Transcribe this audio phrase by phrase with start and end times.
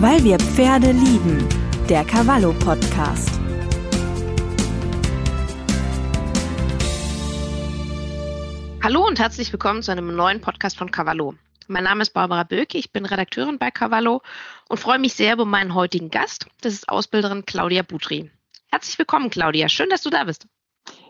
[0.00, 1.44] Weil wir Pferde lieben.
[1.88, 3.32] Der Cavallo Podcast.
[8.80, 11.34] Hallo und herzlich willkommen zu einem neuen Podcast von Cavallo.
[11.66, 14.22] Mein Name ist Barbara Böke, ich bin Redakteurin bei Cavallo
[14.68, 16.46] und freue mich sehr über meinen heutigen Gast.
[16.60, 18.30] Das ist Ausbilderin Claudia Butri.
[18.70, 19.68] Herzlich willkommen, Claudia.
[19.68, 20.46] Schön, dass du da bist.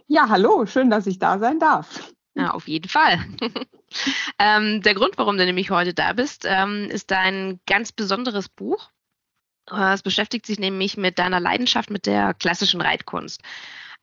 [0.07, 2.14] Ja, hallo, schön, dass ich da sein darf.
[2.39, 3.18] Ja, auf jeden Fall.
[4.39, 8.90] ähm, der Grund, warum du nämlich heute da bist, ähm, ist dein ganz besonderes Buch.
[9.68, 13.43] Äh, es beschäftigt sich nämlich mit deiner Leidenschaft mit der klassischen Reitkunst.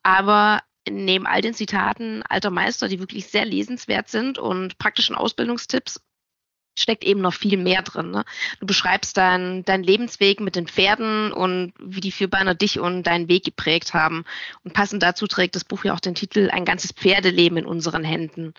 [0.03, 6.01] Aber neben all den Zitaten alter Meister, die wirklich sehr lesenswert sind und praktischen Ausbildungstipps,
[6.75, 8.11] steckt eben noch viel mehr drin.
[8.11, 8.25] Ne?
[8.59, 13.29] Du beschreibst deinen dein Lebensweg mit den Pferden und wie die Vierbeiner dich und deinen
[13.29, 14.25] Weg geprägt haben.
[14.63, 18.03] Und passend dazu trägt das Buch ja auch den Titel Ein ganzes Pferdeleben in unseren
[18.03, 18.53] Händen.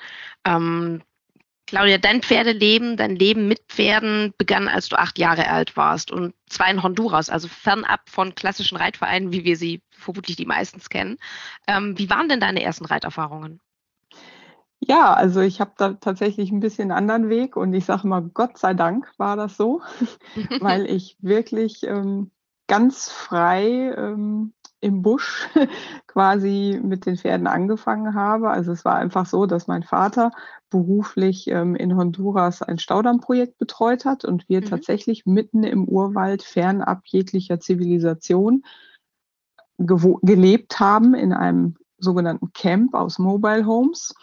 [0.44, 1.02] Ähm,
[1.66, 6.32] Claudia, dein Pferdeleben, dein Leben mit Pferden begann, als du acht Jahre alt warst und
[6.48, 11.18] zwar in Honduras, also fernab von klassischen Reitvereinen, wie wir sie vermutlich die meistens kennen.
[11.66, 13.60] Ähm, wie waren denn deine ersten Reiterfahrungen?
[14.80, 18.58] Ja, also ich habe da tatsächlich ein bisschen anderen Weg und ich sage mal, Gott
[18.58, 19.80] sei Dank war das so,
[20.60, 22.30] weil ich wirklich ähm,
[22.66, 25.48] ganz frei ähm, im Busch
[26.06, 28.50] quasi mit den Pferden angefangen habe.
[28.50, 30.30] Also es war einfach so, dass mein Vater
[30.70, 34.66] beruflich ähm, in Honduras ein Staudammprojekt betreut hat und wir mhm.
[34.66, 38.62] tatsächlich mitten im Urwald fernab jeglicher Zivilisation
[39.78, 44.14] gelebt haben in einem sogenannten Camp aus Mobile Homes.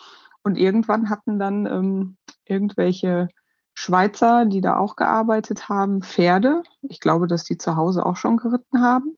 [0.44, 3.28] Und irgendwann hatten dann ähm, irgendwelche
[3.74, 6.64] Schweizer, die da auch gearbeitet haben, Pferde.
[6.82, 9.16] Ich glaube, dass die zu Hause auch schon geritten haben.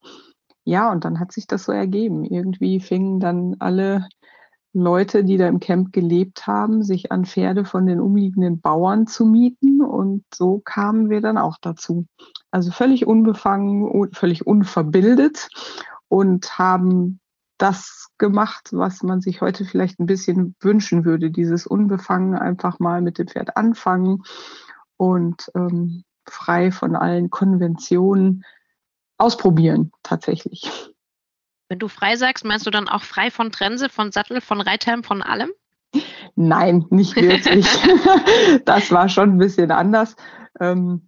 [0.64, 2.24] Ja, und dann hat sich das so ergeben.
[2.24, 4.08] Irgendwie fingen dann alle
[4.74, 9.26] Leute, die da im Camp gelebt haben, sich an Pferde von den umliegenden Bauern zu
[9.26, 9.82] mieten.
[9.82, 12.08] Und so kamen wir dann auch dazu.
[12.52, 15.50] Also völlig unbefangen, völlig unverbildet
[16.08, 17.20] und haben
[17.58, 21.32] das gemacht, was man sich heute vielleicht ein bisschen wünschen würde.
[21.32, 24.24] Dieses Unbefangen einfach mal mit dem Pferd anfangen
[24.98, 28.44] und ähm, frei von allen Konventionen
[29.18, 30.70] ausprobieren tatsächlich.
[31.68, 35.04] Wenn du frei sagst, meinst du dann auch frei von Trense, von Sattel, von Reithelm,
[35.04, 35.52] von allem?
[36.36, 37.66] Nein, nicht wirklich.
[38.66, 40.16] das war schon ein bisschen anders.
[40.60, 41.08] Ähm,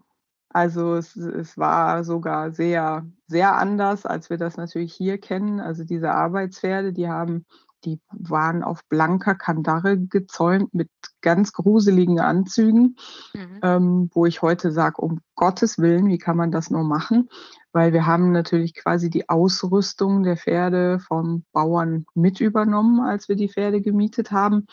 [0.49, 5.59] also es, es, war sogar sehr, sehr anders, als wir das natürlich hier kennen.
[5.59, 7.45] Also diese Arbeitspferde, die haben,
[7.83, 10.89] die waren auf blanker Kandare gezäumt mit
[11.21, 12.95] ganz gruseligen Anzügen,
[13.33, 13.59] mhm.
[13.61, 17.29] ähm, wo ich heute sage, um Gottes Willen, wie kann man das nur machen?
[17.73, 23.35] Weil wir haben natürlich quasi die Ausrüstung der Pferde vom Bauern mit übernommen, als wir
[23.35, 24.65] die Pferde gemietet haben.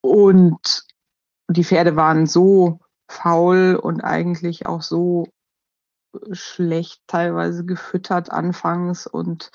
[0.00, 0.84] Und
[1.48, 5.26] die Pferde waren so faul und eigentlich auch so
[6.32, 9.50] schlecht teilweise gefüttert anfangs und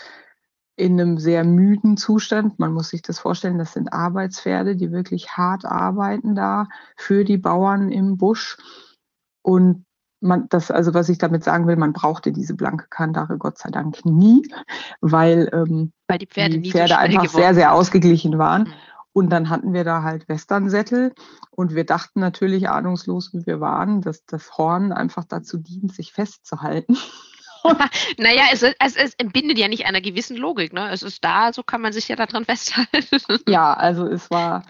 [0.75, 2.57] in einem sehr müden Zustand.
[2.57, 7.37] Man muss sich das vorstellen, das sind Arbeitspferde, die wirklich hart arbeiten da für die
[7.37, 8.57] Bauern im Busch.
[9.41, 9.85] Und
[10.21, 13.69] man, das, also was ich damit sagen will, man brauchte diese blanke Kandare Gott sei
[13.69, 14.47] Dank nie,
[15.01, 18.63] weil, ähm, weil die Pferde, die Pferde so einfach sehr, sehr ausgeglichen waren.
[18.63, 18.73] Mhm.
[19.13, 21.13] Und dann hatten wir da halt Westernsättel
[21.51, 26.13] und wir dachten natürlich ahnungslos, wie wir waren, dass das Horn einfach dazu dient, sich
[26.13, 26.95] festzuhalten.
[28.17, 30.73] naja, es, es, es entbindet ja nicht einer gewissen Logik.
[30.73, 30.89] Ne?
[30.91, 33.39] Es ist da, so kann man sich ja daran festhalten.
[33.47, 34.63] ja, also es war,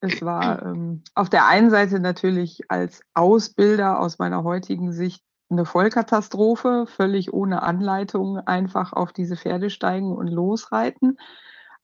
[0.00, 5.64] es war ähm, auf der einen Seite natürlich als Ausbilder aus meiner heutigen Sicht eine
[5.64, 11.18] Vollkatastrophe, völlig ohne Anleitung einfach auf diese Pferde steigen und losreiten.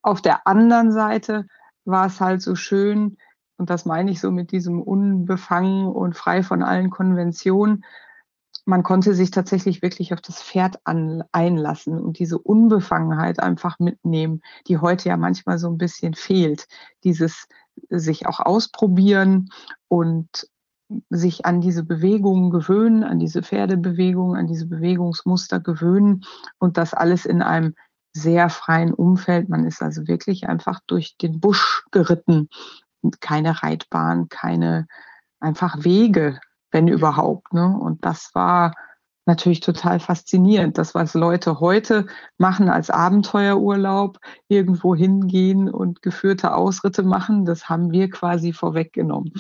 [0.02, 1.46] Auf der anderen Seite
[1.84, 3.16] war es halt so schön,
[3.56, 7.84] und das meine ich so mit diesem unbefangen und frei von allen Konventionen,
[8.64, 14.40] man konnte sich tatsächlich wirklich auf das Pferd an, einlassen und diese Unbefangenheit einfach mitnehmen,
[14.68, 16.68] die heute ja manchmal so ein bisschen fehlt.
[17.02, 17.48] Dieses
[17.88, 19.48] sich auch ausprobieren
[19.88, 20.48] und
[21.10, 26.24] sich an diese Bewegungen gewöhnen, an diese Pferdebewegungen, an diese Bewegungsmuster gewöhnen
[26.58, 27.74] und das alles in einem
[28.12, 29.48] sehr freien Umfeld.
[29.48, 32.48] Man ist also wirklich einfach durch den Busch geritten.
[33.20, 34.86] Keine Reitbahn, keine
[35.40, 36.38] einfach Wege,
[36.70, 37.52] wenn überhaupt.
[37.52, 37.66] Ne?
[37.66, 38.74] Und das war
[39.26, 40.78] natürlich total faszinierend.
[40.78, 42.06] Das, was Leute heute
[42.38, 44.18] machen als Abenteuerurlaub,
[44.48, 49.32] irgendwo hingehen und geführte Ausritte machen, das haben wir quasi vorweggenommen.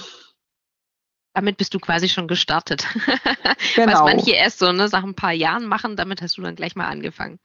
[1.34, 2.86] Damit bist du quasi schon gestartet.
[3.76, 3.92] Genau.
[3.92, 6.74] Was manche erst so ne, nach ein paar Jahren machen, damit hast du dann gleich
[6.74, 7.38] mal angefangen.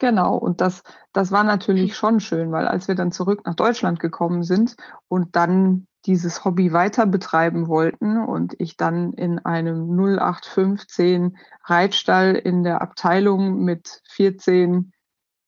[0.00, 0.82] Genau, und das,
[1.12, 4.74] das war natürlich schon schön, weil als wir dann zurück nach Deutschland gekommen sind
[5.08, 12.62] und dann dieses Hobby weiter betreiben wollten und ich dann in einem 0815 Reitstall in
[12.62, 14.90] der Abteilung mit 14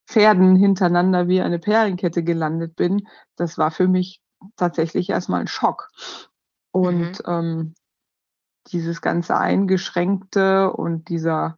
[0.06, 4.20] Pferden hintereinander wie eine Perlenkette gelandet bin, das war für mich
[4.56, 5.88] tatsächlich erstmal ein Schock.
[6.72, 7.32] Und mhm.
[7.32, 7.74] ähm,
[8.66, 11.56] dieses ganze Eingeschränkte und dieser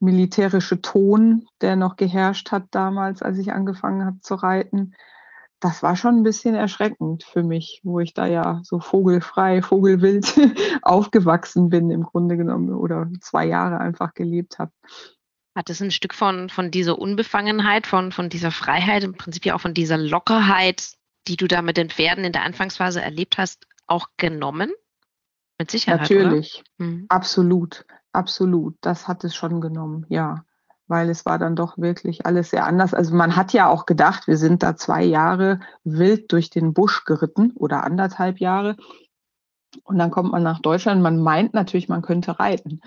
[0.00, 4.94] militärische Ton, der noch geherrscht hat damals, als ich angefangen habe zu reiten,
[5.60, 10.34] das war schon ein bisschen erschreckend für mich, wo ich da ja so vogelfrei, vogelwild
[10.82, 14.72] aufgewachsen bin im Grunde genommen oder zwei Jahre einfach gelebt habe.
[15.54, 19.54] Hat es ein Stück von, von dieser Unbefangenheit, von, von dieser Freiheit, im Prinzip ja
[19.54, 20.92] auch von dieser Lockerheit,
[21.26, 24.70] die du da mit den Pferden in der Anfangsphase erlebt hast, auch genommen?
[25.58, 26.02] Mit Sicherheit.
[26.02, 27.06] Natürlich, mhm.
[27.08, 28.76] absolut, absolut.
[28.80, 30.44] Das hat es schon genommen, ja
[30.88, 32.94] weil es war dann doch wirklich alles sehr anders.
[32.94, 37.04] Also man hat ja auch gedacht, wir sind da zwei Jahre wild durch den Busch
[37.04, 38.76] geritten oder anderthalb Jahre.
[39.84, 41.02] Und dann kommt man nach Deutschland.
[41.02, 42.80] Man meint natürlich, man könnte reiten.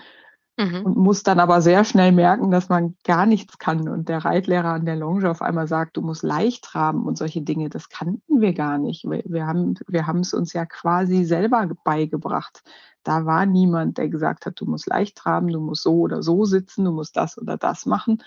[0.58, 0.82] Mhm.
[0.82, 3.88] Und muss dann aber sehr schnell merken, dass man gar nichts kann.
[3.88, 7.42] Und der Reitlehrer an der Longe auf einmal sagt, du musst leicht traben und solche
[7.42, 7.68] Dinge.
[7.68, 9.04] Das kannten wir gar nicht.
[9.04, 12.62] Wir, wir haben wir haben es uns ja quasi selber beigebracht.
[13.02, 16.44] Da war niemand, der gesagt hat, du musst leicht traben, du musst so oder so
[16.44, 18.22] sitzen, du musst das oder das machen.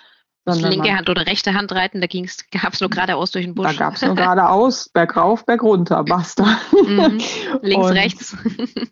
[0.45, 3.67] linke man, Hand oder rechte Hand reiten, da gab es nur geradeaus durch den Busch.
[3.67, 6.57] Da gab es nur geradeaus, bergauf, bergunter, basta.
[6.71, 7.19] Mhm.
[7.61, 8.37] Links, und, rechts.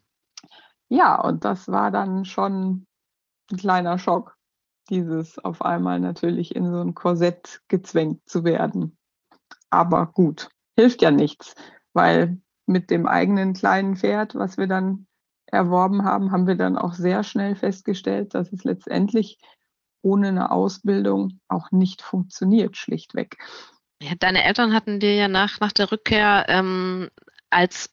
[0.89, 2.85] ja, und das war dann schon
[3.51, 4.37] ein kleiner Schock,
[4.89, 8.97] dieses auf einmal natürlich in so ein Korsett gezwängt zu werden.
[9.71, 11.55] Aber gut, hilft ja nichts,
[11.93, 15.07] weil mit dem eigenen kleinen Pferd, was wir dann
[15.51, 19.37] erworben haben, haben wir dann auch sehr schnell festgestellt, dass es letztendlich
[20.01, 23.37] ohne eine Ausbildung auch nicht funktioniert, schlichtweg.
[24.01, 27.09] Ja, deine Eltern hatten dir ja nach, nach der Rückkehr ähm,
[27.51, 27.91] als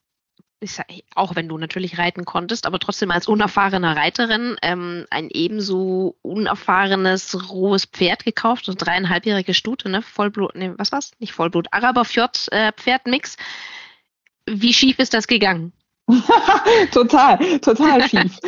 [0.64, 6.16] sag, auch wenn du natürlich reiten konntest, aber trotzdem als unerfahrene Reiterin ähm, ein ebenso
[6.22, 10.02] unerfahrenes rohes Pferd gekauft, so dreieinhalbjährige Stute, ne?
[10.02, 11.12] Vollblut, ne, was war's?
[11.18, 13.36] Nicht Vollblut, Araber-Fjord-Pferdmix.
[13.36, 13.38] Äh,
[14.46, 15.72] Wie schief ist das gegangen?
[16.92, 18.38] total, total schief.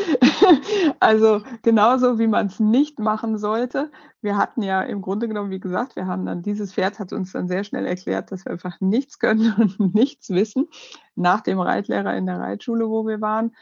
[1.00, 3.90] also genauso wie man es nicht machen sollte.
[4.22, 7.32] Wir hatten ja im Grunde genommen, wie gesagt, wir haben dann dieses Pferd hat uns
[7.32, 10.68] dann sehr schnell erklärt, dass wir einfach nichts können und nichts wissen.
[11.14, 13.54] Nach dem Reitlehrer in der Reitschule, wo wir waren.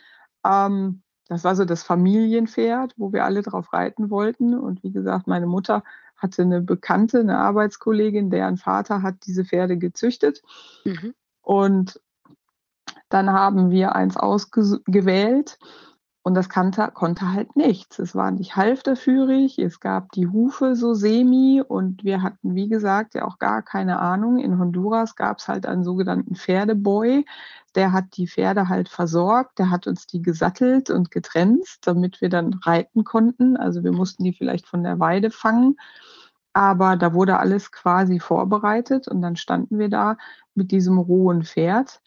[0.46, 4.58] Ähm, das war so das Familienpferd, wo wir alle drauf reiten wollten.
[4.58, 5.82] Und wie gesagt, meine Mutter
[6.16, 10.42] hatte eine Bekannte, eine Arbeitskollegin, deren Vater hat diese Pferde gezüchtet.
[10.84, 11.14] Mhm.
[11.42, 12.00] Und
[13.08, 15.58] dann haben wir eins ausgewählt
[16.28, 17.98] und das kannte, konnte halt nichts.
[17.98, 23.14] Es war nicht halfterführig, es gab die Hufe so semi und wir hatten, wie gesagt,
[23.14, 24.38] ja auch gar keine Ahnung.
[24.38, 27.24] In Honduras gab es halt einen sogenannten Pferdeboy,
[27.74, 32.28] der hat die Pferde halt versorgt, der hat uns die gesattelt und getrennt, damit wir
[32.28, 33.56] dann reiten konnten.
[33.56, 35.76] Also wir mussten die vielleicht von der Weide fangen.
[36.52, 40.16] Aber da wurde alles quasi vorbereitet und dann standen wir da
[40.54, 42.02] mit diesem rohen Pferd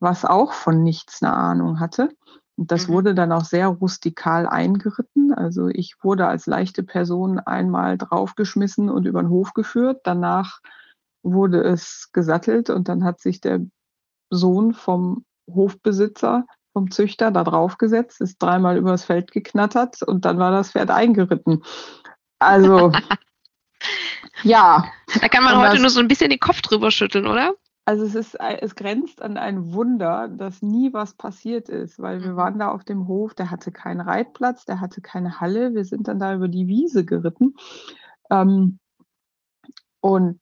[0.00, 2.10] was auch von nichts eine Ahnung hatte.
[2.56, 2.92] Und das mhm.
[2.92, 5.32] wurde dann auch sehr rustikal eingeritten.
[5.34, 10.00] Also ich wurde als leichte Person einmal draufgeschmissen und über den Hof geführt.
[10.04, 10.60] Danach
[11.22, 13.60] wurde es gesattelt und dann hat sich der
[14.30, 20.50] Sohn vom Hofbesitzer, vom Züchter da draufgesetzt, ist dreimal übers Feld geknattert und dann war
[20.50, 21.62] das Pferd eingeritten.
[22.38, 22.92] Also
[24.42, 24.84] ja.
[25.20, 27.54] Da kann man heute das, nur so ein bisschen den Kopf drüber schütteln, oder?
[27.86, 32.32] Also es ist, es grenzt an ein Wunder, dass nie was passiert ist, weil wir
[32.32, 32.36] mhm.
[32.36, 36.08] waren da auf dem Hof, der hatte keinen Reitplatz, der hatte keine Halle, wir sind
[36.08, 37.54] dann da über die Wiese geritten.
[38.28, 38.80] Ähm,
[40.00, 40.40] und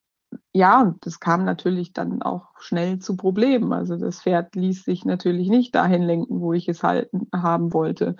[0.53, 3.73] ja, das kam natürlich dann auch schnell zu Problemen.
[3.73, 8.15] Also das Pferd ließ sich natürlich nicht dahin lenken, wo ich es halten haben wollte.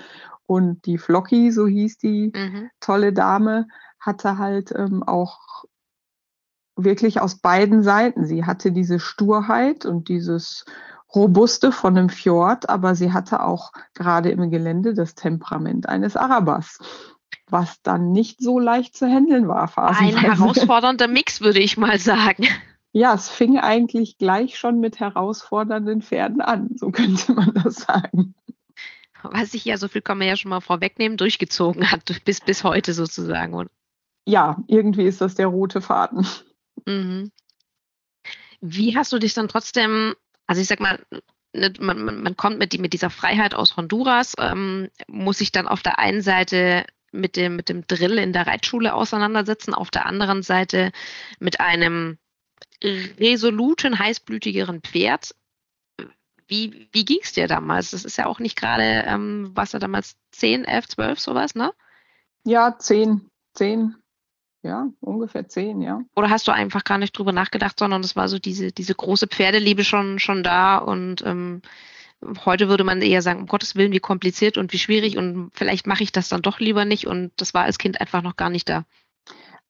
[0.45, 2.69] Und die Flocky, so hieß die mhm.
[2.79, 3.67] tolle Dame,
[3.99, 5.65] hatte halt ähm, auch
[6.75, 8.25] wirklich aus beiden Seiten.
[8.25, 10.65] Sie hatte diese Sturheit und dieses
[11.13, 16.79] Robuste von einem Fjord, aber sie hatte auch gerade im Gelände das Temperament eines Arabers,
[17.49, 19.71] was dann nicht so leicht zu handeln war.
[19.77, 22.47] Ein herausfordernder Mix, würde ich mal sagen.
[22.91, 28.35] Ja, es fing eigentlich gleich schon mit herausfordernden Pferden an, so könnte man das sagen.
[29.21, 32.63] Was sich ja, so viel kann man ja schon mal vorwegnehmen, durchgezogen hat, bis, bis
[32.63, 33.67] heute sozusagen.
[34.25, 36.27] Ja, irgendwie ist das der rote Faden.
[36.85, 37.31] Mhm.
[38.61, 40.15] Wie hast du dich dann trotzdem,
[40.47, 41.05] also ich sag mal,
[41.53, 45.51] ne, man, man, man kommt mit, die, mit dieser Freiheit aus Honduras, ähm, muss sich
[45.51, 49.89] dann auf der einen Seite mit dem, mit dem Drill in der Reitschule auseinandersetzen, auf
[49.91, 50.91] der anderen Seite
[51.39, 52.17] mit einem
[52.83, 55.35] resoluten, heißblütigeren Pferd.
[56.47, 57.91] Wie, wie ging es dir damals?
[57.91, 61.73] Das ist ja auch nicht gerade, ähm, was ja damals 10, 11, 12, sowas, ne?
[62.43, 63.95] Ja, 10, 10,
[64.65, 66.01] ja, ungefähr 10, ja.
[66.15, 69.27] Oder hast du einfach gar nicht drüber nachgedacht, sondern es war so diese, diese große
[69.27, 71.61] Pferdeliebe schon, schon da und ähm,
[72.45, 75.87] heute würde man eher sagen, um Gottes Willen, wie kompliziert und wie schwierig und vielleicht
[75.87, 78.49] mache ich das dann doch lieber nicht und das war als Kind einfach noch gar
[78.49, 78.85] nicht da.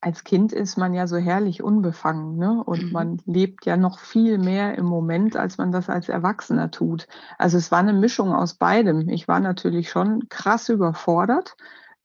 [0.02, 2.64] Als Kind ist man ja so herrlich unbefangen ne?
[2.64, 2.92] und mhm.
[2.92, 7.08] man lebt ja noch viel mehr im Moment, als man das als Erwachsener tut.
[7.38, 9.10] Also es war eine Mischung aus beidem.
[9.10, 11.56] Ich war natürlich schon krass überfordert.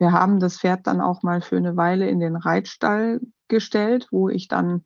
[0.00, 4.30] Wir haben das Pferd dann auch mal für eine Weile in den Reitstall gestellt, wo
[4.30, 4.82] ich dann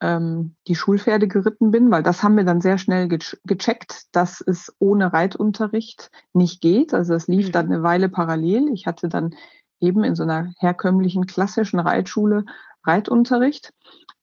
[0.00, 4.40] ähm, die Schulpferde geritten bin, weil das haben wir dann sehr schnell ge gecheckt, dass
[4.40, 6.94] es ohne Reitunterricht nicht geht.
[6.94, 7.52] Also es lief mhm.
[7.52, 8.70] dann eine Weile parallel.
[8.72, 9.34] Ich hatte dann
[9.78, 12.44] eben in so einer herkömmlichen klassischen Reitschule
[12.84, 13.74] Reitunterricht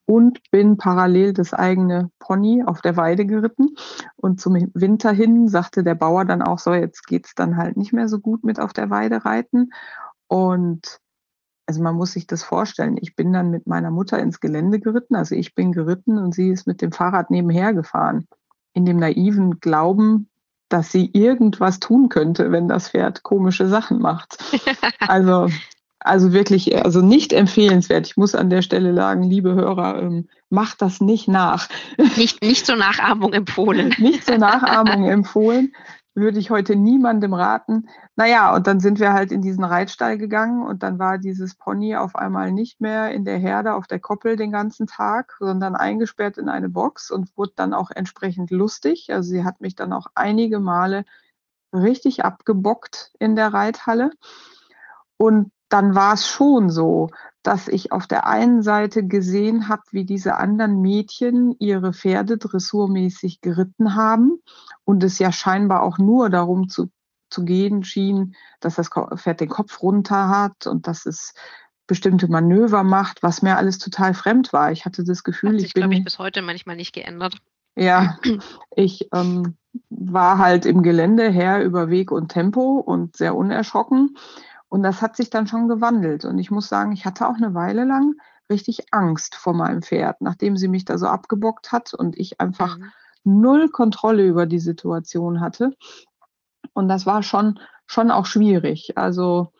[0.07, 3.75] und bin parallel das eigene Pony auf der Weide geritten.
[4.15, 7.91] Und zum Winter hin sagte der Bauer dann auch so, jetzt geht's dann halt nicht
[7.93, 9.71] mehr so gut mit auf der Weide reiten.
[10.27, 10.99] Und
[11.67, 12.97] also man muss sich das vorstellen.
[13.01, 15.15] Ich bin dann mit meiner Mutter ins Gelände geritten.
[15.15, 18.27] Also ich bin geritten und sie ist mit dem Fahrrad nebenher gefahren.
[18.73, 20.29] In dem naiven Glauben,
[20.69, 24.37] dass sie irgendwas tun könnte, wenn das Pferd komische Sachen macht.
[24.99, 25.47] Also,
[25.99, 28.07] also wirklich, also nicht empfehlenswert.
[28.07, 31.69] Ich muss an der Stelle sagen, liebe Hörer, ähm, macht das nicht nach.
[32.17, 33.93] Nicht, nicht zur Nachahmung empfohlen.
[33.99, 35.71] nicht zur Nachahmung empfohlen
[36.17, 37.87] würde ich heute niemandem raten.
[38.15, 41.95] Naja, und dann sind wir halt in diesen Reitstall gegangen und dann war dieses Pony
[41.95, 46.39] auf einmal nicht mehr in der Herde auf der Koppel den ganzen Tag, sondern eingesperrt
[46.39, 49.13] in eine Box und wurde dann auch entsprechend lustig.
[49.13, 51.05] Also sie hat mich dann auch einige Male
[51.71, 54.09] richtig abgebockt in der Reithalle.
[55.17, 57.11] Und dann war es schon so,
[57.47, 63.39] dass ich auf der einen Seite gesehen habe, wie diese anderen Mädchen ihre Pferde dressurmäßig
[63.39, 64.41] geritten haben
[64.83, 66.91] und es ja scheinbar auch nur darum zu,
[67.29, 71.35] zu gehen schien, dass das Pferd den Kopf runter hat und dass es
[71.87, 74.73] bestimmte Manöver macht, was mir alles total fremd war.
[74.73, 77.37] Ich hatte das Gefühl, hat sich, ich bin glaube ich bis heute manchmal nicht geändert.
[77.77, 78.19] Ja,
[78.75, 79.55] ich ähm,
[79.89, 84.17] war halt im Gelände her über Weg und Tempo und sehr unerschrocken
[84.69, 86.25] und das hat sich dann schon gewandelt.
[86.25, 88.15] Und ich muss sagen, ich hatte auch eine Weile lang
[88.49, 92.77] richtig Angst vor meinem Pferd, nachdem sie mich da so abgebockt hat und ich einfach
[92.77, 92.91] mhm.
[93.23, 95.75] null Kontrolle über die Situation hatte.
[96.73, 98.97] Und das war schon, schon auch schwierig.
[98.97, 99.51] Also,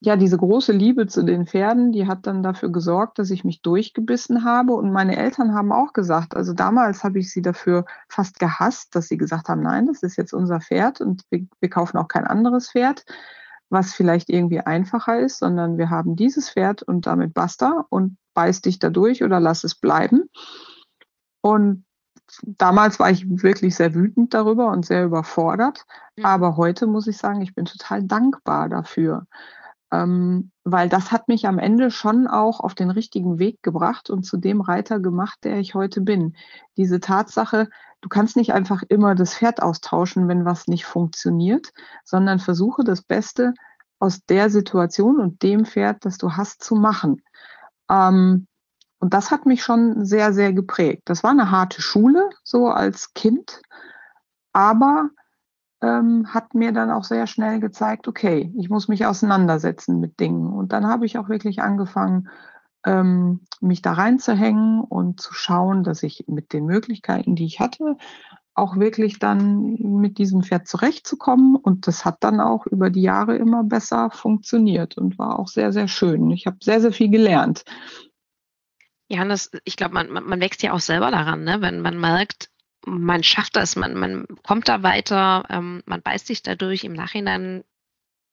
[0.00, 3.62] ja, diese große Liebe zu den Pferden, die hat dann dafür gesorgt, dass ich mich
[3.62, 4.74] durchgebissen habe.
[4.74, 9.08] Und meine Eltern haben auch gesagt, also damals habe ich sie dafür fast gehasst, dass
[9.08, 12.26] sie gesagt haben, nein, das ist jetzt unser Pferd und wir, wir kaufen auch kein
[12.26, 13.04] anderes Pferd
[13.68, 18.60] was vielleicht irgendwie einfacher ist, sondern wir haben dieses Pferd und damit basta und beiß
[18.60, 20.28] dich da durch oder lass es bleiben.
[21.40, 21.84] Und
[22.42, 25.84] damals war ich wirklich sehr wütend darüber und sehr überfordert.
[26.16, 26.24] Mhm.
[26.24, 29.26] Aber heute muss ich sagen, ich bin total dankbar dafür.
[29.92, 34.24] Ähm, weil das hat mich am Ende schon auch auf den richtigen Weg gebracht und
[34.24, 36.36] zu dem Reiter gemacht, der ich heute bin.
[36.76, 37.68] Diese Tatsache,
[38.00, 41.72] du kannst nicht einfach immer das Pferd austauschen, wenn was nicht funktioniert,
[42.04, 43.54] sondern versuche das Beste
[43.98, 47.22] aus der Situation und dem Pferd, das du hast, zu machen.
[47.88, 48.46] Ähm,
[48.98, 51.02] und das hat mich schon sehr, sehr geprägt.
[51.04, 53.62] Das war eine harte Schule, so als Kind,
[54.52, 55.10] aber
[55.82, 60.52] ähm, hat mir dann auch sehr schnell gezeigt, okay, ich muss mich auseinandersetzen mit Dingen.
[60.52, 62.28] Und dann habe ich auch wirklich angefangen,
[62.84, 67.96] ähm, mich da reinzuhängen und zu schauen, dass ich mit den Möglichkeiten, die ich hatte,
[68.54, 71.56] auch wirklich dann mit diesem Pferd zurechtzukommen.
[71.56, 75.72] Und das hat dann auch über die Jahre immer besser funktioniert und war auch sehr,
[75.72, 76.30] sehr schön.
[76.30, 77.64] Ich habe sehr, sehr viel gelernt.
[79.08, 79.24] Ja,
[79.64, 81.60] ich glaube, man, man wächst ja auch selber daran, ne?
[81.60, 82.48] wenn man merkt,
[82.86, 87.64] man schafft das, man, man kommt da weiter, ähm, man beißt sich dadurch im Nachhinein,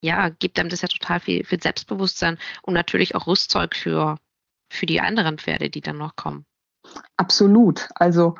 [0.01, 4.17] ja, gibt einem das ja total viel, viel Selbstbewusstsein und natürlich auch Rüstzeug für,
[4.69, 6.45] für die anderen Pferde, die dann noch kommen.
[7.17, 7.89] Absolut.
[7.95, 8.36] Also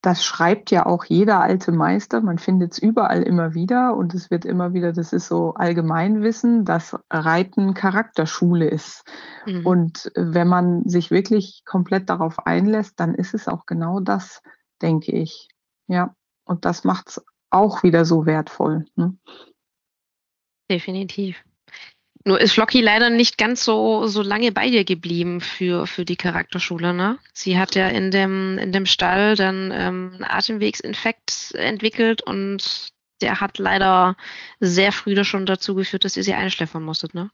[0.00, 2.20] das schreibt ja auch jeder alte Meister.
[2.20, 6.64] Man findet es überall immer wieder und es wird immer wieder, das ist so Allgemeinwissen,
[6.64, 9.04] dass Reiten Charakterschule ist.
[9.46, 9.66] Mhm.
[9.66, 14.42] Und wenn man sich wirklich komplett darauf einlässt, dann ist es auch genau das,
[14.84, 15.48] denke ich.
[15.88, 16.14] Ja,
[16.44, 18.84] und das macht es auch wieder so wertvoll.
[18.96, 19.16] Ne?
[20.70, 21.42] Definitiv.
[22.26, 26.16] Nur ist Flocky leider nicht ganz so, so lange bei dir geblieben für, für die
[26.16, 26.94] Charakterschule.
[26.94, 27.18] Ne?
[27.34, 32.88] Sie hat ja in dem, in dem Stall dann ähm, einen Atemwegsinfekt entwickelt und
[33.20, 34.16] der hat leider
[34.60, 37.14] sehr früh schon dazu geführt, dass ihr sie einschläfern musstet.
[37.14, 37.30] Ne?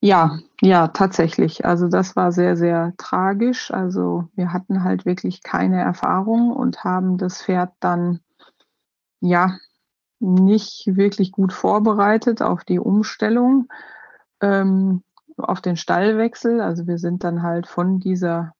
[0.00, 1.64] Ja, ja, tatsächlich.
[1.64, 3.70] Also das war sehr, sehr tragisch.
[3.70, 8.20] Also wir hatten halt wirklich keine Erfahrung und haben das Pferd dann
[9.20, 9.56] ja
[10.20, 13.68] nicht wirklich gut vorbereitet auf die Umstellung,
[14.42, 15.02] ähm,
[15.38, 16.60] auf den Stallwechsel.
[16.60, 18.52] Also wir sind dann halt von dieser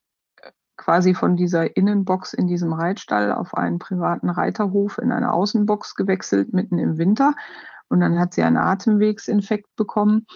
[0.77, 6.55] quasi von dieser Innenbox in diesem Reitstall auf einen privaten Reiterhof in eine Außenbox gewechselt,
[6.55, 7.35] mitten im Winter.
[7.89, 10.27] Und dann hat sie einen Atemwegsinfekt bekommen,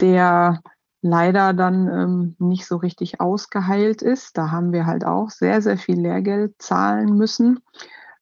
[0.00, 0.60] der
[1.02, 4.36] leider dann ähm, nicht so richtig ausgeheilt ist.
[4.36, 7.60] Da haben wir halt auch sehr, sehr viel Lehrgeld zahlen müssen,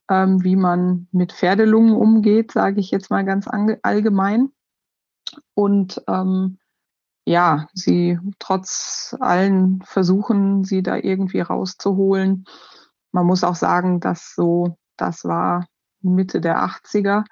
[0.09, 3.47] ähm, wie man mit Pferdelungen umgeht, sage ich jetzt mal ganz
[3.83, 4.51] allgemein.
[5.55, 6.59] Und ähm,
[7.27, 12.47] ja, sie trotz allen Versuchen, sie da irgendwie rauszuholen.
[13.13, 15.67] Man muss auch sagen, dass so, das war
[16.01, 17.25] Mitte der 80er.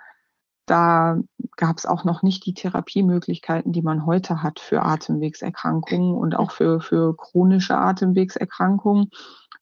[0.67, 1.19] Da
[1.57, 6.51] gab es auch noch nicht die Therapiemöglichkeiten, die man heute hat für Atemwegserkrankungen und auch
[6.51, 9.11] für, für chronische Atemwegserkrankungen.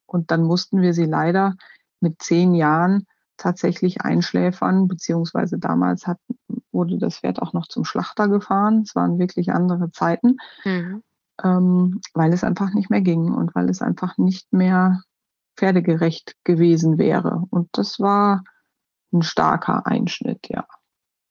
[0.07, 1.55] Und dann mussten wir sie leider
[2.01, 6.19] mit zehn Jahren tatsächlich einschläfern, beziehungsweise damals hat,
[6.73, 8.83] wurde das Pferd auch noch zum Schlachter gefahren.
[8.83, 11.03] Es waren wirklich andere Zeiten, mhm.
[11.43, 15.03] ähm, weil es einfach nicht mehr ging und weil es einfach nicht mehr
[15.57, 17.45] pferdegerecht gewesen wäre.
[17.51, 18.45] Und das war
[19.13, 20.67] ein starker Einschnitt, ja.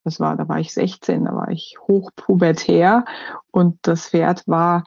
[0.03, 3.05] Das war, da war ich 16, da war ich hochpubertär
[3.51, 4.83] und das Pferd war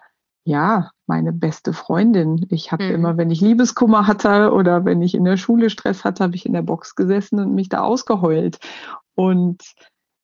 [0.46, 2.46] ja, meine beste Freundin.
[2.50, 2.94] Ich habe mhm.
[2.94, 6.46] immer, wenn ich Liebeskummer hatte oder wenn ich in der Schule Stress hatte, habe ich
[6.46, 8.58] in der Box gesessen und mich da ausgeheult.
[9.16, 9.62] Und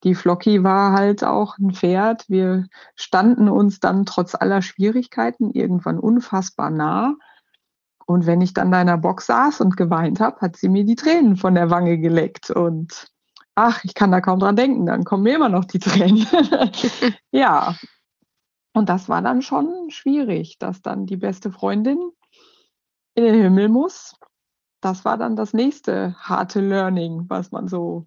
[0.05, 2.25] die Flocky war halt auch ein Pferd.
[2.29, 7.17] Wir standen uns dann trotz aller Schwierigkeiten irgendwann unfassbar nah.
[8.07, 10.85] Und wenn ich dann da in der Box saß und geweint habe, hat sie mir
[10.85, 12.51] die Tränen von der Wange geleckt.
[12.51, 13.12] Und
[13.55, 16.27] ach, ich kann da kaum dran denken, dann kommen mir immer noch die Tränen.
[17.31, 17.77] ja,
[18.75, 21.99] und das war dann schon schwierig, dass dann die beste Freundin
[23.15, 24.19] in den Himmel muss.
[24.81, 28.07] Das war dann das nächste harte Learning, was man so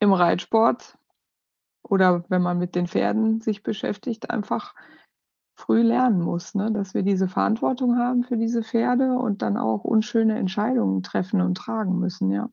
[0.00, 0.98] im Reitsport
[1.82, 4.74] oder wenn man mit den Pferden sich beschäftigt, einfach
[5.56, 6.72] früh lernen muss, ne?
[6.72, 11.56] dass wir diese Verantwortung haben für diese Pferde und dann auch unschöne Entscheidungen treffen und
[11.56, 12.50] tragen müssen, ja.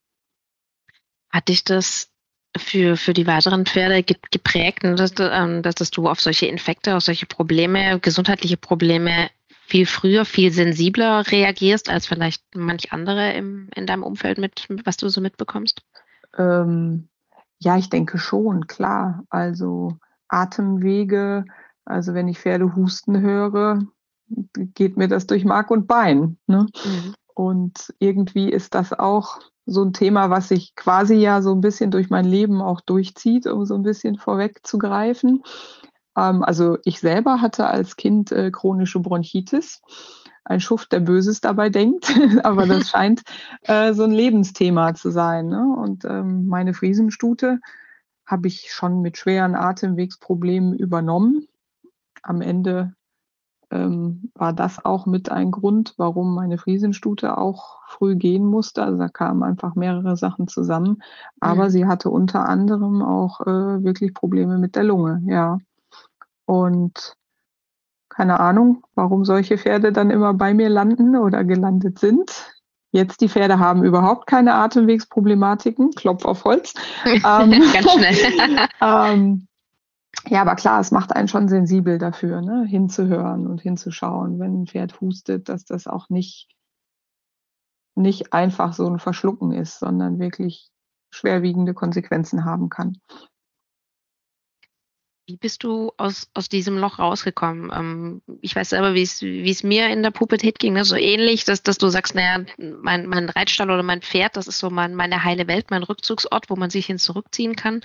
[1.30, 2.11] Hat dich das
[2.58, 6.96] für, für die weiteren Pferde geprägt, ne, dass, ähm, dass, dass du auf solche Infekte,
[6.96, 9.30] auf solche Probleme, gesundheitliche Probleme
[9.68, 14.98] viel früher, viel sensibler reagierst als vielleicht manch andere im, in deinem Umfeld mit, was
[14.98, 15.82] du so mitbekommst?
[16.38, 17.08] Ähm,
[17.60, 19.24] ja, ich denke schon, klar.
[19.30, 21.46] Also Atemwege,
[21.86, 23.80] also wenn ich Pferde husten höre,
[24.76, 26.38] geht mir das durch Mark und Bein.
[26.48, 26.66] Ne?
[26.84, 27.16] Mhm.
[27.34, 31.92] Und irgendwie ist das auch so ein Thema, was sich quasi ja so ein bisschen
[31.92, 35.44] durch mein Leben auch durchzieht, um so ein bisschen vorwegzugreifen.
[36.18, 39.82] Ähm, also ich selber hatte als Kind äh, chronische Bronchitis.
[40.44, 42.12] Ein Schuft, der Böses dabei denkt,
[42.44, 43.22] aber das scheint
[43.64, 45.48] äh, so ein Lebensthema zu sein.
[45.48, 45.76] Ne?
[45.78, 47.60] Und ähm, meine Friesenstute
[48.26, 51.48] habe ich schon mit schweren Atemwegsproblemen übernommen.
[52.24, 52.96] Am Ende
[53.72, 58.84] ähm, war das auch mit ein Grund, warum meine Friesenstute auch früh gehen musste.
[58.84, 61.02] Also da kamen einfach mehrere Sachen zusammen.
[61.40, 61.70] Aber mhm.
[61.70, 65.60] sie hatte unter anderem auch äh, wirklich Probleme mit der Lunge, ja.
[66.46, 67.16] Und
[68.10, 72.54] keine Ahnung, warum solche Pferde dann immer bei mir landen oder gelandet sind.
[72.92, 76.74] Jetzt die Pferde haben überhaupt keine Atemwegsproblematiken, Klopf auf Holz.
[77.06, 78.68] ähm, Ganz schnell.
[78.82, 79.48] ähm,
[80.28, 82.66] ja, aber klar, es macht einen schon sensibel dafür, ne?
[82.68, 86.50] hinzuhören und hinzuschauen, wenn ein Pferd hustet, dass das auch nicht,
[87.96, 90.70] nicht einfach so ein Verschlucken ist, sondern wirklich
[91.12, 92.98] schwerwiegende Konsequenzen haben kann.
[95.28, 97.72] Wie bist du aus, aus diesem Loch rausgekommen?
[97.74, 100.84] Ähm, ich weiß selber, wie es mir in der Pubertät ging, ne?
[100.84, 104.60] so ähnlich, dass, dass du sagst, naja, mein, mein Reitstall oder mein Pferd, das ist
[104.60, 107.82] so mein, meine heile Welt, mein Rückzugsort, wo man sich hin zurückziehen kann.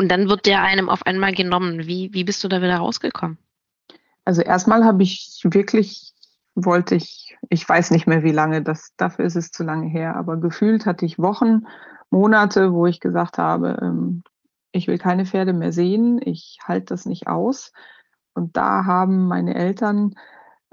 [0.00, 1.86] Und dann wird der einem auf einmal genommen.
[1.86, 3.36] Wie, wie bist du da wieder rausgekommen?
[4.24, 6.14] Also erstmal habe ich wirklich,
[6.54, 10.16] wollte ich, ich weiß nicht mehr wie lange, das, dafür ist es zu lange her,
[10.16, 11.66] aber gefühlt hatte ich Wochen,
[12.08, 14.22] Monate, wo ich gesagt habe, ähm,
[14.72, 17.70] ich will keine Pferde mehr sehen, ich halte das nicht aus.
[18.32, 20.14] Und da haben meine Eltern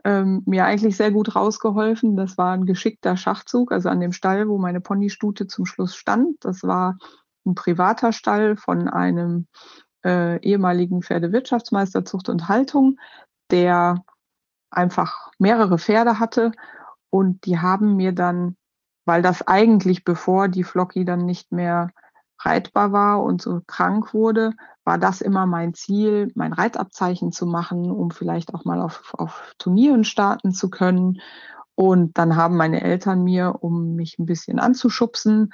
[0.05, 2.15] ähm, mir eigentlich sehr gut rausgeholfen.
[2.15, 6.45] Das war ein geschickter Schachzug, also an dem Stall, wo meine Ponystute zum Schluss stand.
[6.45, 6.97] Das war
[7.47, 9.47] ein privater Stall von einem
[10.05, 12.99] äh, ehemaligen Pferdewirtschaftsmeister Zucht und Haltung,
[13.49, 14.03] der
[14.69, 16.51] einfach mehrere Pferde hatte
[17.10, 18.57] und die haben mir dann,
[19.05, 21.91] weil das eigentlich bevor die Flocky dann nicht mehr
[22.39, 24.51] reitbar war und so krank wurde,
[24.83, 29.53] war das immer mein Ziel, mein Reitabzeichen zu machen, um vielleicht auch mal auf, auf
[29.57, 31.19] Turnieren starten zu können.
[31.75, 35.53] Und dann haben meine Eltern mir, um mich ein bisschen anzuschubsen,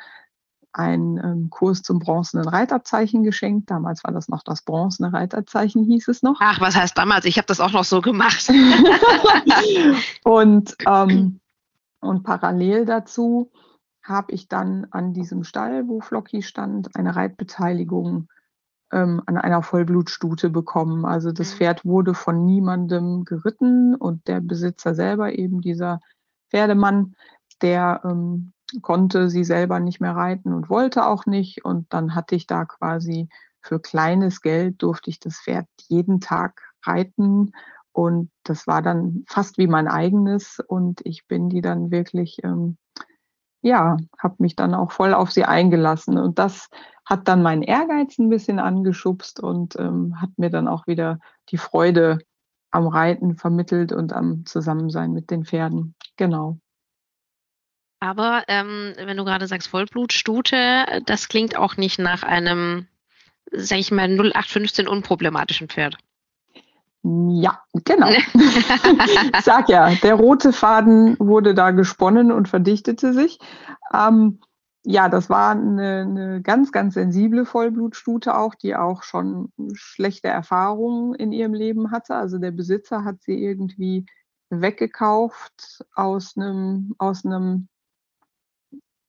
[0.73, 3.69] einen ähm, Kurs zum bronzenen Reitabzeichen geschenkt.
[3.69, 6.37] Damals war das noch das bronzene Reitabzeichen, hieß es noch.
[6.41, 7.25] Ach, was heißt damals?
[7.25, 8.49] Ich habe das auch noch so gemacht.
[10.23, 11.39] und, ähm,
[11.99, 13.51] und parallel dazu
[14.03, 18.27] habe ich dann an diesem Stall, wo Flocky stand, eine Reitbeteiligung
[18.91, 21.05] ähm, an einer Vollblutstute bekommen.
[21.05, 21.57] Also das mhm.
[21.57, 25.99] Pferd wurde von niemandem geritten und der Besitzer selber, eben dieser
[26.49, 27.15] Pferdemann,
[27.61, 31.63] der ähm, konnte sie selber nicht mehr reiten und wollte auch nicht.
[31.65, 33.29] Und dann hatte ich da quasi
[33.63, 37.53] für kleines Geld durfte ich das Pferd jeden Tag reiten.
[37.93, 40.59] Und das war dann fast wie mein eigenes.
[40.59, 42.77] Und ich bin die dann wirklich, ähm,
[43.61, 46.17] ja, habe mich dann auch voll auf sie eingelassen.
[46.17, 46.69] Und das
[47.05, 51.57] hat dann meinen Ehrgeiz ein bisschen angeschubst und ähm, hat mir dann auch wieder die
[51.57, 52.19] Freude
[52.71, 55.95] am Reiten vermittelt und am Zusammensein mit den Pferden.
[56.17, 56.57] Genau.
[58.03, 62.87] Aber ähm, wenn du gerade sagst Vollblutstute, das klingt auch nicht nach einem,
[63.49, 65.97] sag ich mal, 0815 unproblematischen Pferd.
[67.03, 68.09] Ja, genau.
[68.09, 68.25] ich
[69.43, 73.39] sag ja, der rote Faden wurde da gesponnen und verdichtete sich.
[73.93, 74.41] Ähm,
[74.83, 81.15] ja, das war eine, eine, ganz, ganz sensible Vollblutstute auch, die auch schon schlechte Erfahrungen
[81.15, 82.15] in ihrem Leben hatte.
[82.15, 84.05] Also der Besitzer hat sie irgendwie
[84.49, 87.69] weggekauft aus einem, aus einem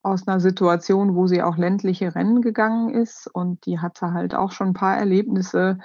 [0.04, 4.52] aus einer Situation, wo sie auch ländliche Rennen gegangen ist und die hatte halt auch
[4.52, 5.78] schon ein paar Erlebnisse,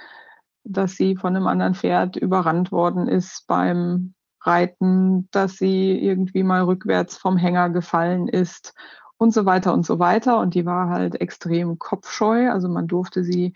[0.64, 6.62] dass sie von einem anderen Pferd überrannt worden ist beim Reiten, dass sie irgendwie mal
[6.62, 8.74] rückwärts vom Hänger gefallen ist
[9.16, 10.38] und so weiter und so weiter.
[10.38, 13.54] Und die war halt extrem kopfscheu, also man durfte sie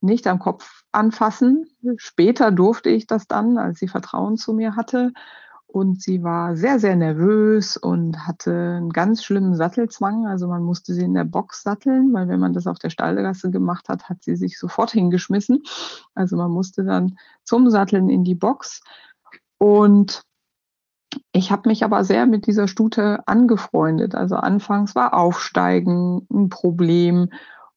[0.00, 1.68] nicht am Kopf anfassen.
[1.96, 5.12] Später durfte ich das dann, als sie Vertrauen zu mir hatte.
[5.72, 10.26] Und sie war sehr, sehr nervös und hatte einen ganz schlimmen Sattelzwang.
[10.26, 13.52] Also man musste sie in der Box satteln, weil wenn man das auf der Stallgasse
[13.52, 15.62] gemacht hat, hat sie sich sofort hingeschmissen.
[16.14, 18.82] Also man musste dann zum Satteln in die Box.
[19.58, 20.22] Und
[21.32, 24.16] ich habe mich aber sehr mit dieser Stute angefreundet.
[24.16, 27.28] Also anfangs war Aufsteigen ein Problem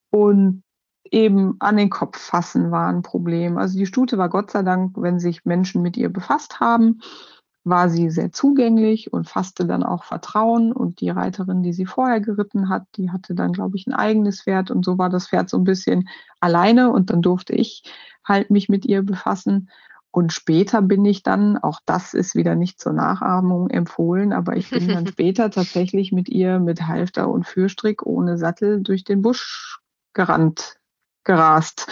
[0.10, 0.64] und
[1.12, 3.60] eben an den Kopf fassen war ein Problem.
[3.60, 7.02] Also die Stute war Gott sei Dank, wenn sich Menschen mit ihr befasst haben,
[7.64, 10.74] war sie sehr zugänglich und fasste dann auch Vertrauen.
[10.74, 14.44] Und die Reiterin, die sie vorher geritten hat, die hatte dann, glaube ich, ein eigenes
[14.44, 14.70] Pferd.
[14.70, 16.92] Und so war das Pferd so ein bisschen alleine.
[16.92, 17.84] Und dann durfte ich
[18.28, 19.70] halt mich mit ihr befassen.
[20.12, 24.70] Und später bin ich dann, auch das ist wieder nicht zur Nachahmung empfohlen, aber ich
[24.70, 29.80] bin dann später tatsächlich mit ihr mit Halfter und Fürstrick ohne Sattel durch den Busch
[30.14, 30.78] gerannt,
[31.24, 31.88] gerast.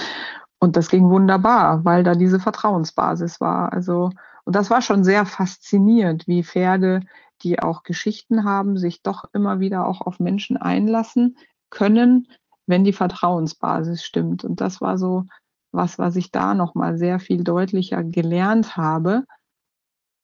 [0.59, 3.73] Und das ging wunderbar, weil da diese Vertrauensbasis war.
[3.73, 4.11] Also
[4.45, 7.01] und das war schon sehr faszinierend, wie Pferde,
[7.43, 11.37] die auch Geschichten haben, sich doch immer wieder auch auf Menschen einlassen
[11.69, 12.27] können,
[12.67, 14.43] wenn die Vertrauensbasis stimmt.
[14.43, 15.25] Und das war so
[15.71, 19.25] was, was ich da nochmal sehr viel deutlicher gelernt habe,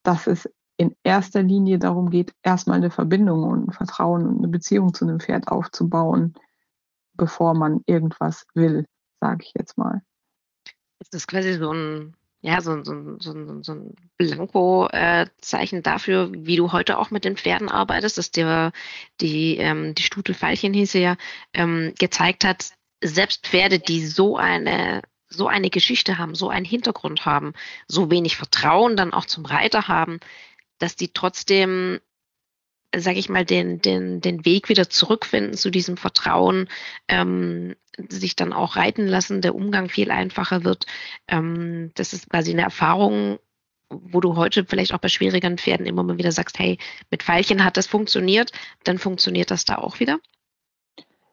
[0.02, 4.48] dass es in erster Linie darum geht, erstmal eine Verbindung und ein Vertrauen und eine
[4.48, 6.34] Beziehung zu einem Pferd aufzubauen,
[7.14, 8.84] bevor man irgendwas will,
[9.20, 10.02] sage ich jetzt mal.
[11.00, 16.72] Ist das quasi so ein ja, so, so, so, so ein Blanko-Zeichen dafür, wie du
[16.72, 18.72] heute auch mit den Pferden arbeitest, dass dir
[19.20, 21.16] die, ähm, die Stute Veilchen hieß ja,
[21.52, 22.72] ähm, gezeigt hat,
[23.02, 27.52] selbst Pferde, die so eine so eine Geschichte haben, so einen Hintergrund haben,
[27.86, 30.20] so wenig Vertrauen dann auch zum Reiter haben,
[30.78, 32.00] dass die trotzdem
[32.96, 36.68] sage ich mal, den, den, den Weg wieder zurückfinden zu diesem Vertrauen,
[37.08, 37.74] ähm,
[38.08, 40.86] sich dann auch reiten lassen, der Umgang viel einfacher wird.
[41.26, 43.38] Ähm, das ist quasi eine Erfahrung,
[43.90, 46.78] wo du heute vielleicht auch bei schwierigeren Pferden immer mal wieder sagst, hey,
[47.10, 48.52] mit Pfeilchen hat das funktioniert,
[48.84, 50.18] dann funktioniert das da auch wieder?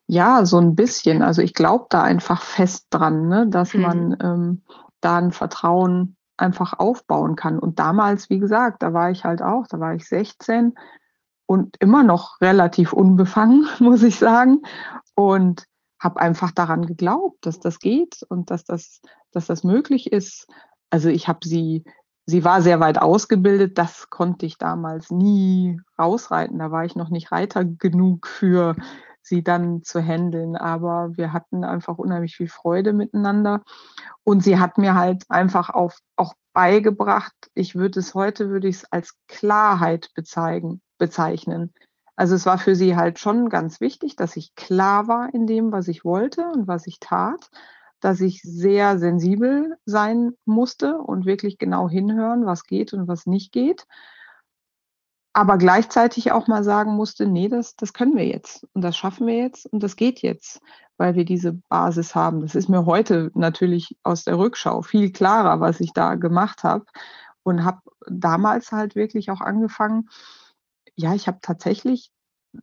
[0.07, 1.21] Ja, so ein bisschen.
[1.21, 3.81] Also ich glaube da einfach fest dran, ne, dass hm.
[3.81, 4.61] man ähm,
[5.01, 7.59] da ein Vertrauen einfach aufbauen kann.
[7.59, 10.75] Und damals, wie gesagt, da war ich halt auch, da war ich 16
[11.45, 14.61] und immer noch relativ unbefangen, muss ich sagen.
[15.15, 15.65] Und
[15.99, 20.47] habe einfach daran geglaubt, dass das geht und dass das, dass das möglich ist.
[20.89, 21.83] Also ich habe sie,
[22.25, 26.59] sie war sehr weit ausgebildet, das konnte ich damals nie rausreiten.
[26.59, 28.75] Da war ich noch nicht Reiter genug für
[29.21, 30.55] sie dann zu handeln.
[30.55, 33.63] Aber wir hatten einfach unheimlich viel Freude miteinander.
[34.23, 38.77] Und sie hat mir halt einfach auf, auch beigebracht, ich würde es heute, würde ich
[38.77, 41.73] es als Klarheit bezeigen, bezeichnen.
[42.15, 45.71] Also es war für sie halt schon ganz wichtig, dass ich klar war in dem,
[45.71, 47.49] was ich wollte und was ich tat,
[47.99, 53.51] dass ich sehr sensibel sein musste und wirklich genau hinhören, was geht und was nicht
[53.51, 53.85] geht.
[55.33, 59.27] Aber gleichzeitig auch mal sagen musste, nee, das, das können wir jetzt und das schaffen
[59.27, 60.61] wir jetzt und das geht jetzt,
[60.95, 62.39] weil wir diese Basis haben.
[62.41, 66.85] Das ist mir heute natürlich aus der Rückschau viel klarer, was ich da gemacht habe
[67.43, 70.09] und habe damals halt wirklich auch angefangen,
[70.95, 72.11] ja, ich habe tatsächlich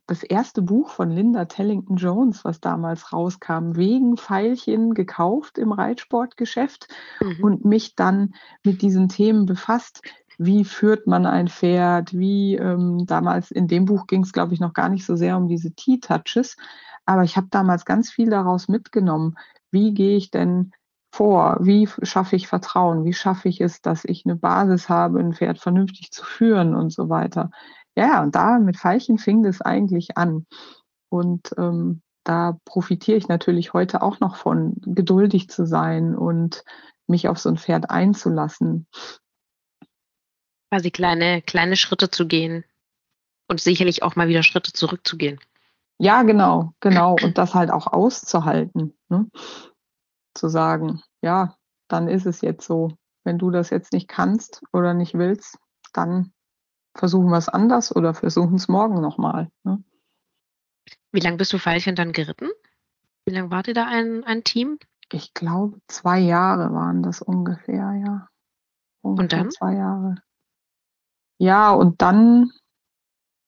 [0.07, 6.87] das erste Buch von Linda Tellington Jones, was damals rauskam, wegen Pfeilchen gekauft im Reitsportgeschäft
[7.21, 7.43] mhm.
[7.43, 10.01] und mich dann mit diesen Themen befasst.
[10.39, 12.17] Wie führt man ein Pferd?
[12.17, 15.37] Wie ähm, damals in dem Buch ging es, glaube ich, noch gar nicht so sehr
[15.37, 16.57] um diese T-Touches,
[17.05, 19.35] aber ich habe damals ganz viel daraus mitgenommen.
[19.71, 20.71] Wie gehe ich denn
[21.11, 21.57] vor?
[21.61, 23.05] Wie schaffe ich Vertrauen?
[23.05, 26.91] Wie schaffe ich es, dass ich eine Basis habe, ein Pferd vernünftig zu führen und
[26.91, 27.51] so weiter?
[27.95, 30.45] Ja, und da mit Veilchen fing das eigentlich an.
[31.09, 36.63] Und ähm, da profitiere ich natürlich heute auch noch von, geduldig zu sein und
[37.07, 38.87] mich auf so ein Pferd einzulassen.
[40.71, 42.63] Quasi kleine, kleine Schritte zu gehen
[43.47, 45.39] und sicherlich auch mal wieder Schritte zurückzugehen.
[45.99, 47.15] Ja, genau, genau.
[47.21, 48.97] Und das halt auch auszuhalten.
[49.09, 49.29] Ne?
[50.33, 51.55] Zu sagen, ja,
[51.87, 52.97] dann ist es jetzt so.
[53.23, 55.59] Wenn du das jetzt nicht kannst oder nicht willst,
[55.93, 56.33] dann
[56.95, 59.49] versuchen wir es anders oder versuchen es morgen nochmal.
[59.63, 59.83] Ne?
[61.11, 62.49] Wie lange bist du Veilchen dann geritten?
[63.25, 64.79] Wie lange wart ihr da ein, ein Team?
[65.11, 68.27] Ich glaube, zwei Jahre waren das ungefähr, ja.
[69.01, 69.51] Ungefähr und dann?
[69.51, 70.15] Zwei Jahre.
[71.37, 72.51] Ja, und dann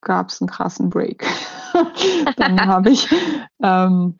[0.01, 1.25] gab es einen krassen Break.
[2.37, 3.09] dann habe ich,
[3.61, 4.17] ähm,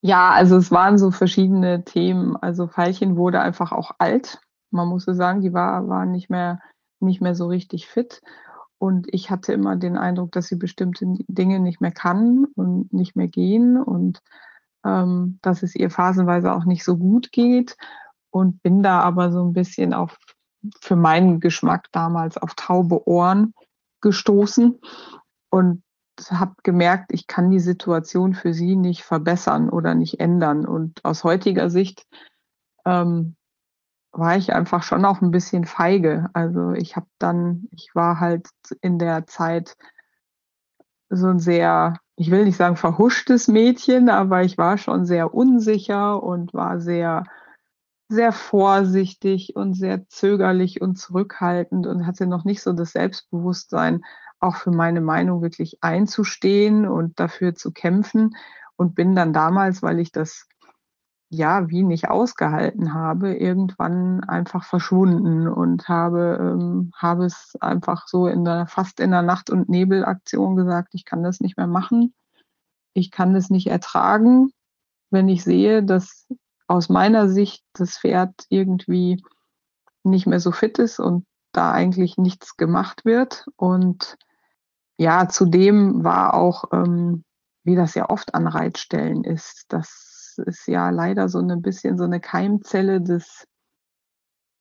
[0.00, 2.36] ja, also es waren so verschiedene Themen.
[2.36, 4.40] Also Veilchen wurde einfach auch alt.
[4.70, 6.60] Man muss so sagen, die war, war nicht mehr
[7.00, 8.22] nicht mehr so richtig fit.
[8.78, 13.16] Und ich hatte immer den Eindruck, dass sie bestimmte Dinge nicht mehr kann und nicht
[13.16, 14.20] mehr gehen und
[14.84, 17.76] ähm, dass es ihr phasenweise auch nicht so gut geht.
[18.30, 20.18] Und bin da aber so ein bisschen auf,
[20.80, 23.54] für meinen Geschmack damals auf taube Ohren
[24.02, 24.78] gestoßen
[25.48, 25.82] und
[26.30, 30.66] habe gemerkt, ich kann die Situation für sie nicht verbessern oder nicht ändern.
[30.66, 32.06] Und aus heutiger Sicht
[32.84, 33.36] ähm,
[34.18, 36.28] war ich einfach schon auch ein bisschen feige.
[36.32, 38.48] Also ich habe dann, ich war halt
[38.80, 39.76] in der Zeit
[41.08, 46.22] so ein sehr, ich will nicht sagen verhuschtes Mädchen, aber ich war schon sehr unsicher
[46.22, 47.24] und war sehr,
[48.08, 54.02] sehr vorsichtig und sehr zögerlich und zurückhaltend und hatte noch nicht so das Selbstbewusstsein,
[54.40, 58.36] auch für meine Meinung wirklich einzustehen und dafür zu kämpfen
[58.76, 60.46] und bin dann damals, weil ich das
[61.28, 68.28] ja, wie nicht ausgehalten habe, irgendwann einfach verschwunden und habe, ähm, habe es einfach so
[68.28, 72.14] in der, fast in der Nacht- und Nebelaktion gesagt, ich kann das nicht mehr machen.
[72.94, 74.50] Ich kann das nicht ertragen,
[75.10, 76.28] wenn ich sehe, dass
[76.68, 79.22] aus meiner Sicht das Pferd irgendwie
[80.04, 83.46] nicht mehr so fit ist und da eigentlich nichts gemacht wird.
[83.56, 84.16] Und
[84.96, 87.24] ja, zudem war auch, ähm,
[87.64, 92.04] wie das ja oft an Reitstellen ist, dass ist ja leider so ein bisschen so
[92.04, 93.46] eine Keimzelle des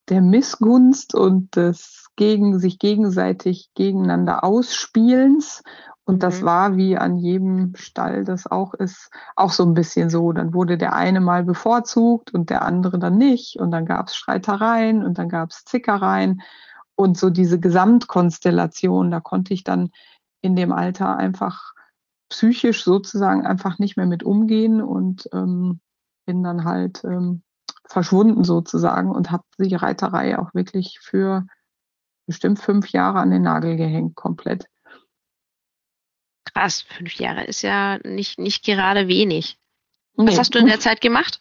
[0.09, 5.63] der Missgunst und des gegen sich gegenseitig gegeneinander ausspielens.
[6.05, 6.45] Und das mhm.
[6.45, 10.31] war wie an jedem Stall das auch ist, auch so ein bisschen so.
[10.31, 13.59] Dann wurde der eine mal bevorzugt und der andere dann nicht.
[13.59, 16.41] Und dann gab es Streitereien und dann gab es Zickereien.
[16.93, 19.89] Und so diese Gesamtkonstellation, da konnte ich dann
[20.41, 21.73] in dem Alter einfach
[22.35, 25.79] psychisch sozusagen einfach nicht mehr mit umgehen und ähm,
[26.25, 27.43] bin dann halt ähm,
[27.87, 31.47] verschwunden sozusagen und habe die Reiterei auch wirklich für
[32.27, 34.65] bestimmt fünf Jahre an den Nagel gehängt, komplett.
[36.53, 39.57] Krass, fünf Jahre ist ja nicht, nicht gerade wenig.
[40.15, 40.37] Was nee.
[40.37, 41.39] hast du in der Zeit gemacht?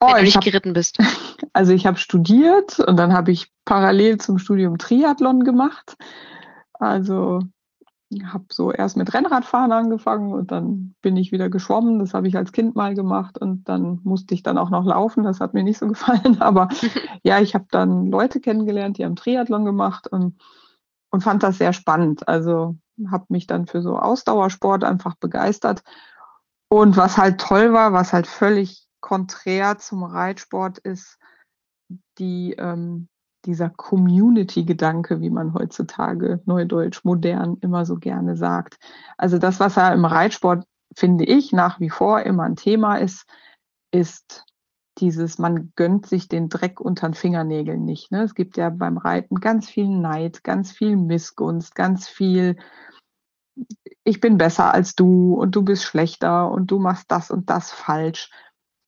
[0.00, 0.98] Oh, wenn du nicht hab, geritten bist.
[1.54, 5.98] Also ich habe studiert und dann habe ich parallel zum Studium Triathlon gemacht.
[6.72, 7.42] Also
[8.24, 11.98] habe so erst mit Rennradfahren angefangen und dann bin ich wieder geschwommen.
[11.98, 15.24] Das habe ich als Kind mal gemacht und dann musste ich dann auch noch laufen.
[15.24, 16.40] Das hat mir nicht so gefallen.
[16.40, 16.68] Aber
[17.22, 20.40] ja, ich habe dann Leute kennengelernt, die haben Triathlon gemacht und,
[21.10, 22.28] und fand das sehr spannend.
[22.28, 22.76] Also
[23.10, 25.82] habe mich dann für so Ausdauersport einfach begeistert.
[26.68, 31.18] Und was halt toll war, was halt völlig konträr zum Reitsport ist,
[32.18, 33.08] die ähm,
[33.44, 38.78] dieser Community-Gedanke, wie man heutzutage neudeutsch modern immer so gerne sagt.
[39.16, 43.26] Also das, was ja im Reitsport, finde ich, nach wie vor immer ein Thema ist,
[43.92, 44.44] ist
[44.98, 48.12] dieses, man gönnt sich den Dreck unter den Fingernägeln nicht.
[48.12, 48.22] Ne?
[48.22, 52.56] Es gibt ja beim Reiten ganz viel Neid, ganz viel Missgunst, ganz viel
[54.04, 57.70] ich bin besser als du und du bist schlechter und du machst das und das
[57.70, 58.30] falsch.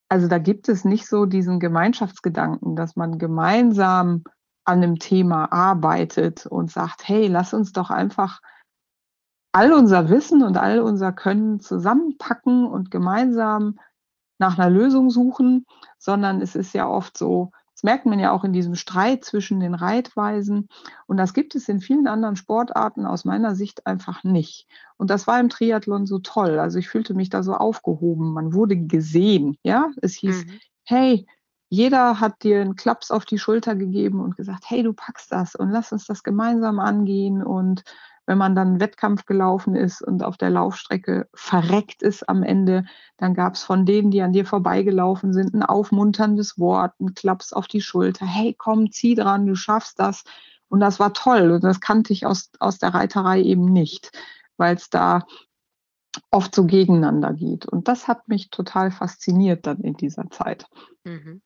[0.09, 4.23] Also da gibt es nicht so diesen Gemeinschaftsgedanken, dass man gemeinsam
[4.65, 8.41] an einem Thema arbeitet und sagt, hey, lass uns doch einfach
[9.51, 13.79] all unser Wissen und all unser Können zusammenpacken und gemeinsam
[14.37, 15.65] nach einer Lösung suchen,
[15.97, 19.59] sondern es ist ja oft so, das merkt man ja auch in diesem Streit zwischen
[19.59, 20.69] den Reitweisen.
[21.07, 24.65] Und das gibt es in vielen anderen Sportarten aus meiner Sicht einfach nicht.
[24.95, 26.57] Und das war im Triathlon so toll.
[26.57, 28.31] Also ich fühlte mich da so aufgehoben.
[28.31, 29.57] Man wurde gesehen.
[29.61, 30.59] Ja, es hieß, mhm.
[30.85, 31.27] hey,
[31.69, 35.55] jeder hat dir einen Klaps auf die Schulter gegeben und gesagt, hey, du packst das
[35.55, 37.83] und lass uns das gemeinsam angehen und
[38.27, 42.85] wenn man dann Wettkampf gelaufen ist und auf der Laufstrecke verreckt ist am Ende,
[43.17, 47.53] dann gab es von denen, die an dir vorbeigelaufen sind, ein aufmunterndes Wort, ein Klaps
[47.53, 48.25] auf die Schulter.
[48.25, 50.23] Hey, komm, zieh dran, du schaffst das.
[50.69, 51.51] Und das war toll.
[51.51, 54.11] Und das kannte ich aus, aus der Reiterei eben nicht,
[54.57, 55.27] weil es da
[56.31, 57.67] oft so gegeneinander geht.
[57.67, 60.65] Und das hat mich total fasziniert dann in dieser Zeit.
[61.03, 61.41] Mhm.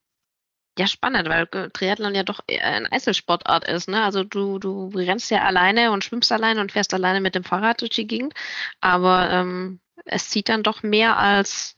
[0.79, 3.89] Ja, spannend, weil Triathlon ja doch eine Einzelsportart ist.
[3.89, 4.01] Ne?
[4.01, 7.81] Also du, du rennst ja alleine und schwimmst alleine und fährst alleine mit dem Fahrrad
[7.81, 8.33] durch die Gegend.
[8.79, 11.75] Aber ähm, es zieht dann doch mehr als,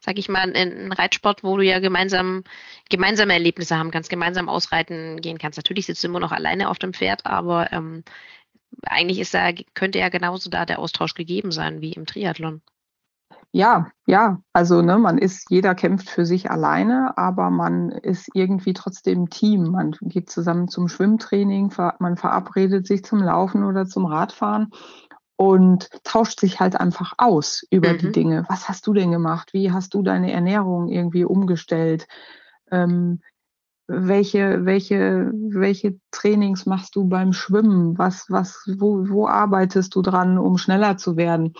[0.00, 2.42] sag ich mal, ein Reitsport, wo du ja gemeinsam
[2.88, 5.58] gemeinsame Erlebnisse haben kannst, gemeinsam ausreiten gehen kannst.
[5.58, 8.02] Natürlich sitzt du immer noch alleine auf dem Pferd, aber ähm,
[8.84, 12.62] eigentlich ist da, könnte ja genauso da der Austausch gegeben sein wie im Triathlon.
[13.52, 18.74] Ja, ja, also ne, man ist, jeder kämpft für sich alleine, aber man ist irgendwie
[18.74, 19.70] trotzdem Team.
[19.70, 24.70] Man geht zusammen zum Schwimmtraining, man verabredet sich zum Laufen oder zum Radfahren
[25.36, 27.98] und tauscht sich halt einfach aus über mhm.
[27.98, 28.44] die Dinge.
[28.48, 29.52] Was hast du denn gemacht?
[29.52, 32.06] Wie hast du deine Ernährung irgendwie umgestellt?
[32.70, 33.20] Ähm,
[33.88, 37.96] welche, welche, welche Trainings machst du beim Schwimmen?
[37.98, 41.54] Was, was, wo, wo arbeitest du dran, um schneller zu werden?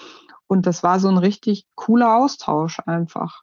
[0.48, 3.42] Und das war so ein richtig cooler Austausch einfach.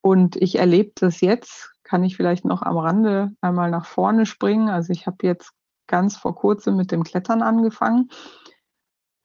[0.00, 4.68] Und ich erlebe das jetzt, kann ich vielleicht noch am Rande einmal nach vorne springen.
[4.68, 5.52] Also ich habe jetzt
[5.86, 8.10] ganz vor kurzem mit dem Klettern angefangen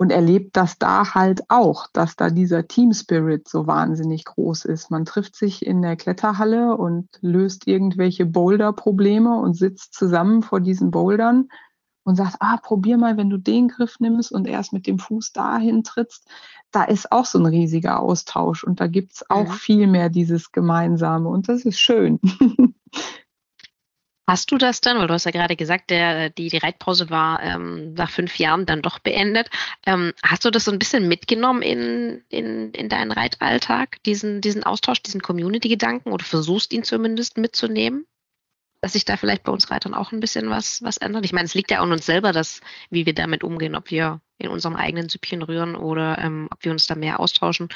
[0.01, 4.89] und erlebt das da halt auch, dass da dieser Team Spirit so wahnsinnig groß ist.
[4.89, 10.89] Man trifft sich in der Kletterhalle und löst irgendwelche Boulder-Probleme und sitzt zusammen vor diesen
[10.89, 11.49] Bouldern
[12.03, 15.33] und sagt, ah, probier mal, wenn du den Griff nimmst und erst mit dem Fuß
[15.33, 16.27] dahin trittst,
[16.71, 19.53] da ist auch so ein riesiger Austausch und da gibt es auch ja.
[19.53, 22.19] viel mehr dieses Gemeinsame und das ist schön.
[24.31, 27.43] Hast du das dann, weil du hast ja gerade gesagt, der, die, die Reitpause war
[27.43, 29.49] ähm, nach fünf Jahren dann doch beendet.
[29.85, 34.63] Ähm, hast du das so ein bisschen mitgenommen in, in, in deinen Reitalltag, diesen, diesen
[34.63, 38.05] Austausch, diesen Community-Gedanken oder versuchst ihn zumindest mitzunehmen?
[38.81, 41.23] Dass sich da vielleicht bei uns Reitern auch ein bisschen was, was ändert.
[41.23, 44.19] Ich meine, es liegt ja an uns selber, dass, wie wir damit umgehen, ob wir
[44.39, 47.69] in unserem eigenen Süppchen rühren oder ähm, ob wir uns da mehr austauschen.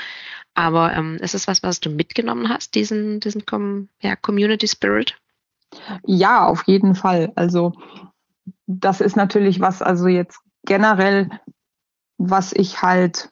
[0.55, 5.15] Aber ähm, ist es was, was du mitgenommen hast, diesen, diesen Com ja, Community Spirit?
[6.05, 7.31] Ja, auf jeden Fall.
[7.35, 7.73] Also
[8.65, 11.29] das ist natürlich was, also jetzt generell,
[12.17, 13.29] was ich halt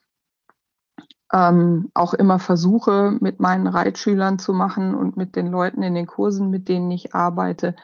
[1.34, 6.06] ähm, auch immer versuche, mit meinen Reitschülern zu machen und mit den Leuten in den
[6.06, 7.76] Kursen, mit denen ich arbeite,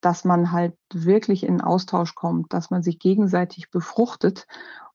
[0.00, 4.46] dass man halt wirklich in Austausch kommt, dass man sich gegenseitig befruchtet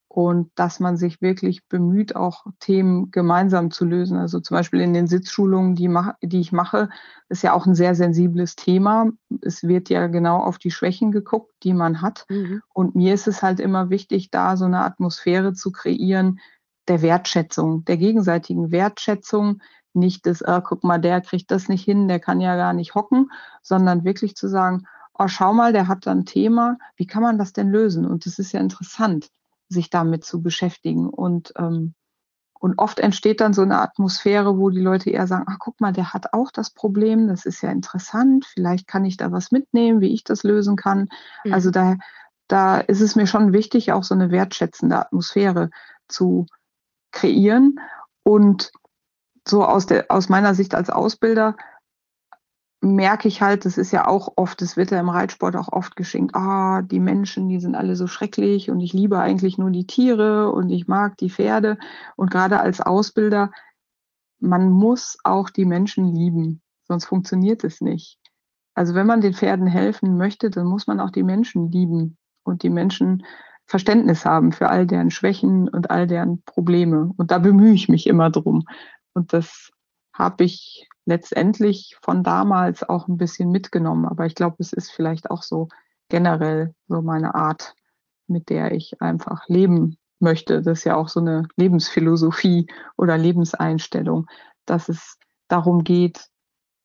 [0.10, 4.18] und dass man sich wirklich bemüht, auch Themen gemeinsam zu lösen.
[4.18, 5.90] Also zum Beispiel in den Sitzschulungen, die,
[6.22, 6.90] die ich mache,
[7.30, 9.10] ist ja auch ein sehr sensibles Thema.
[9.42, 12.26] Es wird ja genau auf die Schwächen geguckt, die man hat.
[12.30, 12.62] Mhm.
[12.74, 16.40] Und mir ist es halt immer wichtig, da so eine Atmosphäre zu kreieren,
[16.88, 19.62] der Wertschätzung, der gegenseitigen Wertschätzung,
[19.94, 22.96] nicht des, äh, guck mal, der kriegt das nicht hin, der kann ja gar nicht
[22.96, 27.22] hocken, sondern wirklich zu sagen, oh, schau mal, der hat da ein Thema, wie kann
[27.22, 28.06] man das denn lösen?
[28.06, 29.30] Und es ist ja interessant,
[29.70, 31.10] sich damit zu beschäftigen.
[31.10, 31.94] Und, ähm,
[32.60, 35.94] und oft entsteht dann so eine Atmosphäre, wo die Leute eher sagen, ach, guck mal,
[35.94, 40.02] der hat auch das Problem, das ist ja interessant, vielleicht kann ich da was mitnehmen,
[40.02, 41.10] wie ich das lösen kann.
[41.44, 41.54] Mhm.
[41.54, 41.98] Also da,
[42.48, 45.70] da ist es mir schon wichtig, auch so eine wertschätzende Atmosphäre
[46.08, 46.48] zu
[47.14, 47.80] kreieren.
[48.24, 48.72] Und
[49.48, 51.56] so aus, der, aus meiner Sicht als Ausbilder
[52.82, 55.96] merke ich halt, das ist ja auch oft, das wird ja im Reitsport auch oft
[55.96, 59.88] geschenkt, ah, die Menschen, die sind alle so schrecklich und ich liebe eigentlich nur die
[59.88, 61.78] Tiere und ich mag die Pferde.
[62.18, 63.52] Und gerade als Ausbilder,
[64.40, 68.20] man muss auch die Menschen lieben, sonst funktioniert es nicht.
[68.76, 72.64] Also wenn man den Pferden helfen möchte, dann muss man auch die Menschen lieben und
[72.64, 73.24] die Menschen
[73.66, 77.12] Verständnis haben für all deren Schwächen und all deren Probleme.
[77.18, 78.64] Und da bemühe ich mich immer drum.
[79.14, 79.72] Und das
[80.14, 84.06] habe ich letztendlich von damals auch ein bisschen mitgenommen.
[84.06, 85.70] Aber ich glaube, es ist vielleicht auch so
[86.10, 87.76] generell so meine Art,
[88.28, 90.62] mit der ich einfach leben möchte.
[90.62, 94.28] Das ist ja auch so eine Lebensphilosophie oder Lebenseinstellung,
[94.66, 96.28] dass es darum geht,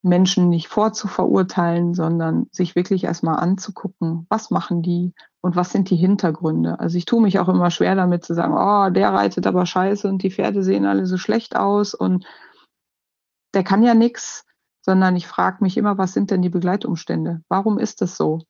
[0.03, 5.97] Menschen nicht vorzuverurteilen, sondern sich wirklich erstmal anzugucken, was machen die und was sind die
[5.97, 6.79] Hintergründe.
[6.79, 10.09] Also ich tue mich auch immer schwer damit zu sagen, oh, der reitet aber scheiße
[10.09, 12.25] und die Pferde sehen alle so schlecht aus und
[13.55, 14.45] der kann ja nichts,
[14.83, 17.43] sondern ich frage mich immer, was sind denn die Begleitumstände?
[17.49, 18.41] Warum ist das so?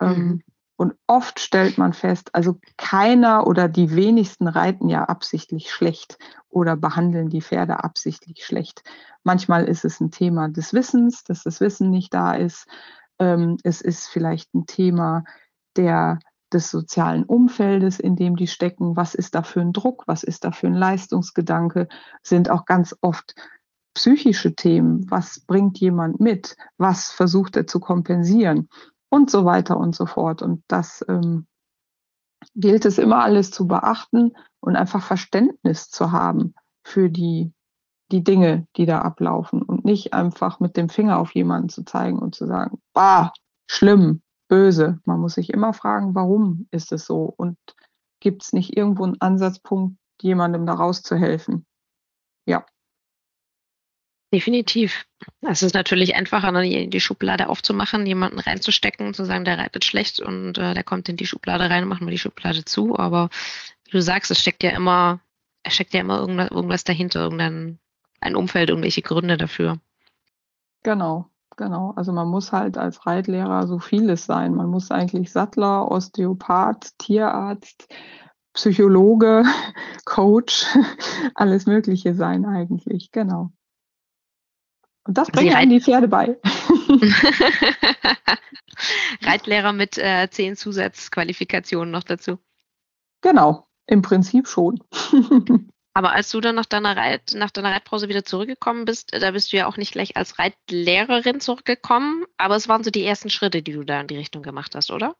[0.00, 0.42] Ähm, mhm.
[0.80, 6.16] Und oft stellt man fest, also keiner oder die wenigsten reiten ja absichtlich schlecht
[6.48, 8.82] oder behandeln die Pferde absichtlich schlecht.
[9.22, 12.66] Manchmal ist es ein Thema des Wissens, dass das Wissen nicht da ist.
[13.18, 15.24] Ähm, es ist vielleicht ein Thema
[15.76, 16.18] der,
[16.50, 18.96] des sozialen Umfeldes, in dem die stecken.
[18.96, 20.04] Was ist da für ein Druck?
[20.06, 21.88] Was ist da für ein Leistungsgedanke?
[22.22, 23.34] Sind auch ganz oft
[23.92, 25.10] psychische Themen.
[25.10, 26.56] Was bringt jemand mit?
[26.78, 28.70] Was versucht er zu kompensieren?
[29.10, 30.40] Und so weiter und so fort.
[30.40, 31.46] Und das ähm,
[32.54, 37.52] gilt es immer alles zu beachten und einfach Verständnis zu haben für die,
[38.10, 42.18] die Dinge, die da ablaufen und nicht einfach mit dem Finger auf jemanden zu zeigen
[42.18, 43.32] und zu sagen, bah,
[43.68, 45.00] schlimm, böse.
[45.04, 47.56] Man muss sich immer fragen, warum ist es so und
[48.20, 51.66] gibt es nicht irgendwo einen Ansatzpunkt, jemandem da rauszuhelfen?
[52.46, 52.64] Ja.
[54.32, 55.06] Definitiv.
[55.40, 60.20] Es ist natürlich einfacher, die Schublade aufzumachen, jemanden reinzustecken und zu sagen, der reitet schlecht
[60.20, 62.96] und äh, der kommt in die Schublade rein, machen wir die Schublade zu.
[62.96, 63.28] Aber
[63.84, 65.20] wie du sagst, es steckt ja immer,
[65.64, 67.80] es steckt ja immer irgendwas, irgendwas dahinter, irgendein
[68.20, 69.78] ein Umfeld, irgendwelche Gründe dafür.
[70.82, 71.26] Genau,
[71.56, 71.92] genau.
[71.96, 74.54] Also man muss halt als Reitlehrer so vieles sein.
[74.54, 77.88] Man muss eigentlich Sattler, Osteopath, Tierarzt,
[78.52, 79.44] Psychologe,
[80.04, 80.66] Coach,
[81.34, 83.10] alles Mögliche sein eigentlich.
[83.10, 83.52] Genau.
[85.04, 86.36] Und das bringen einem die Pferde bei.
[89.22, 92.38] Reitlehrer mit äh, zehn Zusatzqualifikationen noch dazu.
[93.22, 94.82] Genau, im Prinzip schon.
[95.92, 99.52] Aber als du dann nach deiner, Reit, nach deiner Reitpause wieder zurückgekommen bist, da bist
[99.52, 103.60] du ja auch nicht gleich als Reitlehrerin zurückgekommen, aber es waren so die ersten Schritte,
[103.60, 105.16] die du da in die Richtung gemacht hast, oder?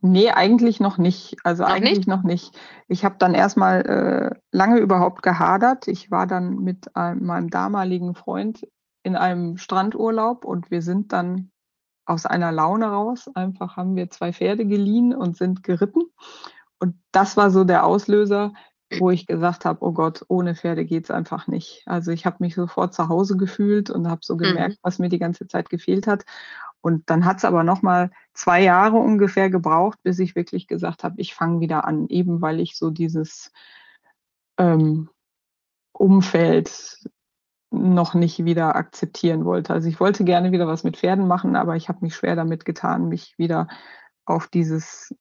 [0.00, 1.36] Nee, eigentlich noch nicht.
[1.44, 2.08] Also noch eigentlich nicht?
[2.08, 2.58] noch nicht.
[2.88, 5.88] Ich habe dann erstmal äh, lange überhaupt gehadert.
[5.88, 8.66] Ich war dann mit äh, meinem damaligen Freund
[9.02, 11.50] in einem Strandurlaub und wir sind dann
[12.04, 13.28] aus einer Laune raus.
[13.34, 16.02] Einfach haben wir zwei Pferde geliehen und sind geritten.
[16.78, 18.52] Und das war so der Auslöser,
[18.98, 21.82] wo ich gesagt habe, oh Gott, ohne Pferde geht es einfach nicht.
[21.86, 24.80] Also ich habe mich sofort zu Hause gefühlt und habe so gemerkt, mhm.
[24.82, 26.24] was mir die ganze Zeit gefehlt hat.
[26.80, 31.04] Und dann hat es aber noch mal zwei Jahre ungefähr gebraucht, bis ich wirklich gesagt
[31.04, 33.52] habe, ich fange wieder an, eben weil ich so dieses
[34.58, 35.08] ähm,
[35.92, 37.08] Umfeld
[37.72, 39.72] noch nicht wieder akzeptieren wollte.
[39.72, 42.64] Also ich wollte gerne wieder was mit Pferden machen, aber ich habe mich schwer damit
[42.64, 43.68] getan, mich wieder
[44.24, 45.14] auf dieses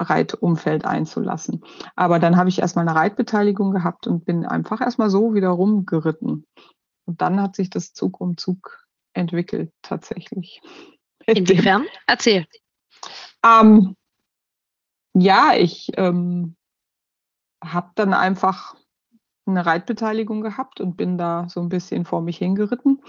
[0.00, 1.64] Reitumfeld einzulassen.
[1.94, 6.46] Aber dann habe ich erstmal eine Reitbeteiligung gehabt und bin einfach erstmal so wieder rumgeritten.
[7.06, 10.60] Und dann hat sich das Zug um Zug entwickelt, tatsächlich.
[11.26, 11.84] Inwiefern?
[12.06, 12.46] Erzähl.
[13.44, 13.96] Ähm,
[15.14, 16.56] ja, ich ähm,
[17.62, 18.74] habe dann einfach
[19.46, 23.02] eine Reitbeteiligung gehabt und bin da so ein bisschen vor mich hingeritten.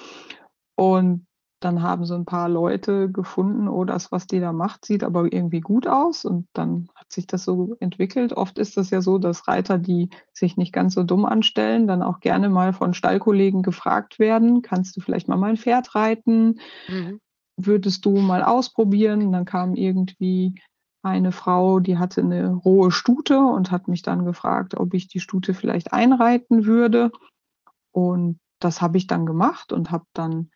[0.76, 1.26] Und
[1.62, 5.32] dann haben so ein paar Leute gefunden, oh, das, was die da macht, sieht aber
[5.32, 6.26] irgendwie gut aus.
[6.26, 8.34] Und dann hat sich das so entwickelt.
[8.34, 12.04] Oft ist das ja so, dass Reiter, die sich nicht ganz so dumm anstellen, dann
[12.04, 16.60] auch gerne mal von Stallkollegen gefragt werden, kannst du vielleicht mal mein Pferd reiten?
[16.88, 17.20] Mhm.
[17.58, 19.26] Würdest du mal ausprobieren?
[19.26, 20.62] Und dann kam irgendwie
[21.06, 25.20] eine Frau, die hatte eine rohe Stute und hat mich dann gefragt, ob ich die
[25.20, 27.12] Stute vielleicht einreiten würde.
[27.92, 30.50] Und das habe ich dann gemacht und habe dann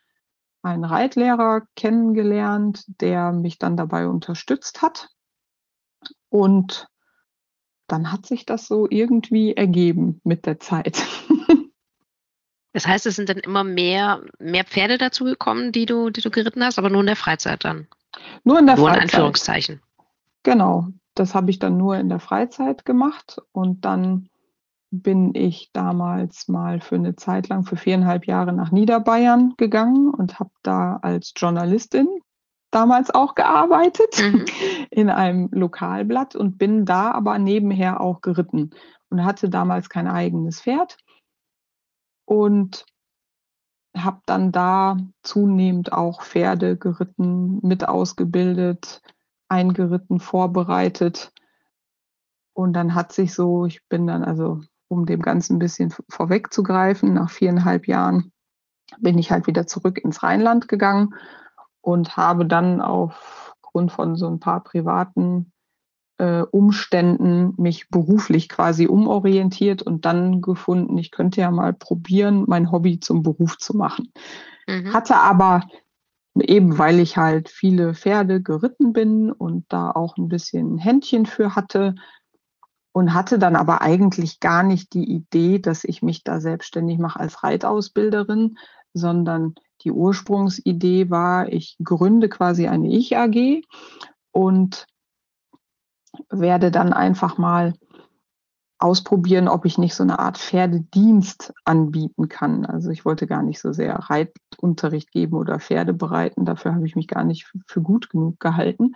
[0.64, 5.10] einen Reitlehrer kennengelernt, der mich dann dabei unterstützt hat.
[6.30, 6.88] Und
[7.88, 11.06] dann hat sich das so irgendwie ergeben mit der Zeit.
[12.72, 16.64] Das heißt, es sind dann immer mehr, mehr Pferde dazugekommen, die du, die du geritten
[16.64, 17.88] hast, aber nur in der Freizeit dann.
[18.44, 19.04] Nur in der nur Freizeit.
[19.04, 19.82] in Anführungszeichen.
[20.44, 24.30] Genau, das habe ich dann nur in der Freizeit gemacht und dann
[24.92, 30.40] bin ich damals mal für eine Zeit lang, für viereinhalb Jahre nach Niederbayern gegangen und
[30.40, 32.08] habe da als Journalistin
[32.72, 34.46] damals auch gearbeitet mhm.
[34.90, 38.72] in einem Lokalblatt und bin da aber nebenher auch geritten
[39.10, 40.98] und hatte damals kein eigenes Pferd
[42.26, 42.86] und
[43.98, 49.02] habe dann da zunehmend auch Pferde geritten, mit ausgebildet,
[49.50, 51.32] eingeritten, vorbereitet.
[52.54, 57.14] Und dann hat sich so, ich bin dann also, um dem Ganzen ein bisschen vorwegzugreifen,
[57.14, 58.32] nach viereinhalb Jahren
[59.00, 61.14] bin ich halt wieder zurück ins Rheinland gegangen
[61.82, 65.52] und habe dann aufgrund von so ein paar privaten
[66.18, 72.72] äh, Umständen mich beruflich quasi umorientiert und dann gefunden, ich könnte ja mal probieren, mein
[72.72, 74.12] Hobby zum Beruf zu machen.
[74.68, 74.94] Mhm.
[74.94, 75.64] Hatte aber
[76.36, 81.56] eben, weil ich halt viele Pferde geritten bin und da auch ein bisschen Händchen für
[81.56, 81.96] hatte
[82.92, 87.20] und hatte dann aber eigentlich gar nicht die Idee, dass ich mich da selbstständig mache
[87.20, 88.58] als Reitausbilderin,
[88.94, 93.64] sondern die Ursprungsidee war, ich gründe quasi eine Ich-AG
[94.32, 94.88] und
[96.30, 97.74] werde dann einfach mal
[98.80, 102.66] ausprobieren, ob ich nicht so eine Art Pferdedienst anbieten kann.
[102.66, 106.46] Also ich wollte gar nicht so sehr Reitunterricht geben oder Pferde bereiten.
[106.46, 108.94] Dafür habe ich mich gar nicht für gut genug gehalten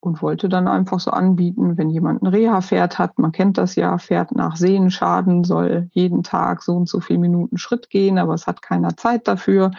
[0.00, 3.98] und wollte dann einfach so anbieten, wenn jemand ein Reha-Pferd hat, man kennt das ja,
[3.98, 8.46] Pferd nach Sehenschaden soll jeden Tag so und so viele Minuten Schritt gehen, aber es
[8.46, 9.72] hat keiner Zeit dafür.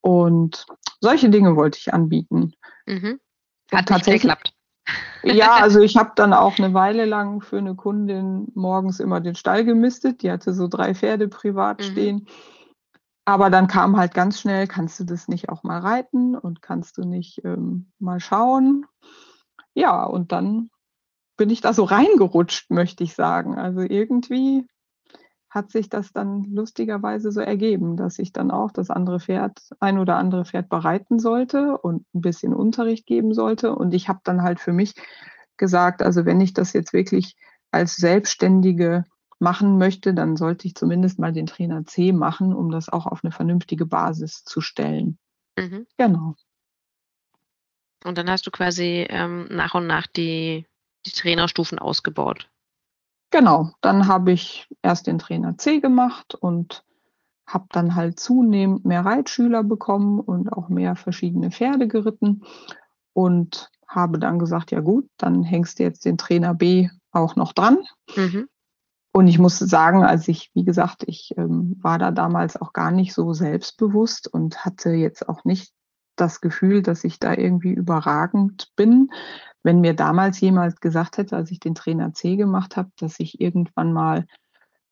[0.00, 0.66] Und
[1.00, 2.54] solche Dinge wollte ich anbieten.
[2.86, 3.20] Mhm.
[3.70, 4.54] Hat tatsächlich geklappt.
[5.22, 9.34] Ja, also ich habe dann auch eine Weile lang für eine Kundin morgens immer den
[9.34, 10.22] Stall gemistet.
[10.22, 11.84] Die hatte so drei Pferde privat mhm.
[11.84, 12.26] stehen.
[13.24, 16.98] Aber dann kam halt ganz schnell, kannst du das nicht auch mal reiten und kannst
[16.98, 18.84] du nicht ähm, mal schauen?
[19.74, 20.70] Ja, und dann
[21.36, 23.58] bin ich da so reingerutscht, möchte ich sagen.
[23.58, 24.66] Also irgendwie
[25.52, 29.98] hat sich das dann lustigerweise so ergeben, dass ich dann auch das andere Pferd, ein
[29.98, 33.74] oder andere Pferd bereiten sollte und ein bisschen Unterricht geben sollte.
[33.74, 34.94] Und ich habe dann halt für mich
[35.58, 37.36] gesagt, also wenn ich das jetzt wirklich
[37.70, 39.04] als Selbstständige
[39.40, 43.22] machen möchte, dann sollte ich zumindest mal den Trainer C machen, um das auch auf
[43.22, 45.18] eine vernünftige Basis zu stellen.
[45.58, 45.86] Mhm.
[45.98, 46.34] Genau.
[48.04, 50.66] Und dann hast du quasi ähm, nach und nach die,
[51.04, 52.48] die Trainerstufen ausgebaut.
[53.32, 56.84] Genau, dann habe ich erst den Trainer C gemacht und
[57.46, 62.42] habe dann halt zunehmend mehr Reitschüler bekommen und auch mehr verschiedene Pferde geritten
[63.14, 67.54] und habe dann gesagt, ja gut, dann hängst du jetzt den Trainer B auch noch
[67.54, 67.78] dran.
[68.14, 68.48] Mhm.
[69.14, 72.90] Und ich musste sagen, als ich, wie gesagt, ich ähm, war da damals auch gar
[72.90, 75.72] nicht so selbstbewusst und hatte jetzt auch nicht
[76.16, 79.10] das Gefühl, dass ich da irgendwie überragend bin.
[79.62, 83.40] Wenn mir damals jemand gesagt hätte, als ich den Trainer C gemacht habe, dass ich
[83.40, 84.26] irgendwann mal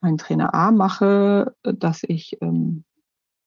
[0.00, 2.84] meinen Trainer A mache, dass ich ähm,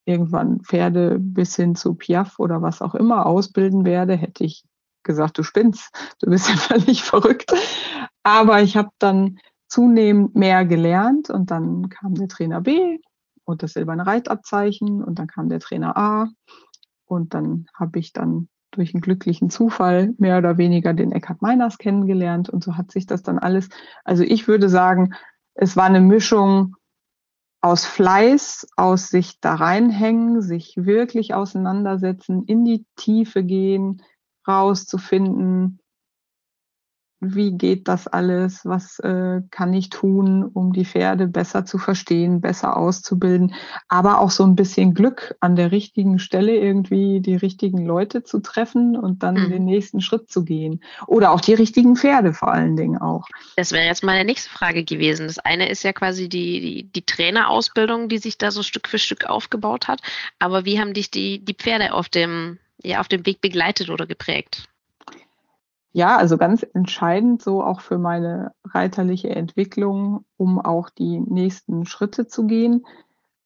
[0.05, 4.63] irgendwann Pferde bis hin zu Piaf oder was auch immer ausbilden werde, hätte ich
[5.03, 7.53] gesagt, du spinnst, du bist ja völlig verrückt.
[8.23, 12.99] Aber ich habe dann zunehmend mehr gelernt und dann kam der Trainer B
[13.43, 16.27] und das silberne Reitabzeichen und dann kam der Trainer A
[17.13, 21.77] und dann habe ich dann durch einen glücklichen Zufall mehr oder weniger den Eckhard Meiners
[21.77, 22.49] kennengelernt.
[22.49, 23.69] Und so hat sich das dann alles,
[24.03, 25.13] also ich würde sagen,
[25.53, 26.75] es war eine Mischung
[27.61, 34.01] aus Fleiß, aus sich da reinhängen, sich wirklich auseinandersetzen, in die Tiefe gehen,
[34.45, 35.79] rauszufinden,
[37.23, 42.41] wie geht das alles, was äh, kann ich tun, um die Pferde besser zu verstehen,
[42.41, 43.55] besser auszubilden,
[43.87, 48.39] aber auch so ein bisschen Glück an der richtigen Stelle irgendwie die richtigen Leute zu
[48.39, 49.49] treffen und dann mhm.
[49.49, 50.81] den nächsten Schritt zu gehen.
[51.07, 53.27] Oder auch die richtigen Pferde vor allen Dingen auch.
[53.55, 55.27] Das wäre jetzt meine nächste Frage gewesen.
[55.27, 58.99] Das eine ist ja quasi die, die, die Trainerausbildung, die sich da so Stück für
[58.99, 60.01] Stück aufgebaut hat.
[60.39, 64.05] Aber wie haben dich die, die Pferde auf dem, ja, auf dem Weg begleitet oder
[64.05, 64.67] geprägt?
[65.93, 72.27] Ja, also ganz entscheidend so auch für meine reiterliche Entwicklung, um auch die nächsten Schritte
[72.27, 72.85] zu gehen,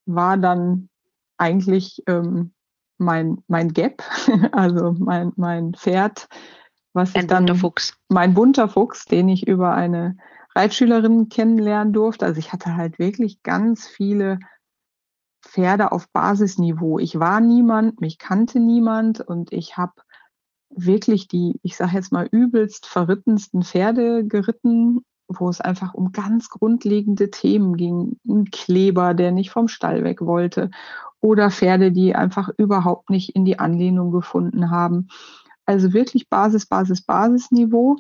[0.06, 0.90] war dann
[1.38, 2.54] eigentlich ähm,
[2.98, 4.02] mein, mein Gap,
[4.54, 6.30] also mein, mein Pferd,
[6.94, 7.98] was Ein ich dann, bunter Fuchs.
[8.08, 10.18] mein bunter Fuchs, den ich über eine
[10.56, 12.26] Reitschülerin kennenlernen durfte.
[12.26, 14.40] Also ich hatte halt wirklich ganz viele
[15.42, 16.98] Pferde auf Basisniveau.
[17.00, 19.94] Ich war niemand, mich kannte niemand und ich habe
[20.70, 26.50] wirklich die, ich sage jetzt mal, übelst verrittensten Pferde geritten, wo es einfach um ganz
[26.50, 28.18] grundlegende Themen ging.
[28.28, 30.70] Ein Kleber, der nicht vom Stall weg wollte
[31.20, 35.08] oder Pferde, die einfach überhaupt nicht in die Anlehnung gefunden haben.
[35.66, 37.98] Also wirklich Basis, Basis, Basisniveau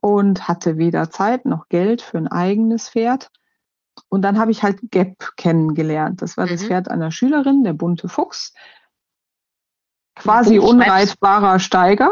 [0.00, 3.30] und hatte weder Zeit noch Geld für ein eigenes Pferd.
[4.08, 6.22] Und dann habe ich halt Gap kennengelernt.
[6.22, 6.50] Das war mhm.
[6.50, 8.52] das Pferd einer Schülerin, der bunte Fuchs
[10.16, 12.10] quasi unreitbarer Steiger.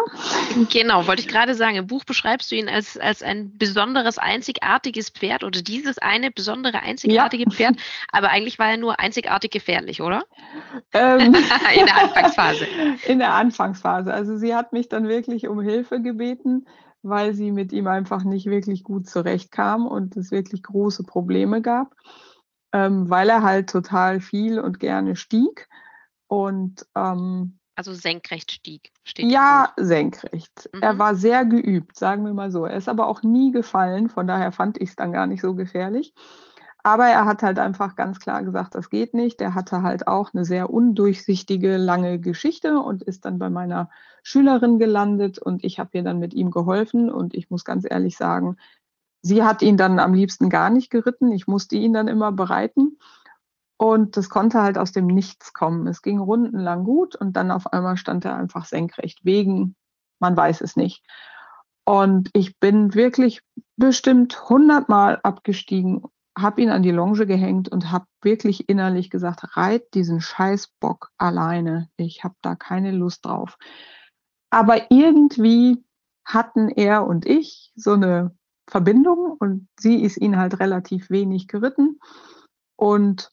[0.70, 1.76] Genau, wollte ich gerade sagen.
[1.76, 6.80] Im Buch beschreibst du ihn als, als ein besonderes, einzigartiges Pferd oder dieses eine besondere,
[6.80, 7.50] einzigartige ja.
[7.50, 7.76] Pferd.
[8.10, 10.24] Aber eigentlich war er nur einzigartig gefährlich, oder?
[10.92, 11.34] Ähm,
[11.76, 12.66] in der Anfangsphase.
[13.06, 14.12] In der Anfangsphase.
[14.12, 16.66] Also sie hat mich dann wirklich um Hilfe gebeten,
[17.02, 21.94] weil sie mit ihm einfach nicht wirklich gut zurechtkam und es wirklich große Probleme gab,
[22.72, 25.68] ähm, weil er halt total viel und gerne stieg.
[26.26, 28.92] Und ähm, Also senkrecht stieg.
[29.18, 30.68] Ja, senkrecht.
[30.72, 30.82] Mhm.
[30.82, 32.66] Er war sehr geübt, sagen wir mal so.
[32.66, 35.54] Er ist aber auch nie gefallen, von daher fand ich es dann gar nicht so
[35.54, 36.12] gefährlich.
[36.84, 39.40] Aber er hat halt einfach ganz klar gesagt, das geht nicht.
[39.40, 43.88] Er hatte halt auch eine sehr undurchsichtige, lange Geschichte und ist dann bei meiner
[44.24, 48.16] Schülerin gelandet und ich habe ihr dann mit ihm geholfen und ich muss ganz ehrlich
[48.16, 48.56] sagen,
[49.22, 51.30] sie hat ihn dann am liebsten gar nicht geritten.
[51.30, 52.98] Ich musste ihn dann immer bereiten.
[53.76, 55.86] Und das konnte halt aus dem Nichts kommen.
[55.86, 59.74] Es ging rundenlang gut und dann auf einmal stand er einfach senkrecht wegen,
[60.20, 61.04] man weiß es nicht.
[61.84, 63.42] Und ich bin wirklich
[63.76, 66.04] bestimmt hundertmal abgestiegen,
[66.38, 71.90] habe ihn an die Longe gehängt und habe wirklich innerlich gesagt, reit diesen Scheißbock alleine.
[71.96, 73.58] Ich habe da keine Lust drauf.
[74.50, 75.84] Aber irgendwie
[76.24, 78.36] hatten er und ich so eine
[78.68, 81.98] Verbindung und sie ist ihn halt relativ wenig geritten.
[82.76, 83.30] Und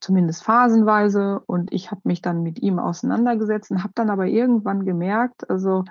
[0.00, 1.40] zumindest phasenweise.
[1.46, 5.84] Und ich habe mich dann mit ihm auseinandergesetzt und habe dann aber irgendwann gemerkt, also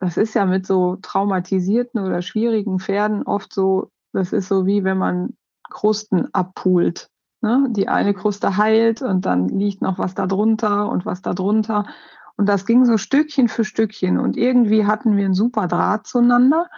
[0.00, 4.82] das ist ja mit so traumatisierten oder schwierigen Pferden oft so, das ist so wie
[4.82, 5.36] wenn man
[5.68, 7.10] Krusten abpult.
[7.42, 7.66] Ne?
[7.70, 8.14] Die eine.
[8.14, 11.86] Kruste heilt und dann liegt noch was da drunter und was da drunter.
[12.36, 14.18] Und das ging so Stückchen für Stückchen.
[14.18, 16.68] Und irgendwie hatten wir einen super Draht zueinander.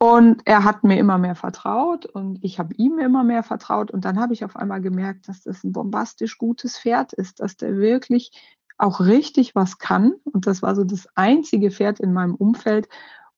[0.00, 3.90] Und er hat mir immer mehr vertraut und ich habe ihm immer mehr vertraut.
[3.90, 7.56] Und dann habe ich auf einmal gemerkt, dass das ein bombastisch gutes Pferd ist, dass
[7.56, 8.30] der wirklich
[8.78, 10.14] auch richtig was kann.
[10.24, 12.88] Und das war so das einzige Pferd in meinem Umfeld,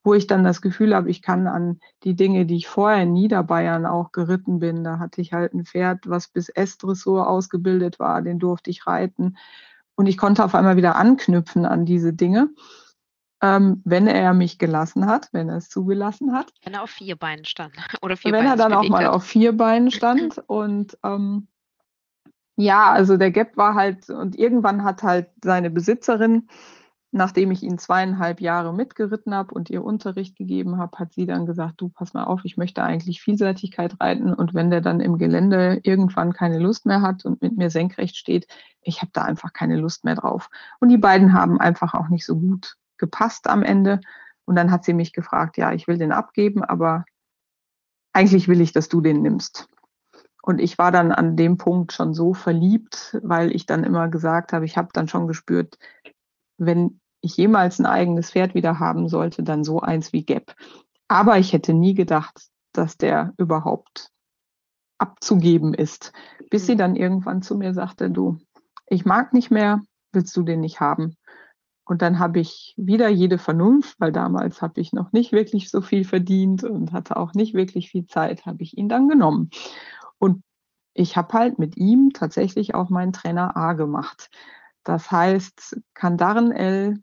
[0.04, 3.12] wo ich dann das Gefühl habe, ich kann an die Dinge, die ich vorher in
[3.14, 4.84] Niederbayern auch geritten bin.
[4.84, 9.36] Da hatte ich halt ein Pferd, was bis S-Dressur ausgebildet war, den durfte ich reiten.
[9.94, 12.50] Und ich konnte auf einmal wieder anknüpfen an diese Dinge
[13.42, 16.52] ähm, wenn er mich gelassen hat, wenn er es zugelassen hat.
[16.62, 17.74] Wenn er auf vier Beinen stand.
[18.02, 19.12] Oder vier wenn Beine er dann auch mal hat.
[19.12, 20.38] auf vier Beinen stand.
[20.46, 21.48] und ähm,
[22.56, 26.48] ja, also der Gap war halt, und irgendwann hat halt seine Besitzerin,
[27.10, 31.46] nachdem ich ihn zweieinhalb Jahre mitgeritten habe und ihr Unterricht gegeben habe, hat sie dann
[31.46, 35.16] gesagt, du pass mal auf, ich möchte eigentlich Vielseitigkeit reiten und wenn der dann im
[35.16, 38.46] Gelände irgendwann keine Lust mehr hat und mit mir senkrecht steht,
[38.82, 40.50] ich habe da einfach keine Lust mehr drauf.
[40.78, 44.00] Und die beiden haben einfach auch nicht so gut gepasst am Ende.
[44.44, 47.04] Und dann hat sie mich gefragt, ja, ich will den abgeben, aber
[48.12, 49.68] eigentlich will ich, dass du den nimmst.
[50.42, 54.52] Und ich war dann an dem Punkt schon so verliebt, weil ich dann immer gesagt
[54.52, 55.78] habe, ich habe dann schon gespürt,
[56.56, 60.54] wenn ich jemals ein eigenes Pferd wieder haben sollte, dann so eins wie Gap.
[61.08, 64.10] Aber ich hätte nie gedacht, dass der überhaupt
[64.98, 66.12] abzugeben ist,
[66.50, 66.78] bis sie mhm.
[66.78, 68.38] dann irgendwann zu mir sagte, du,
[68.86, 69.80] ich mag nicht mehr,
[70.12, 71.16] willst du den nicht haben?
[71.90, 75.80] Und dann habe ich wieder jede Vernunft, weil damals habe ich noch nicht wirklich so
[75.80, 79.50] viel verdient und hatte auch nicht wirklich viel Zeit, habe ich ihn dann genommen.
[80.16, 80.44] Und
[80.94, 84.30] ich habe halt mit ihm tatsächlich auch meinen Trainer A gemacht.
[84.84, 87.02] Das heißt, Kandaren L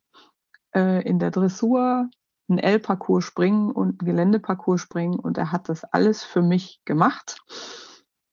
[0.73, 2.09] äh, in der Dressur,
[2.47, 7.39] ein L-Parcours springen und ein Geländeparcours springen und er hat das alles für mich gemacht.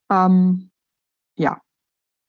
[0.08, 0.70] Ähm,
[1.34, 1.60] ja,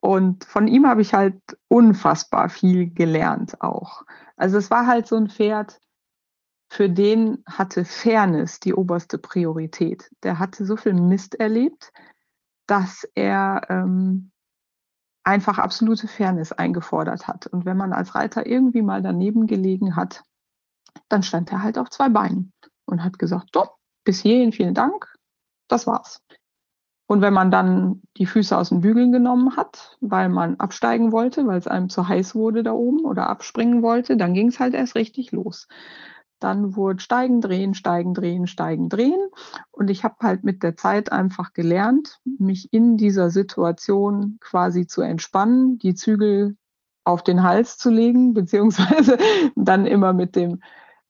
[0.05, 4.03] und von ihm habe ich halt unfassbar viel gelernt auch.
[4.37, 5.79] Also es war halt so ein Pferd,
[6.69, 10.11] für den hatte Fairness die oberste Priorität.
[10.21, 11.91] Der hatte so viel Mist erlebt,
[12.67, 14.31] dass er ähm,
[15.23, 17.47] einfach absolute Fairness eingefordert hat.
[17.47, 20.23] Und wenn man als Reiter irgendwie mal daneben gelegen hat,
[21.09, 22.53] dann stand er halt auf zwei Beinen
[22.85, 23.67] und hat gesagt, so,
[24.03, 25.15] bis hierhin vielen Dank,
[25.67, 26.21] das war's.
[27.07, 31.45] Und wenn man dann die Füße aus den Bügeln genommen hat, weil man absteigen wollte,
[31.45, 34.73] weil es einem zu heiß wurde da oben oder abspringen wollte, dann ging es halt
[34.73, 35.67] erst richtig los.
[36.39, 39.19] Dann wurde steigen, drehen, steigen, drehen, steigen, drehen.
[39.71, 45.01] Und ich habe halt mit der Zeit einfach gelernt, mich in dieser Situation quasi zu
[45.01, 46.57] entspannen, die Zügel
[47.03, 49.17] auf den Hals zu legen, beziehungsweise
[49.55, 50.61] dann immer mit dem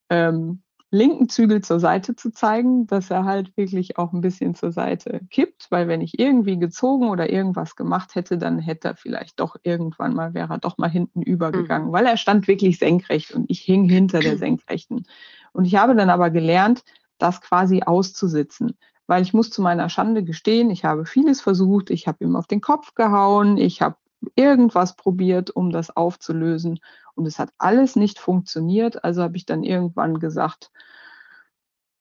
[0.10, 4.72] ähm, linken Zügel zur Seite zu zeigen, dass er halt wirklich auch ein bisschen zur
[4.72, 9.40] Seite kippt, weil wenn ich irgendwie gezogen oder irgendwas gemacht hätte, dann hätte er vielleicht
[9.40, 11.92] doch irgendwann mal, wäre er doch mal hinten übergegangen, mhm.
[11.94, 15.06] weil er stand wirklich senkrecht und ich hing hinter der Senkrechten.
[15.54, 16.84] Und ich habe dann aber gelernt,
[17.18, 18.78] das quasi auszusitzen,
[19.08, 22.48] weil ich muss zu meiner Schande gestehen, ich habe vieles versucht, ich habe ihm auf
[22.48, 23.96] den Kopf gehauen, ich habe
[24.36, 26.80] irgendwas probiert, um das aufzulösen.
[27.16, 29.04] Und es hat alles nicht funktioniert.
[29.04, 30.72] Also habe ich dann irgendwann gesagt,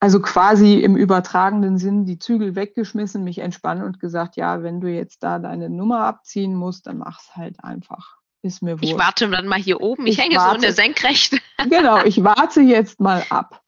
[0.01, 4.89] also quasi im übertragenen Sinn die Zügel weggeschmissen, mich entspannen und gesagt, ja, wenn du
[4.89, 8.19] jetzt da deine Nummer abziehen musst, dann mach's halt einfach.
[8.43, 8.85] Ist mir wurscht.
[8.85, 11.41] Ich warte dann mal hier oben, ich, ich hänge warte, so in der Senkrecht.
[11.71, 13.63] Genau, ich warte jetzt mal ab.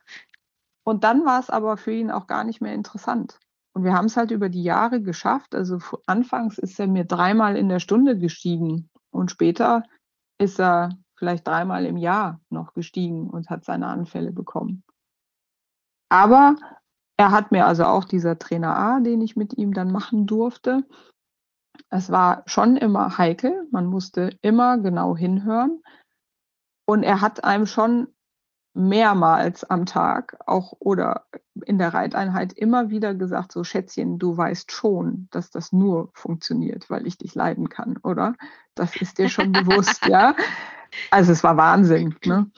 [0.84, 3.38] Und dann war es aber für ihn auch gar nicht mehr interessant.
[3.76, 5.54] Und wir haben es halt über die Jahre geschafft.
[5.54, 9.82] Also anfangs ist er mir dreimal in der Stunde gestiegen und später
[10.38, 14.82] ist er vielleicht dreimal im Jahr noch gestiegen und hat seine Anfälle bekommen.
[16.08, 16.56] Aber
[17.18, 20.82] er hat mir also auch dieser Trainer A, den ich mit ihm dann machen durfte,
[21.90, 23.68] es war schon immer heikel.
[23.72, 25.82] Man musste immer genau hinhören.
[26.88, 28.08] Und er hat einem schon
[28.76, 31.24] mehrmals am Tag auch oder
[31.64, 36.90] in der Reiteinheit immer wieder gesagt, so Schätzchen, du weißt schon, dass das nur funktioniert,
[36.90, 38.34] weil ich dich leiden kann, oder?
[38.74, 40.36] Das ist dir schon bewusst, ja.
[41.10, 42.14] Also es war Wahnsinn.
[42.24, 42.50] Ne?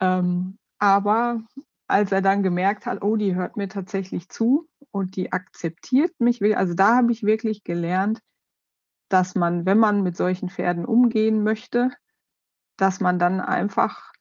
[0.00, 1.42] Ähm, aber
[1.86, 6.42] als er dann gemerkt hat, oh, die hört mir tatsächlich zu und die akzeptiert mich,
[6.56, 8.20] also da habe ich wirklich gelernt,
[9.10, 11.90] dass man, wenn man mit solchen Pferden umgehen möchte,
[12.76, 14.12] dass man dann einfach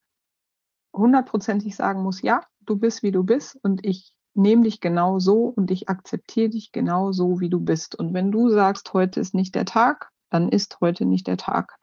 [0.97, 5.45] hundertprozentig sagen muss, ja, du bist, wie du bist und ich nehme dich genau so
[5.45, 7.95] und ich akzeptiere dich genau so, wie du bist.
[7.95, 11.77] Und wenn du sagst, heute ist nicht der Tag, dann ist heute nicht der Tag.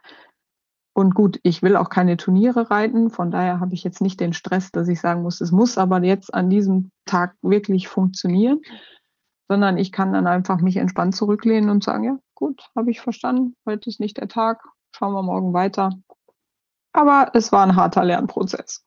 [0.96, 4.32] Und gut, ich will auch keine Turniere reiten, von daher habe ich jetzt nicht den
[4.32, 8.60] Stress, dass ich sagen muss, es muss aber jetzt an diesem Tag wirklich funktionieren,
[9.48, 13.56] sondern ich kann dann einfach mich entspannt zurücklehnen und sagen, ja, gut, habe ich verstanden,
[13.66, 14.62] heute ist nicht der Tag,
[14.94, 15.90] schauen wir morgen weiter.
[16.94, 18.86] Aber es war ein harter Lernprozess.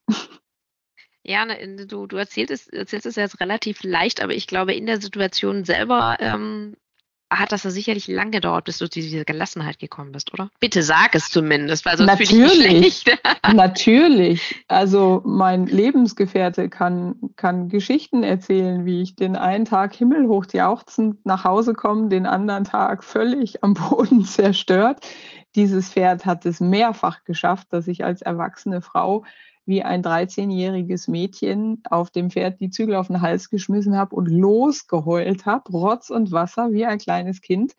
[1.23, 4.85] Ja, ne, du, du erzählst, es, erzählst es jetzt relativ leicht, aber ich glaube, in
[4.85, 6.77] der Situation selber ähm,
[7.29, 10.49] hat das ja sicherlich lang gedauert, bis du zu dieser Gelassenheit gekommen bist, oder?
[10.61, 13.05] Bitte sag es zumindest, weil sonst natürlich, fühle ich mich
[13.53, 14.63] Natürlich.
[14.69, 21.43] Also mein Lebensgefährte kann, kann Geschichten erzählen, wie ich den einen Tag himmelhoch jauchzend nach
[21.43, 25.05] Hause komme, den anderen Tag völlig am Boden zerstört.
[25.57, 29.25] Dieses Pferd hat es mehrfach geschafft, dass ich als erwachsene Frau
[29.65, 34.27] wie ein 13-jähriges Mädchen auf dem Pferd die Zügel auf den Hals geschmissen habe und
[34.27, 37.75] losgeheult habe, Rotz und Wasser, wie ein kleines Kind.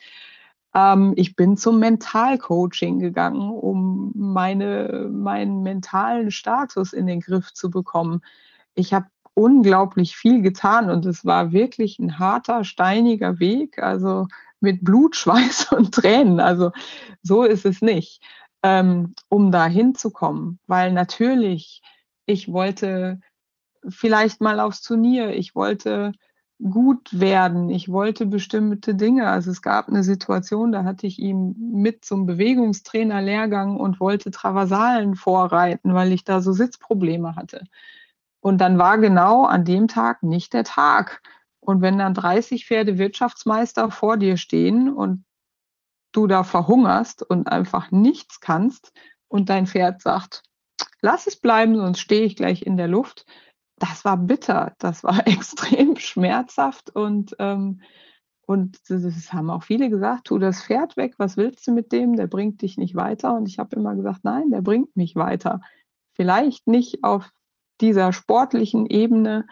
[0.75, 7.71] Ähm, ich bin zum Mentalcoaching gegangen, um meine, meinen mentalen Status in den Griff zu
[7.71, 8.23] bekommen.
[8.75, 14.27] Ich habe unglaublich viel getan und es war wirklich ein harter, steiniger Weg, also
[14.61, 16.41] mit Blut, Schweiß und Tränen.
[16.41, 16.73] Also
[17.23, 18.23] so ist es nicht
[18.63, 20.59] ähm, um da hinzukommen.
[20.67, 21.83] Weil natürlich,
[22.27, 23.21] ich wollte
[23.89, 26.13] vielleicht mal aufs Turnier, ich wollte
[26.61, 29.29] gut werden, ich wollte bestimmte Dinge.
[29.29, 35.15] Also es gab eine Situation, da hatte ich ihm mit zum Bewegungstrainer-Lehrgang und wollte Traversalen
[35.15, 37.65] vorreiten, weil ich da so Sitzprobleme hatte.
[38.41, 41.23] Und dann war genau an dem Tag nicht der Tag.
[41.69, 45.27] Und wenn dann 30 Pferde Wirtschaftsmeister vor dir stehen und
[46.13, 48.91] du da verhungerst und einfach nichts kannst
[49.29, 50.45] und dein Pferd sagt,
[51.03, 53.27] lass es bleiben, sonst stehe ich gleich in der Luft.
[53.77, 57.83] Das war bitter, das war extrem schmerzhaft und, ähm,
[58.47, 62.17] und das haben auch viele gesagt, tu das Pferd weg, was willst du mit dem,
[62.17, 63.35] der bringt dich nicht weiter.
[63.35, 65.61] Und ich habe immer gesagt, nein, der bringt mich weiter.
[66.15, 67.31] Vielleicht nicht auf
[67.83, 69.47] dieser sportlichen Ebene,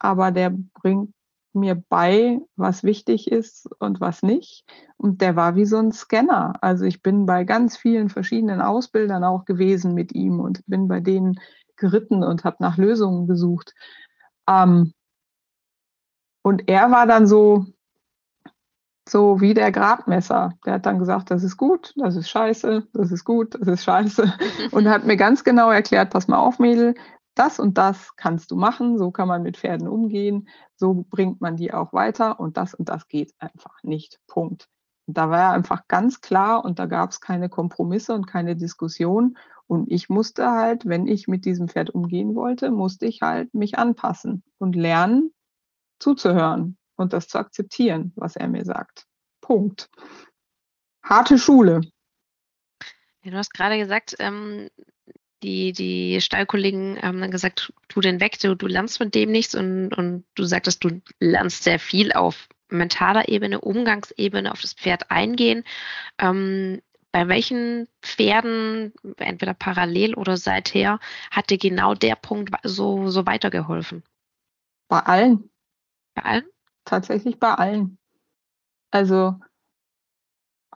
[0.00, 1.14] aber der bringt
[1.54, 4.64] mir bei, was wichtig ist und was nicht.
[4.96, 6.54] Und der war wie so ein Scanner.
[6.60, 11.00] Also ich bin bei ganz vielen verschiedenen Ausbildern auch gewesen mit ihm und bin bei
[11.00, 11.38] denen
[11.76, 13.74] geritten und habe nach Lösungen gesucht.
[14.48, 14.92] Ähm,
[16.42, 17.66] und er war dann so,
[19.08, 20.52] so wie der Gradmesser.
[20.64, 23.84] Der hat dann gesagt, das ist gut, das ist scheiße, das ist gut, das ist
[23.84, 24.32] scheiße.
[24.72, 26.94] Und hat mir ganz genau erklärt, pass mal auf, Mädel,
[27.34, 31.56] das und das kannst du machen, so kann man mit Pferden umgehen, so bringt man
[31.56, 34.20] die auch weiter und das und das geht einfach nicht.
[34.26, 34.68] Punkt.
[35.06, 38.56] Und da war er einfach ganz klar und da gab es keine Kompromisse und keine
[38.56, 39.36] Diskussion.
[39.66, 43.78] Und ich musste halt, wenn ich mit diesem Pferd umgehen wollte, musste ich halt mich
[43.78, 45.32] anpassen und lernen,
[45.98, 49.06] zuzuhören und das zu akzeptieren, was er mir sagt.
[49.40, 49.90] Punkt.
[51.02, 51.80] Harte Schule.
[53.24, 54.68] Ja, du hast gerade gesagt, ähm,
[55.42, 59.54] die, die Stallkollegen haben dann gesagt, tu den weg, du, du lernst mit dem nichts
[59.54, 65.10] und, und du sagtest, du lernst sehr viel auf mentaler Ebene, Umgangsebene, auf das Pferd
[65.10, 65.64] eingehen.
[66.18, 66.80] Ähm,
[67.10, 70.98] bei welchen Pferden, entweder parallel oder seither,
[71.30, 74.02] hat dir genau der Punkt so, so weitergeholfen?
[74.88, 75.50] Bei allen.
[76.14, 76.44] Bei allen?
[76.84, 77.98] Tatsächlich bei allen.
[78.90, 79.36] Also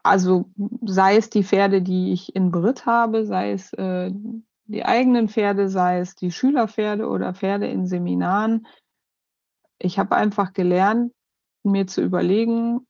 [0.06, 0.48] also
[0.82, 4.12] sei es die Pferde, die ich in Brit habe, sei es äh,
[4.66, 8.66] die eigenen Pferde, sei es die Schülerpferde oder Pferde in Seminaren.
[9.78, 11.12] Ich habe einfach gelernt,
[11.62, 12.86] mir zu überlegen,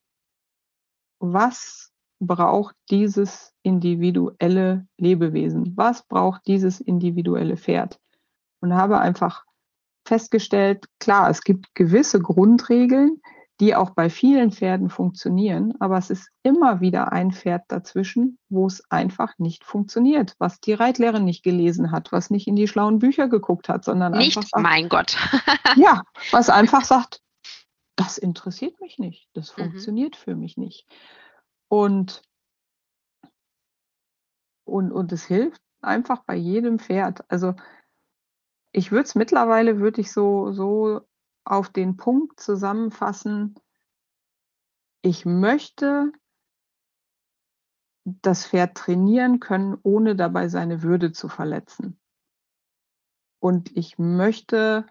[1.18, 5.76] was braucht dieses individuelle Lebewesen?
[5.76, 7.98] Was braucht dieses individuelle Pferd?
[8.60, 9.44] Und habe einfach
[10.06, 13.20] festgestellt, klar, es gibt gewisse Grundregeln,
[13.60, 18.66] die auch bei vielen Pferden funktionieren, aber es ist immer wieder ein Pferd dazwischen, wo
[18.66, 22.98] es einfach nicht funktioniert, was die Reitlehrerin nicht gelesen hat, was nicht in die schlauen
[22.98, 25.16] Bücher geguckt hat, sondern nicht, einfach sagt, mein Gott.
[25.76, 26.02] ja,
[26.32, 27.22] was einfach sagt,
[27.96, 29.62] das interessiert mich nicht, das Mhm.
[29.62, 30.86] funktioniert für mich nicht.
[31.68, 32.22] Und,
[34.64, 37.24] und, und es hilft einfach bei jedem Pferd.
[37.28, 37.54] Also
[38.72, 41.00] ich würde es mittlerweile, würde ich so, so
[41.46, 43.54] auf den Punkt zusammenfassen,
[45.02, 46.12] ich möchte
[48.04, 51.98] das Pferd trainieren können, ohne dabei seine Würde zu verletzen.
[53.38, 54.86] Und ich möchte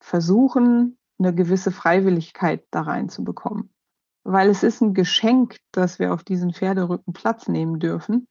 [0.00, 3.72] versuchen, eine gewisse Freiwilligkeit da reinzubekommen.
[4.22, 8.28] Weil es ist ein Geschenk, dass wir auf diesen Pferderücken Platz nehmen dürfen.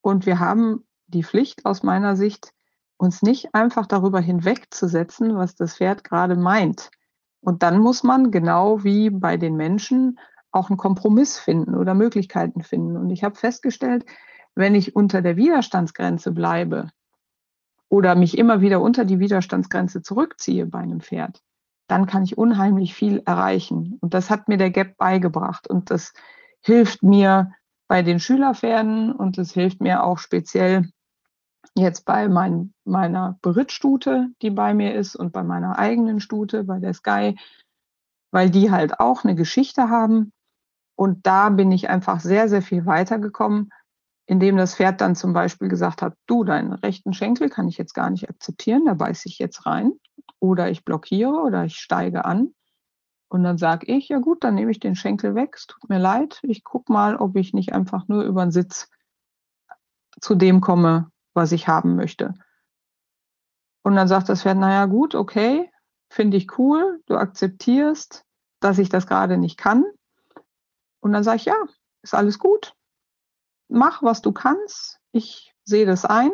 [0.00, 2.54] Und wir haben die Pflicht aus meiner Sicht,
[3.02, 6.90] uns nicht einfach darüber hinwegzusetzen, was das Pferd gerade meint.
[7.40, 10.20] Und dann muss man genau wie bei den Menschen
[10.52, 12.96] auch einen Kompromiss finden oder Möglichkeiten finden.
[12.96, 14.06] Und ich habe festgestellt,
[14.54, 16.90] wenn ich unter der Widerstandsgrenze bleibe
[17.88, 21.42] oder mich immer wieder unter die Widerstandsgrenze zurückziehe bei einem Pferd,
[21.88, 23.98] dann kann ich unheimlich viel erreichen.
[24.00, 25.66] Und das hat mir der Gap beigebracht.
[25.66, 26.12] Und das
[26.60, 27.50] hilft mir
[27.88, 30.88] bei den Schülerpferden und das hilft mir auch speziell
[31.74, 36.78] jetzt bei mein, meiner Berittstute, die bei mir ist und bei meiner eigenen Stute, bei
[36.78, 37.36] der Sky,
[38.30, 40.32] weil die halt auch eine Geschichte haben.
[40.96, 43.70] Und da bin ich einfach sehr, sehr viel weitergekommen,
[44.26, 47.94] indem das Pferd dann zum Beispiel gesagt hat, du, deinen rechten Schenkel kann ich jetzt
[47.94, 49.92] gar nicht akzeptieren, da beiße ich jetzt rein.
[50.38, 52.54] Oder ich blockiere oder ich steige an.
[53.28, 55.98] Und dann sage ich, ja gut, dann nehme ich den Schenkel weg, es tut mir
[55.98, 58.90] leid, ich gucke mal, ob ich nicht einfach nur über den Sitz
[60.20, 62.34] zu dem komme, was ich haben möchte.
[63.82, 65.70] Und dann sagt das Pferd, naja gut, okay,
[66.08, 68.24] finde ich cool, du akzeptierst,
[68.60, 69.84] dass ich das gerade nicht kann.
[71.00, 71.56] Und dann sage ich, ja,
[72.02, 72.74] ist alles gut.
[73.68, 75.00] Mach, was du kannst.
[75.10, 76.30] Ich sehe das ein.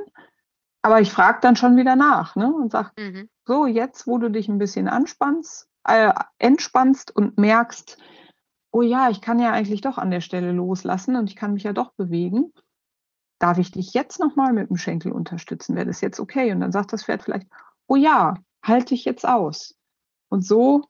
[0.83, 2.53] Aber ich frage dann schon wieder nach ne?
[2.53, 3.29] und sage, Mhm.
[3.45, 7.99] so, jetzt, wo du dich ein bisschen anspannst, äh, entspannst und merkst,
[8.71, 11.63] oh ja, ich kann ja eigentlich doch an der Stelle loslassen und ich kann mich
[11.63, 12.53] ja doch bewegen,
[13.39, 15.77] darf ich dich jetzt nochmal mit dem Schenkel unterstützen?
[15.77, 16.53] Wäre das jetzt okay?
[16.53, 17.47] Und dann sagt das Pferd vielleicht,
[17.87, 19.77] oh ja, halte ich jetzt aus.
[20.29, 20.85] Und so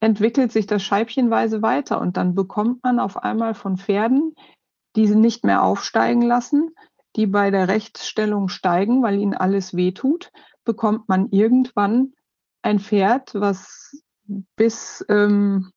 [0.00, 4.34] entwickelt sich das scheibchenweise weiter und dann bekommt man auf einmal von Pferden,
[4.94, 6.74] die sie nicht mehr aufsteigen lassen,
[7.16, 10.30] die bei der Rechtsstellung steigen, weil ihnen alles wehtut,
[10.64, 12.12] bekommt man irgendwann
[12.62, 14.02] ein Pferd, was
[14.56, 15.70] bis ähm,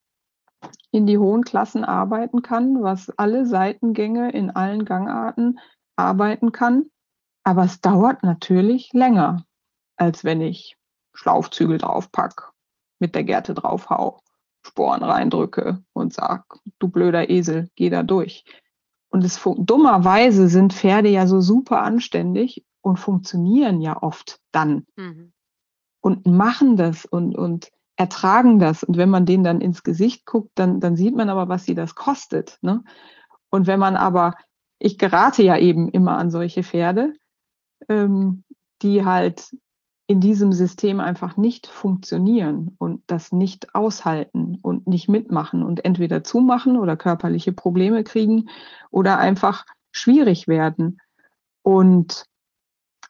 [0.92, 5.60] in die hohen Klassen arbeiten kann, was alle Seitengänge in allen Gangarten
[5.96, 6.86] arbeiten kann.
[7.44, 9.46] Aber es dauert natürlich länger,
[9.98, 10.78] als wenn ich
[11.14, 12.52] Schlaufzügel draufpack,
[13.00, 14.22] mit der Gerte draufhau,
[14.66, 16.46] Sporen reindrücke und sag,
[16.80, 18.44] du blöder Esel, geh da durch.
[19.10, 25.34] Und es dummerweise sind Pferde ja so super anständig und funktionieren ja oft dann Mhm.
[26.02, 28.84] und machen das und, und ertragen das.
[28.84, 31.76] Und wenn man denen dann ins Gesicht guckt, dann, dann sieht man aber, was sie
[31.76, 32.58] das kostet.
[32.62, 32.82] Ne?
[33.50, 34.36] Und wenn man aber,
[34.80, 37.14] ich gerate ja eben immer an solche Pferde,
[37.90, 38.46] ähm,
[38.82, 39.54] die halt
[40.08, 46.24] in diesem System einfach nicht funktionieren und das nicht aushalten und nicht mitmachen und entweder
[46.24, 48.50] zumachen oder körperliche Probleme kriegen
[48.92, 51.02] oder einfach schwierig werden.
[51.64, 52.26] Und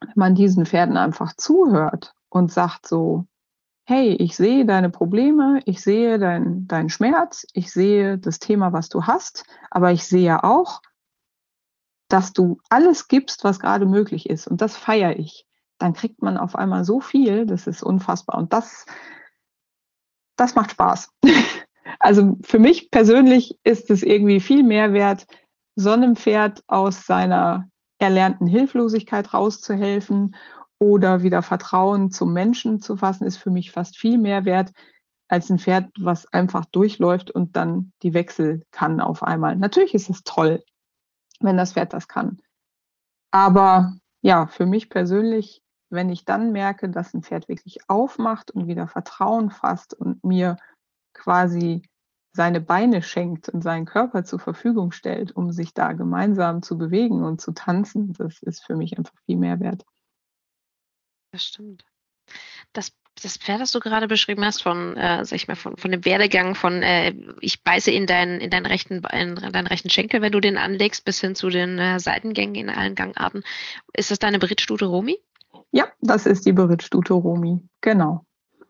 [0.01, 3.25] wenn man diesen Pferden einfach zuhört und sagt so,
[3.89, 8.87] hey, ich sehe deine Probleme, ich sehe deinen dein Schmerz, ich sehe das Thema, was
[8.87, 10.83] du hast, aber ich sehe auch,
[12.07, 14.47] dass du alles gibst, was gerade möglich ist.
[14.47, 15.47] Und das feiere ich.
[15.79, 18.37] Dann kriegt man auf einmal so viel, das ist unfassbar.
[18.37, 18.85] Und das,
[20.37, 21.11] das macht Spaß.
[21.97, 25.25] Also für mich persönlich ist es irgendwie viel mehr wert,
[25.75, 27.67] so einem Pferd aus seiner
[27.97, 30.35] erlernten Hilflosigkeit rauszuhelfen
[30.80, 34.71] oder wieder Vertrauen zum Menschen zu fassen, ist für mich fast viel mehr wert
[35.27, 39.55] als ein Pferd, was einfach durchläuft und dann die Wechsel kann auf einmal.
[39.55, 40.63] Natürlich ist es toll,
[41.39, 42.39] wenn das Pferd das kann.
[43.32, 45.61] Aber ja, für mich persönlich,
[45.91, 50.57] wenn ich dann merke, dass ein Pferd wirklich aufmacht und wieder Vertrauen fasst und mir
[51.13, 51.84] quasi
[52.32, 57.23] seine Beine schenkt und seinen Körper zur Verfügung stellt, um sich da gemeinsam zu bewegen
[57.23, 59.84] und zu tanzen, das ist für mich einfach viel mehr wert.
[61.32, 61.86] Das stimmt.
[62.73, 65.91] Das, das Pferd, das du gerade beschrieben hast, von, äh, sag ich mal, von, von
[65.91, 70.21] dem Werdegang von äh, ich beiße in, dein, in, deinen rechten, in deinen rechten Schenkel,
[70.21, 73.43] wenn du den anlegst, bis hin zu den äh, Seitengängen in allen Gangarten.
[73.93, 75.19] Ist das deine Berittstute Romi?
[75.71, 78.25] Ja, das ist die Berittstute Romi, genau.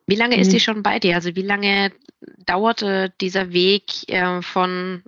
[0.07, 1.15] Wie lange ist die schon bei dir?
[1.15, 1.91] Also wie lange
[2.45, 5.03] dauerte dieser Weg äh, von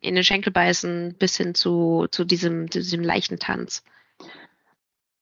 [0.00, 3.82] in den Schenkel beißen bis hin zu, zu diesem, diesem Leichentanz?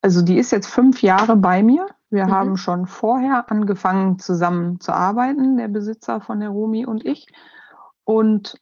[0.00, 1.86] Also die ist jetzt fünf Jahre bei mir.
[2.10, 2.30] Wir mhm.
[2.30, 7.26] haben schon vorher angefangen zusammen zu arbeiten, der Besitzer von der Rumi und ich.
[8.04, 8.60] Und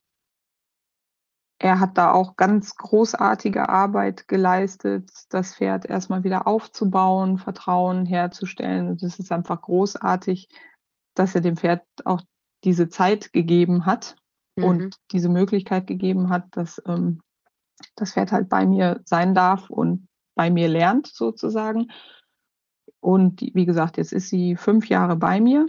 [1.59, 8.89] er hat da auch ganz großartige Arbeit geleistet, das Pferd erstmal wieder aufzubauen, Vertrauen herzustellen.
[8.89, 10.49] Und es ist einfach großartig,
[11.15, 12.23] dass er dem Pferd auch
[12.65, 14.17] diese Zeit gegeben hat
[14.57, 14.65] mhm.
[14.65, 17.21] und diese Möglichkeit gegeben hat, dass ähm,
[17.95, 21.91] das Pferd halt bei mir sein darf und bei mir lernt sozusagen.
[23.01, 25.67] Und wie gesagt, jetzt ist sie fünf Jahre bei mir.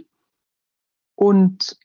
[1.16, 1.76] Und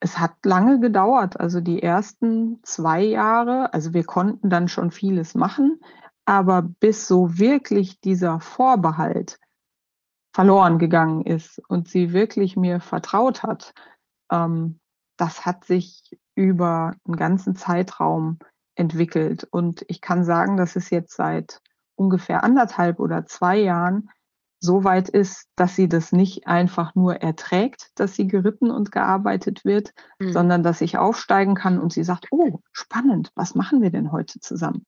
[0.00, 5.34] es hat lange gedauert, also die ersten zwei Jahre, also wir konnten dann schon vieles
[5.34, 5.78] machen,
[6.24, 9.38] aber bis so wirklich dieser Vorbehalt
[10.32, 13.74] verloren gegangen ist und sie wirklich mir vertraut hat,
[14.32, 14.80] ähm,
[15.18, 18.38] das hat sich über einen ganzen Zeitraum
[18.74, 19.46] entwickelt.
[19.50, 21.60] Und ich kann sagen, dass es jetzt seit
[22.00, 24.08] ungefähr anderthalb oder zwei Jahren
[24.58, 29.64] so weit ist, dass sie das nicht einfach nur erträgt, dass sie geritten und gearbeitet
[29.64, 30.32] wird, mhm.
[30.32, 34.40] sondern dass ich aufsteigen kann und sie sagt, oh, spannend, was machen wir denn heute
[34.40, 34.84] zusammen?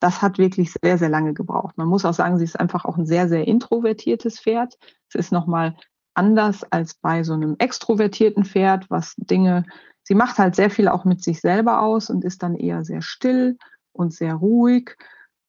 [0.00, 1.76] Das hat wirklich sehr, sehr lange gebraucht.
[1.76, 4.78] Man muss auch sagen, sie ist einfach auch ein sehr, sehr introvertiertes Pferd.
[5.08, 5.76] Es ist nochmal
[6.14, 9.64] anders als bei so einem extrovertierten Pferd, was Dinge,
[10.02, 13.02] sie macht halt sehr viel auch mit sich selber aus und ist dann eher sehr
[13.02, 13.58] still
[13.92, 14.96] und sehr ruhig.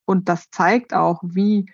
[0.06, 1.66] Und das zeigt auch, wie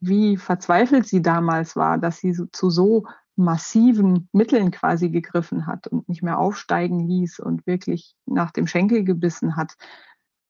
[0.00, 3.06] wie verzweifelt sie damals war, dass sie zu so
[3.36, 9.04] massiven Mitteln quasi gegriffen hat und nicht mehr aufsteigen ließ und wirklich nach dem Schenkel
[9.04, 9.76] gebissen hat,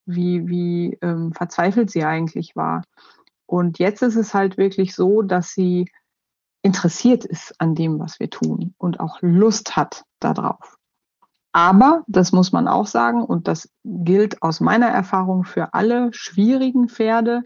[0.06, 2.82] wie, wie ähm, verzweifelt sie eigentlich war.
[3.46, 5.90] Und jetzt ist es halt wirklich so, dass sie
[6.62, 10.79] interessiert ist an dem, was wir tun und auch Lust hat darauf.
[11.52, 16.88] Aber, das muss man auch sagen, und das gilt aus meiner Erfahrung für alle schwierigen
[16.88, 17.42] Pferde,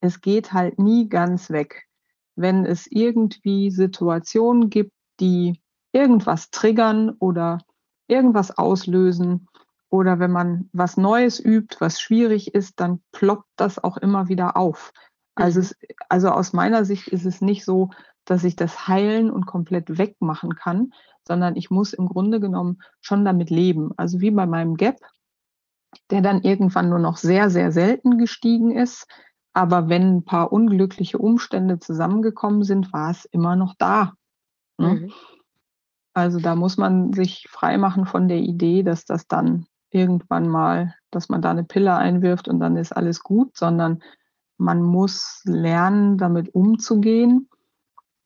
[0.00, 1.86] es geht halt nie ganz weg.
[2.36, 5.60] Wenn es irgendwie Situationen gibt, die
[5.92, 7.58] irgendwas triggern oder
[8.08, 9.46] irgendwas auslösen
[9.88, 14.56] oder wenn man was Neues übt, was schwierig ist, dann ploppt das auch immer wieder
[14.56, 14.92] auf.
[15.34, 15.64] Also, mhm.
[15.64, 15.76] es,
[16.08, 17.90] also aus meiner Sicht ist es nicht so,
[18.24, 20.92] dass ich das heilen und komplett wegmachen kann,
[21.26, 23.92] sondern ich muss im Grunde genommen schon damit leben.
[23.96, 24.98] Also wie bei meinem Gap,
[26.10, 29.06] der dann irgendwann nur noch sehr, sehr selten gestiegen ist,
[29.52, 34.14] aber wenn ein paar unglückliche Umstände zusammengekommen sind, war es immer noch da.
[34.78, 34.94] Ne?
[34.94, 35.12] Mhm.
[36.12, 41.28] Also da muss man sich freimachen von der Idee, dass das dann irgendwann mal, dass
[41.28, 44.02] man da eine Pille einwirft und dann ist alles gut, sondern
[44.56, 47.48] man muss lernen, damit umzugehen.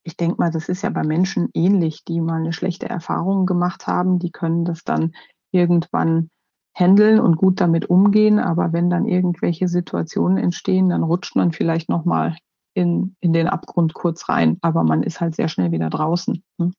[0.04, 3.86] Ich denke mal, das ist ja bei Menschen ähnlich, die mal eine schlechte Erfahrung gemacht
[3.86, 4.18] haben.
[4.18, 5.14] Die können das dann
[5.50, 6.30] irgendwann
[6.74, 8.38] handeln und gut damit umgehen.
[8.38, 12.36] Aber wenn dann irgendwelche Situationen entstehen, dann rutscht man vielleicht nochmal
[12.74, 14.58] in, in den Abgrund kurz rein.
[14.60, 16.42] Aber man ist halt sehr schnell wieder draußen.
[16.58, 16.72] Ne?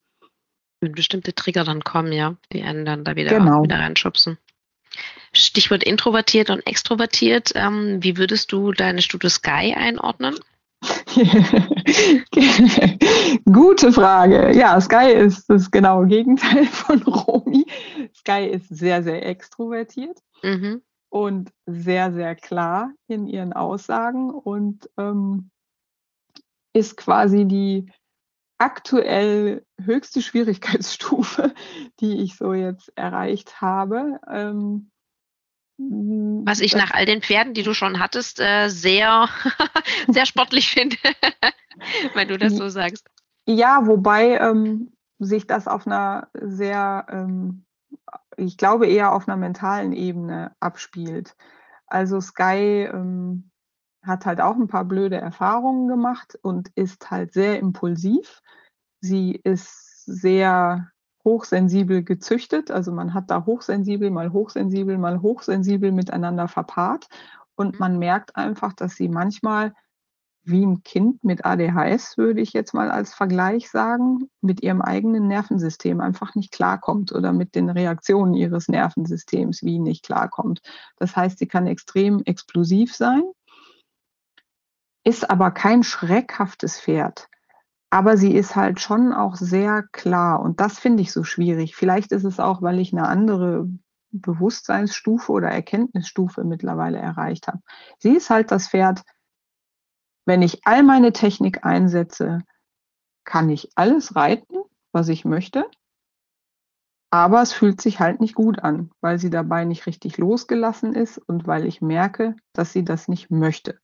[0.82, 3.64] Wenn bestimmte Trigger dann kommen, ja, die einen dann da wieder, genau.
[3.64, 4.38] wieder reinschubsen.
[5.34, 7.52] Stichwort introvertiert und extrovertiert.
[7.56, 10.36] Ähm, wie würdest du deine Studio Sky einordnen?
[13.52, 14.56] Gute Frage.
[14.56, 17.66] Ja, Sky ist das genaue Gegenteil von Romy.
[18.14, 20.82] Sky ist sehr, sehr extrovertiert mhm.
[21.10, 25.52] und sehr, sehr klar in ihren Aussagen und ähm,
[26.74, 27.90] ist quasi die
[28.58, 31.54] aktuell höchste Schwierigkeitsstufe,
[32.02, 34.20] die ich so jetzt erreicht habe.
[34.30, 34.92] Ähm,
[35.78, 39.28] was ich nach all den Pferden, die du schon hattest, äh, sehr,
[40.08, 40.96] sehr sportlich finde,
[42.14, 43.08] wenn du das so sagst.
[43.46, 47.66] Ja, wobei ähm, sich das auf einer sehr, ähm,
[48.38, 51.36] ich glaube eher auf einer mentalen Ebene abspielt.
[51.88, 53.52] Also Sky ähm,
[54.02, 58.42] hat halt auch ein paar blöde Erfahrungen gemacht und ist halt sehr impulsiv.
[59.02, 60.92] Sie ist sehr
[61.26, 62.72] hochsensibel gezüchtet.
[62.72, 67.08] Also man hat da hochsensibel, mal hochsensibel, mal hochsensibel miteinander verpaart.
[67.56, 67.80] Und mhm.
[67.80, 69.74] man merkt einfach, dass sie manchmal
[70.46, 75.28] wie ein Kind mit ADHS, würde ich jetzt mal als Vergleich sagen, mit ihrem eigenen
[75.28, 80.62] Nervensystem einfach nicht klarkommt oder mit den Reaktionen ihres Nervensystems wie nicht klarkommt.
[80.98, 83.24] Das heißt, sie kann extrem explosiv sein,
[85.04, 87.28] ist aber kein schreckhaftes Pferd.
[87.96, 91.78] Aber sie ist halt schon auch sehr klar und das finde ich so schwierig.
[91.78, 93.70] Vielleicht ist es auch, weil ich eine andere
[94.12, 97.62] Bewusstseinsstufe oder Erkenntnisstufe mittlerweile erreicht habe.
[98.00, 99.04] Sie ist halt das Pferd,
[100.26, 102.42] wenn ich all meine Technik einsetze,
[103.24, 104.58] kann ich alles reiten,
[104.92, 105.64] was ich möchte.
[107.12, 111.18] Aber es fühlt sich halt nicht gut an, weil sie dabei nicht richtig losgelassen ist
[111.18, 113.80] und weil ich merke, dass sie das nicht möchte.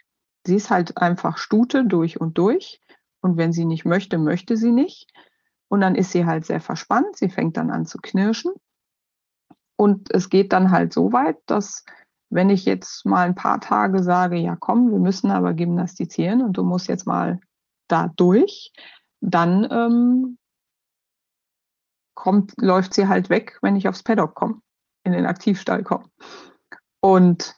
[0.45, 2.81] Sie ist halt einfach Stute durch und durch.
[3.21, 5.11] Und wenn sie nicht möchte, möchte sie nicht.
[5.67, 7.15] Und dann ist sie halt sehr verspannt.
[7.15, 8.51] Sie fängt dann an zu knirschen.
[9.77, 11.85] Und es geht dann halt so weit, dass
[12.29, 16.53] wenn ich jetzt mal ein paar Tage sage, ja komm, wir müssen aber gymnastizieren und
[16.53, 17.39] du musst jetzt mal
[17.87, 18.71] da durch,
[19.19, 20.37] dann ähm,
[22.15, 24.61] kommt, läuft sie halt weg, wenn ich aufs Paddock komme,
[25.03, 26.05] in den Aktivstall komme.
[27.01, 27.55] Und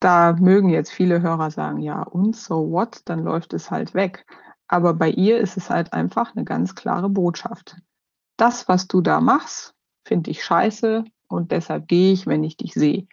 [0.00, 4.24] da mögen jetzt viele Hörer sagen, ja, und so what, dann läuft es halt weg.
[4.68, 7.76] Aber bei ihr ist es halt einfach eine ganz klare Botschaft.
[8.36, 9.74] Das, was du da machst,
[10.06, 13.08] finde ich scheiße und deshalb gehe ich, wenn ich dich sehe.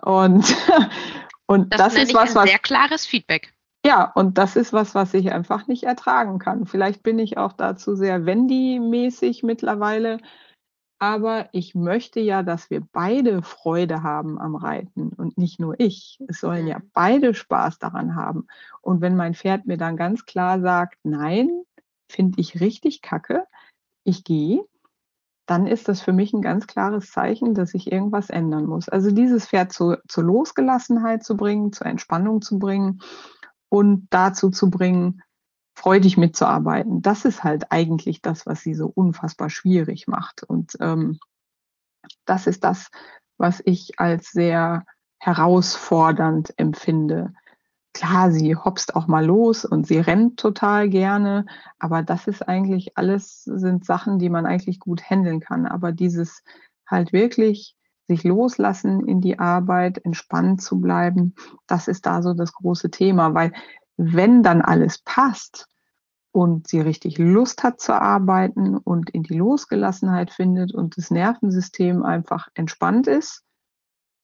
[0.00, 0.56] Und,
[1.46, 2.48] und das, das ist was, was.
[2.48, 3.54] Sehr klares Feedback.
[3.84, 6.66] Ja, und das ist was, was ich einfach nicht ertragen kann.
[6.66, 10.18] Vielleicht bin ich auch dazu sehr Wendy-mäßig mittlerweile,
[11.02, 16.22] aber ich möchte ja, dass wir beide Freude haben am Reiten und nicht nur ich.
[16.28, 16.90] Es sollen ja mhm.
[16.92, 18.46] beide Spaß daran haben.
[18.82, 21.64] Und wenn mein Pferd mir dann ganz klar sagt, nein,
[22.08, 23.48] finde ich richtig kacke,
[24.04, 24.64] ich gehe,
[25.46, 28.88] dann ist das für mich ein ganz klares Zeichen, dass ich irgendwas ändern muss.
[28.88, 33.02] Also dieses Pferd zu, zur Losgelassenheit zu bringen, zur Entspannung zu bringen
[33.68, 35.20] und dazu zu bringen,
[35.74, 37.02] freudig mitzuarbeiten.
[37.02, 40.42] Das ist halt eigentlich das, was sie so unfassbar schwierig macht.
[40.42, 41.18] Und ähm,
[42.24, 42.90] das ist das,
[43.38, 44.84] was ich als sehr
[45.18, 47.32] herausfordernd empfinde.
[47.94, 51.44] Klar, sie hopst auch mal los und sie rennt total gerne,
[51.78, 55.66] aber das ist eigentlich alles, sind Sachen, die man eigentlich gut handeln kann.
[55.66, 56.42] Aber dieses
[56.86, 57.76] halt wirklich
[58.08, 61.34] sich loslassen in die Arbeit, entspannt zu bleiben,
[61.66, 63.52] das ist da so das große Thema, weil
[64.04, 65.68] wenn dann alles passt
[66.32, 72.02] und sie richtig Lust hat zu arbeiten und in die Losgelassenheit findet und das Nervensystem
[72.02, 73.44] einfach entspannt ist,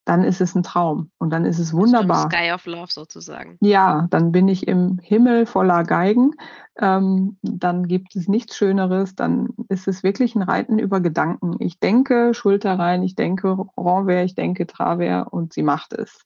[0.08, 2.30] dann ist es ein Traum und dann ist es wunderbar.
[2.30, 3.58] Sky of Love sozusagen.
[3.60, 6.30] Ja, dann bin ich im Himmel voller Geigen.
[6.78, 9.14] Ähm, dann gibt es nichts Schöneres.
[9.14, 11.56] Dann ist es wirklich ein Reiten über Gedanken.
[11.58, 16.24] Ich denke Schulter rein, ich denke Renvers, ich denke Travers und sie macht es.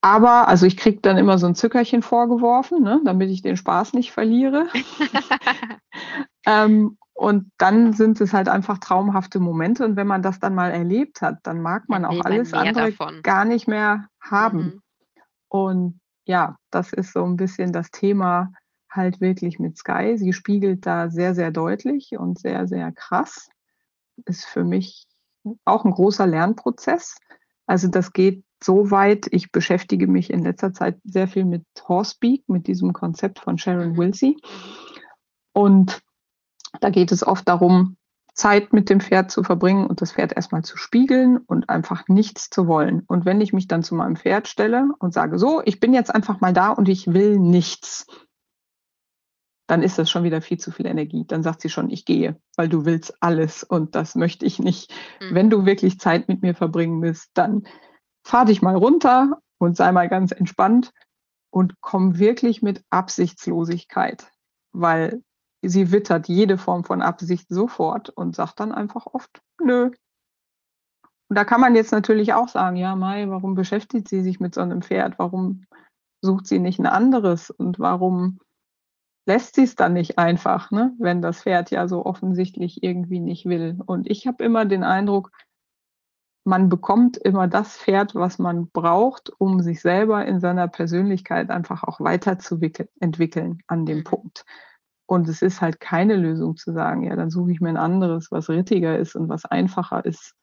[0.00, 3.94] Aber, also ich kriege dann immer so ein Zückerchen vorgeworfen, ne, damit ich den Spaß
[3.94, 4.68] nicht verliere.
[6.46, 9.84] ähm, und dann sind es halt einfach traumhafte Momente.
[9.84, 13.22] Und wenn man das dann mal erlebt hat, dann mag man auch alles andere davon.
[13.22, 14.58] gar nicht mehr haben.
[14.58, 14.82] Mhm.
[15.48, 18.52] Und ja, das ist so ein bisschen das Thema
[18.88, 20.16] halt wirklich mit Sky.
[20.16, 23.48] Sie spiegelt da sehr, sehr deutlich und sehr, sehr krass.
[24.24, 25.08] Ist für mich
[25.64, 27.16] auch ein großer Lernprozess.
[27.66, 29.26] Also das geht so weit.
[29.30, 33.92] Ich beschäftige mich in letzter Zeit sehr viel mit Horsepeak, mit diesem Konzept von Sharon
[33.92, 33.96] mhm.
[33.96, 34.36] Wilsey.
[35.52, 36.00] Und
[36.80, 37.96] da geht es oft darum,
[38.38, 42.50] Zeit mit dem Pferd zu verbringen und das Pferd erstmal zu spiegeln und einfach nichts
[42.50, 43.02] zu wollen.
[43.08, 46.14] Und wenn ich mich dann zu meinem Pferd stelle und sage, so, ich bin jetzt
[46.14, 48.06] einfach mal da und ich will nichts,
[49.66, 51.24] dann ist das schon wieder viel zu viel Energie.
[51.26, 54.92] Dann sagt sie schon, ich gehe, weil du willst alles und das möchte ich nicht.
[55.20, 55.34] Mhm.
[55.34, 57.66] Wenn du wirklich Zeit mit mir verbringen willst, dann
[58.28, 60.92] fahr dich mal runter und sei mal ganz entspannt
[61.50, 64.30] und komm wirklich mit Absichtslosigkeit,
[64.72, 65.22] weil
[65.62, 69.90] sie wittert jede Form von Absicht sofort und sagt dann einfach oft, nö.
[71.30, 74.54] Und da kann man jetzt natürlich auch sagen, ja, Mai, warum beschäftigt sie sich mit
[74.54, 75.18] so einem Pferd?
[75.18, 75.64] Warum
[76.20, 77.50] sucht sie nicht ein anderes?
[77.50, 78.40] Und warum
[79.26, 80.94] lässt sie es dann nicht einfach, ne?
[80.98, 83.78] wenn das Pferd ja so offensichtlich irgendwie nicht will?
[83.86, 85.32] Und ich habe immer den Eindruck,
[86.48, 91.84] man bekommt immer das Pferd, was man braucht, um sich selber in seiner Persönlichkeit einfach
[91.84, 94.04] auch weiterzuentwickeln an dem mhm.
[94.04, 94.46] Punkt.
[95.04, 98.30] Und es ist halt keine Lösung zu sagen, ja, dann suche ich mir ein anderes,
[98.30, 100.34] was rittiger ist und was einfacher ist,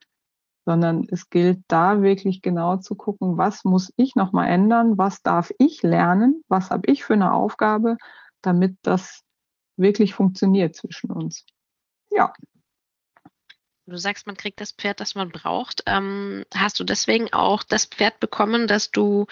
[0.63, 5.51] sondern es gilt da wirklich genau zu gucken, was muss ich nochmal ändern, was darf
[5.57, 7.97] ich lernen, was habe ich für eine Aufgabe,
[8.43, 9.23] damit das
[9.75, 11.47] wirklich funktioniert zwischen uns.
[12.11, 12.31] Ja.
[13.87, 15.83] Du sagst, man kriegt das Pferd, das man braucht.
[15.85, 19.27] Ähm, hast du deswegen auch das Pferd bekommen, dass du,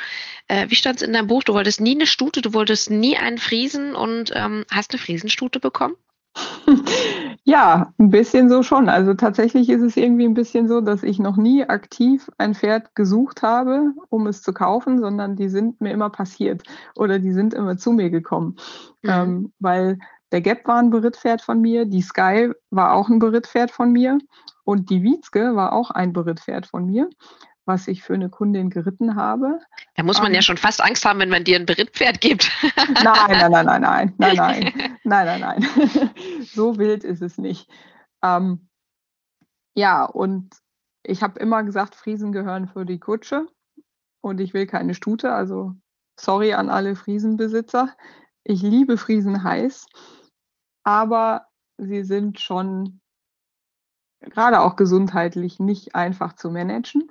[0.47, 3.17] äh, wie stand es in deinem Buch, du wolltest nie eine Stute, du wolltest nie
[3.17, 5.95] einen Friesen und ähm, hast eine Friesenstute bekommen?
[7.45, 8.87] Ja, ein bisschen so schon.
[8.87, 12.95] Also tatsächlich ist es irgendwie ein bisschen so, dass ich noch nie aktiv ein Pferd
[12.95, 16.63] gesucht habe, um es zu kaufen, sondern die sind mir immer passiert
[16.95, 18.55] oder die sind immer zu mir gekommen.
[19.01, 19.09] Mhm.
[19.09, 19.99] Ähm, weil
[20.33, 24.17] der Gap war ein Berittpferd von mir, die Sky war auch ein Berittpferd von mir
[24.65, 27.09] und die Wietzke war auch ein Berittpferd von mir.
[27.65, 29.59] was ich für eine Kundin geritten habe.
[29.95, 32.51] Da muss man ähm, ja schon fast Angst haben, wenn man dir ein Berittpferd gibt.
[32.75, 34.73] Nein, nein, nein, nein, nein, nein, nein,
[35.03, 36.09] nein, nein, nein.
[36.43, 37.69] So wild ist es nicht.
[38.21, 38.67] Ähm,
[39.75, 40.55] ja, und
[41.03, 43.47] ich habe immer gesagt, Friesen gehören für die Kutsche
[44.21, 45.33] und ich will keine Stute.
[45.33, 45.73] Also
[46.19, 47.95] sorry an alle Friesenbesitzer.
[48.43, 49.85] Ich liebe Friesen heiß,
[50.83, 51.47] aber
[51.77, 53.01] sie sind schon
[54.19, 57.09] gerade auch gesundheitlich nicht einfach zu managen.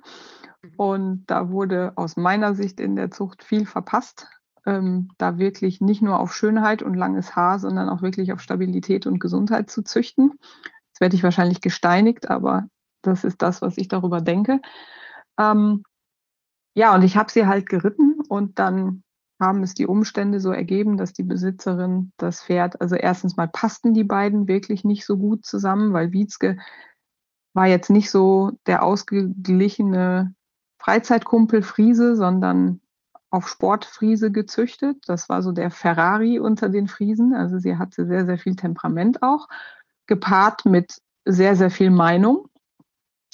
[0.61, 0.73] Mhm.
[0.77, 4.27] Und da wurde aus meiner Sicht in der Zucht viel verpasst.
[4.65, 9.05] Ähm, da wirklich nicht nur auf Schönheit und langes Haar, sondern auch wirklich auf Stabilität
[9.05, 10.39] und Gesundheit zu züchten.
[10.87, 12.67] Jetzt werde ich wahrscheinlich gesteinigt, aber
[13.01, 14.61] das ist das, was ich darüber denke.
[15.37, 15.83] Ähm,
[16.75, 19.02] ja, und ich habe sie halt geritten und dann
[19.39, 23.93] haben es die Umstände so ergeben, dass die Besitzerin das Pferd, also erstens mal passten
[23.93, 26.57] die beiden wirklich nicht so gut zusammen, weil Wietzke
[27.53, 30.33] war jetzt nicht so der ausgeglichene
[30.79, 32.81] Freizeitkumpel Friese, sondern
[33.29, 34.97] auf Sportfriese gezüchtet.
[35.07, 37.33] Das war so der Ferrari unter den Friesen.
[37.33, 39.47] Also sie hatte sehr, sehr viel Temperament auch,
[40.07, 42.47] gepaart mit sehr, sehr viel Meinung.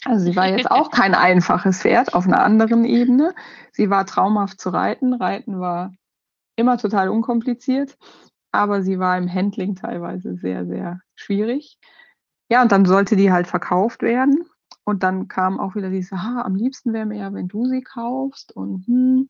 [0.06, 3.34] Also sie war jetzt auch kein einfaches Pferd auf einer anderen Ebene.
[3.72, 5.14] Sie war traumhaft zu reiten.
[5.14, 5.94] Reiten war
[6.56, 7.98] immer total unkompliziert,
[8.52, 11.78] aber sie war im Handling teilweise sehr, sehr schwierig.
[12.50, 14.46] Ja, und dann sollte die halt verkauft werden.
[14.84, 17.82] Und dann kam auch wieder diese, ah, am liebsten wäre mir ja, wenn du sie
[17.82, 18.52] kaufst.
[18.56, 19.30] Und, hm.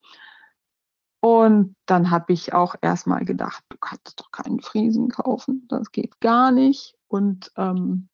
[1.20, 5.66] und dann habe ich auch erstmal gedacht, du kannst doch keinen Friesen kaufen.
[5.68, 6.96] Das geht gar nicht.
[7.10, 8.08] Und ähm,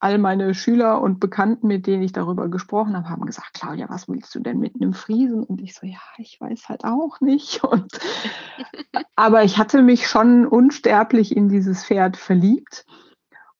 [0.00, 4.08] all meine Schüler und Bekannten, mit denen ich darüber gesprochen habe, haben gesagt, Claudia, was
[4.08, 5.42] willst du denn mit einem Friesen?
[5.42, 7.64] Und ich so, ja, ich weiß halt auch nicht.
[7.64, 7.98] Und,
[9.16, 12.86] aber ich hatte mich schon unsterblich in dieses Pferd verliebt.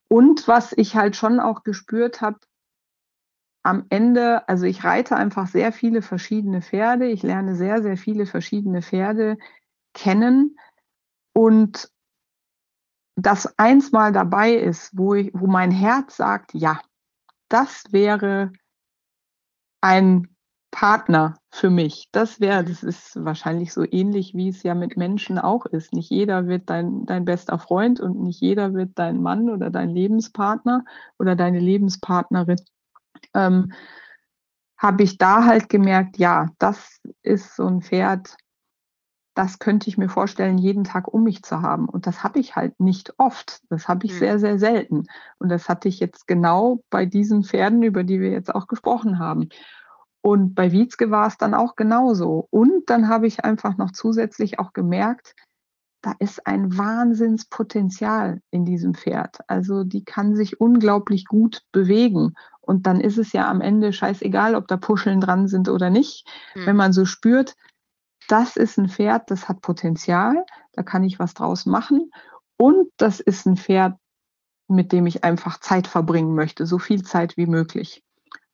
[0.09, 2.39] Und was ich halt schon auch gespürt habe,
[3.65, 8.25] am Ende, also ich reite einfach sehr viele verschiedene Pferde, ich lerne sehr, sehr viele
[8.25, 9.37] verschiedene Pferde
[9.93, 10.57] kennen
[11.35, 11.91] und
[13.21, 16.81] dass eins mal dabei ist, wo, ich, wo mein Herz sagt, ja,
[17.49, 18.53] das wäre
[19.81, 20.29] ein
[20.71, 22.09] Partner für mich.
[22.13, 25.93] Das wäre, das ist wahrscheinlich so ähnlich, wie es ja mit Menschen auch ist.
[25.93, 29.91] Nicht jeder wird dein, dein bester Freund und nicht jeder wird dein Mann oder dein
[29.91, 30.85] Lebenspartner
[31.19, 32.61] oder deine Lebenspartnerin.
[33.35, 33.73] Ähm,
[34.77, 38.37] Habe ich da halt gemerkt, ja, das ist so ein Pferd,
[39.39, 41.89] das könnte ich mir vorstellen, jeden Tag um mich zu haben.
[41.89, 43.63] Und das habe ich halt nicht oft.
[43.71, 44.19] Das habe ich mhm.
[44.19, 45.07] sehr, sehr selten.
[45.39, 49.21] Und das hatte ich jetzt genau bei diesen Pferden, über die wir jetzt auch gesprochen
[49.21, 49.49] haben.
[50.23, 52.49] Und bei Wietzke war es dann auch genauso.
[52.51, 55.37] Und dann habe ich einfach noch zusätzlich auch gemerkt,
[56.03, 59.39] da ist ein Wahnsinnspotenzial in diesem Pferd.
[59.47, 62.35] Also die kann sich unglaublich gut bewegen.
[62.61, 66.27] Und dann ist es ja am Ende scheißegal, ob da Puscheln dran sind oder nicht.
[66.57, 66.67] Mhm.
[66.67, 67.55] Wenn man so spürt,
[68.29, 72.11] das ist ein Pferd, das hat Potenzial, da kann ich was draus machen.
[72.57, 73.97] Und das ist ein Pferd,
[74.69, 78.05] mit dem ich einfach Zeit verbringen möchte, so viel Zeit wie möglich.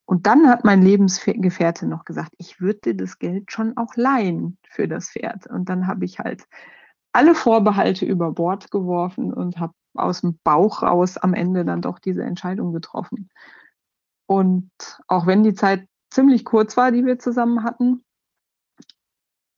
[0.06, 4.58] Und dann hat mein Lebensgefährte noch gesagt, ich würde dir das Geld schon auch leihen
[4.68, 5.46] für das Pferd.
[5.46, 6.44] Und dann habe ich halt
[7.12, 11.98] alle Vorbehalte über Bord geworfen und habe aus dem Bauch raus am Ende dann doch
[11.98, 13.30] diese Entscheidung getroffen.
[14.26, 14.70] Und
[15.08, 18.04] auch wenn die Zeit ziemlich kurz war, die wir zusammen hatten,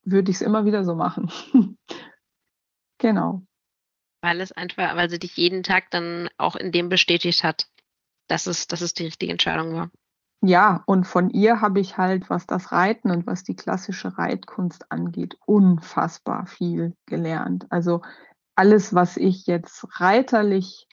[0.06, 1.30] würde ich es immer wieder so machen.
[2.98, 3.42] genau.
[4.22, 7.68] Weil es einfach, weil sie dich jeden Tag dann auch in dem bestätigt hat,
[8.28, 9.90] dass es, dass es die richtige Entscheidung war.
[10.42, 14.92] Ja, und von ihr habe ich halt, was das Reiten und was die klassische Reitkunst
[14.92, 17.66] angeht, unfassbar viel gelernt.
[17.70, 18.02] Also
[18.54, 20.86] alles, was ich jetzt reiterlich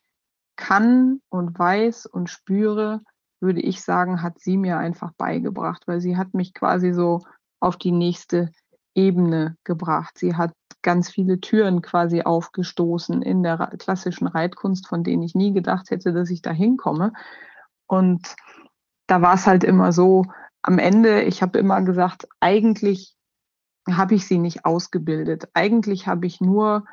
[0.56, 3.02] kann und weiß und spüre,
[3.42, 7.20] würde ich sagen, hat sie mir einfach beigebracht, weil sie hat mich quasi so
[7.60, 8.52] auf die nächste
[8.96, 10.18] Ebene gebracht.
[10.18, 15.54] Sie hat ganz viele Türen quasi aufgestoßen in der klassischen Reitkunst, von denen ich nie
[15.54, 17.14] gedacht hätte, dass ich da hinkomme.
[17.88, 18.36] Und
[19.08, 20.26] da war es halt immer so,
[20.62, 23.16] am Ende, ich habe immer gesagt, eigentlich
[23.90, 25.50] habe ich sie nicht ausgebildet.
[25.54, 26.86] Eigentlich habe ich nur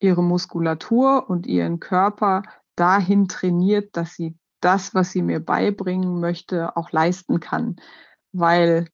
[0.00, 2.42] ihre Muskulatur und ihren Körper
[2.76, 7.76] dahin trainiert, dass sie das, was sie mir beibringen möchte, auch leisten kann.
[8.32, 8.88] Weil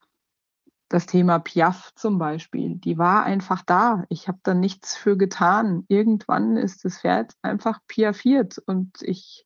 [0.88, 4.04] das Thema Piaf zum Beispiel, die war einfach da.
[4.08, 5.84] Ich habe da nichts für getan.
[5.88, 9.44] Irgendwann ist das Pferd einfach piafiert und ich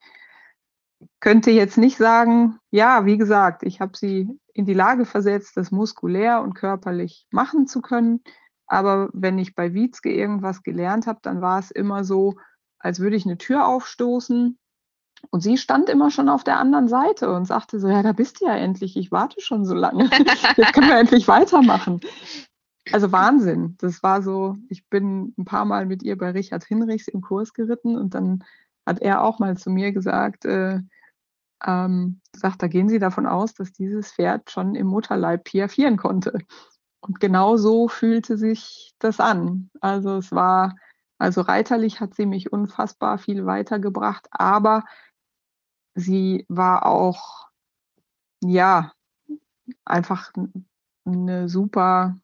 [1.21, 5.71] könnte jetzt nicht sagen, ja, wie gesagt, ich habe sie in die Lage versetzt, das
[5.71, 8.21] muskulär und körperlich machen zu können.
[8.67, 12.35] Aber wenn ich bei Wietzke irgendwas gelernt habe, dann war es immer so,
[12.79, 14.59] als würde ich eine Tür aufstoßen
[15.31, 18.41] Und sie stand immer schon auf der anderen Seite und sagte so, ja, da bist
[18.41, 20.05] du ja endlich, ich warte schon so lange.
[20.57, 22.01] Jetzt können wir endlich weitermachen.
[22.93, 23.77] Also Wahnsinn.
[23.79, 27.53] Das war so, ich bin ein paar Mal mit ihr bei Richard Hinrichs im Kurs
[27.53, 28.45] geritten und dann
[28.87, 30.81] hat er auch mal zu mir gesagt, äh,
[31.67, 36.39] ähm, sagt, da gehen Sie davon aus, dass dieses Pferd schon im Mutterleib piaffieren konnte.
[37.01, 39.71] Und genau so fühlte sich das an.
[39.81, 40.77] Also es war,
[41.19, 44.85] also reiterlich hat sie mich unfassbar viel weitergebracht, aber
[45.99, 47.49] sie war auch,
[48.43, 48.93] ja,
[49.85, 50.33] einfach
[51.05, 52.19] eine super,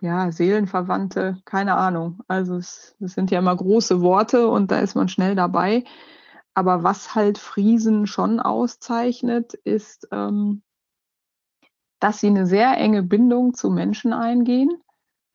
[0.00, 2.20] ja, Seelenverwandte, keine Ahnung.
[2.28, 5.84] Also es, es sind ja immer große Worte und da ist man schnell dabei.
[6.54, 10.62] Aber was halt Friesen schon auszeichnet, ist, ähm,
[12.00, 14.82] dass sie eine sehr enge Bindung zu Menschen eingehen.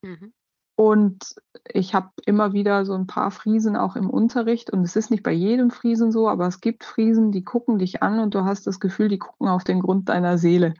[0.01, 0.34] Mhm.
[0.77, 1.33] Und
[1.73, 4.69] ich habe immer wieder so ein paar Friesen auch im Unterricht.
[4.69, 8.03] Und es ist nicht bei jedem Friesen so, aber es gibt Friesen, die gucken dich
[8.03, 10.75] an und du hast das Gefühl, die gucken auf den Grund deiner Seele.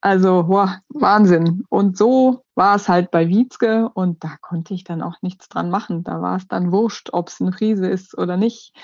[0.00, 1.62] Also, boah, Wahnsinn.
[1.68, 5.70] Und so war es halt bei Wietzke und da konnte ich dann auch nichts dran
[5.70, 6.02] machen.
[6.02, 8.74] Da war es dann wurscht, ob es ein Friese ist oder nicht.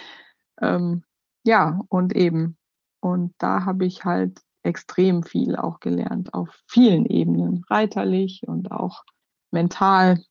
[0.61, 1.03] Ähm,
[1.43, 2.57] ja, und eben.
[3.01, 9.03] Und da habe ich halt extrem viel auch gelernt, auf vielen Ebenen, reiterlich und auch
[9.51, 10.23] mental.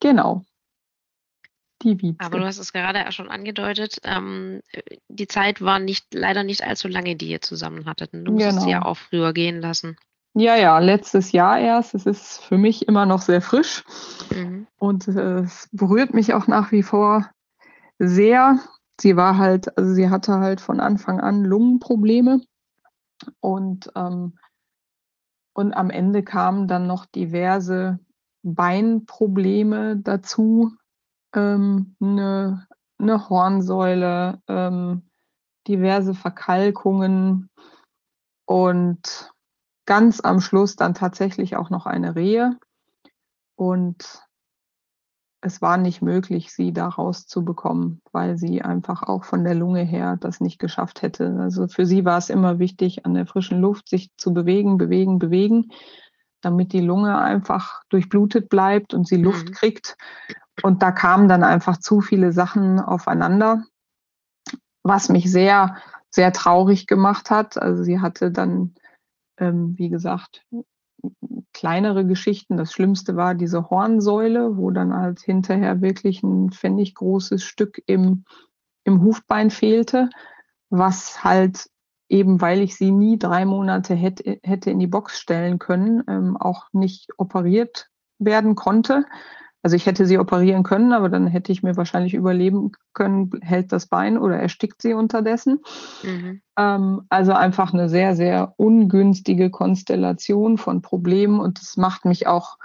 [0.00, 0.44] Genau.
[1.82, 2.24] Die Wiebke.
[2.24, 4.62] Aber du hast es gerade ja schon angedeutet, ähm,
[5.08, 8.12] die Zeit war nicht, leider nicht allzu lange, die ihr zusammen hattet.
[8.12, 8.64] Du musstest genau.
[8.64, 9.96] sie ja auch früher gehen lassen.
[10.34, 11.94] Ja, ja, letztes Jahr erst.
[11.94, 13.84] Es ist für mich immer noch sehr frisch
[14.34, 14.66] mhm.
[14.78, 17.30] und äh, es berührt mich auch nach wie vor
[17.98, 18.58] sehr.
[19.00, 22.40] Sie war halt, also sie hatte halt von Anfang an Lungenprobleme
[23.40, 24.38] und ähm,
[25.58, 27.98] und am Ende kamen dann noch diverse
[28.44, 30.76] Beinprobleme dazu,
[31.34, 35.10] ähm, eine, eine Hornsäule, ähm,
[35.66, 37.50] diverse Verkalkungen
[38.46, 39.32] und
[39.84, 42.56] ganz am Schluss dann tatsächlich auch noch eine Rehe.
[43.56, 44.27] Und
[45.40, 50.16] es war nicht möglich, sie da rauszubekommen, weil sie einfach auch von der Lunge her
[50.20, 51.38] das nicht geschafft hätte.
[51.40, 55.18] Also für sie war es immer wichtig, an der frischen Luft sich zu bewegen, bewegen,
[55.18, 55.70] bewegen,
[56.40, 59.52] damit die Lunge einfach durchblutet bleibt und sie Luft mhm.
[59.52, 59.96] kriegt.
[60.62, 63.64] Und da kamen dann einfach zu viele Sachen aufeinander,
[64.82, 65.76] was mich sehr,
[66.10, 67.60] sehr traurig gemacht hat.
[67.60, 68.74] Also sie hatte dann,
[69.38, 70.44] ähm, wie gesagt,
[71.52, 72.56] kleinere Geschichten.
[72.56, 78.24] Das Schlimmste war diese Hornsäule, wo dann halt hinterher wirklich ein pfennig großes Stück im,
[78.84, 80.08] im Hufbein fehlte,
[80.70, 81.68] was halt
[82.08, 86.36] eben, weil ich sie nie drei Monate hätte, hätte in die Box stellen können, ähm,
[86.36, 87.88] auch nicht operiert
[88.18, 89.04] werden konnte.
[89.68, 93.70] Also ich hätte sie operieren können, aber dann hätte ich mir wahrscheinlich überleben können, hält
[93.70, 95.60] das Bein oder erstickt sie unterdessen.
[96.02, 96.40] Mhm.
[96.56, 102.56] Ähm, also einfach eine sehr, sehr ungünstige Konstellation von Problemen und das macht mich auch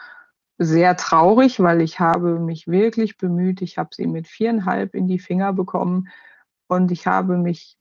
[0.58, 3.62] sehr traurig, weil ich habe mich wirklich bemüht.
[3.62, 6.08] Ich habe sie mit viereinhalb in die Finger bekommen
[6.70, 7.78] und ich habe mich,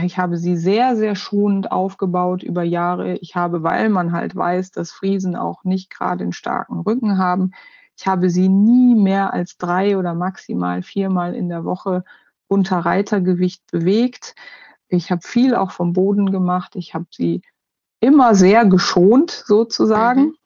[0.00, 3.16] ich habe sie sehr, sehr schonend aufgebaut über Jahre.
[3.16, 7.50] Ich habe, weil man halt weiß, dass Friesen auch nicht gerade einen starken Rücken haben,
[8.00, 12.02] ich habe sie nie mehr als drei oder maximal viermal in der Woche
[12.48, 14.34] unter Reitergewicht bewegt.
[14.88, 16.76] Ich habe viel auch vom Boden gemacht.
[16.76, 17.42] Ich habe sie
[18.00, 20.36] immer sehr geschont sozusagen mhm.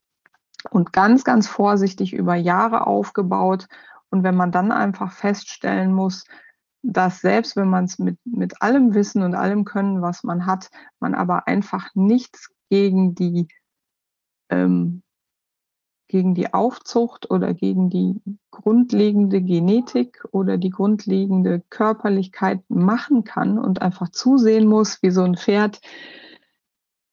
[0.71, 3.69] und ganz, ganz vorsichtig über Jahre aufgebaut.
[4.11, 6.25] Und wenn man dann einfach feststellen muss,
[6.83, 10.71] dass selbst wenn man es mit, mit allem Wissen und allem Können, was man hat,
[10.99, 13.47] man aber einfach nichts gegen die
[14.49, 15.04] ähm,
[16.15, 18.23] gegen die Aufzucht oder gegen die
[18.53, 25.37] grundlegende Genetik oder die grundlegende Körperlichkeit machen kann und einfach zusehen muss, wie so ein
[25.37, 25.81] Pferd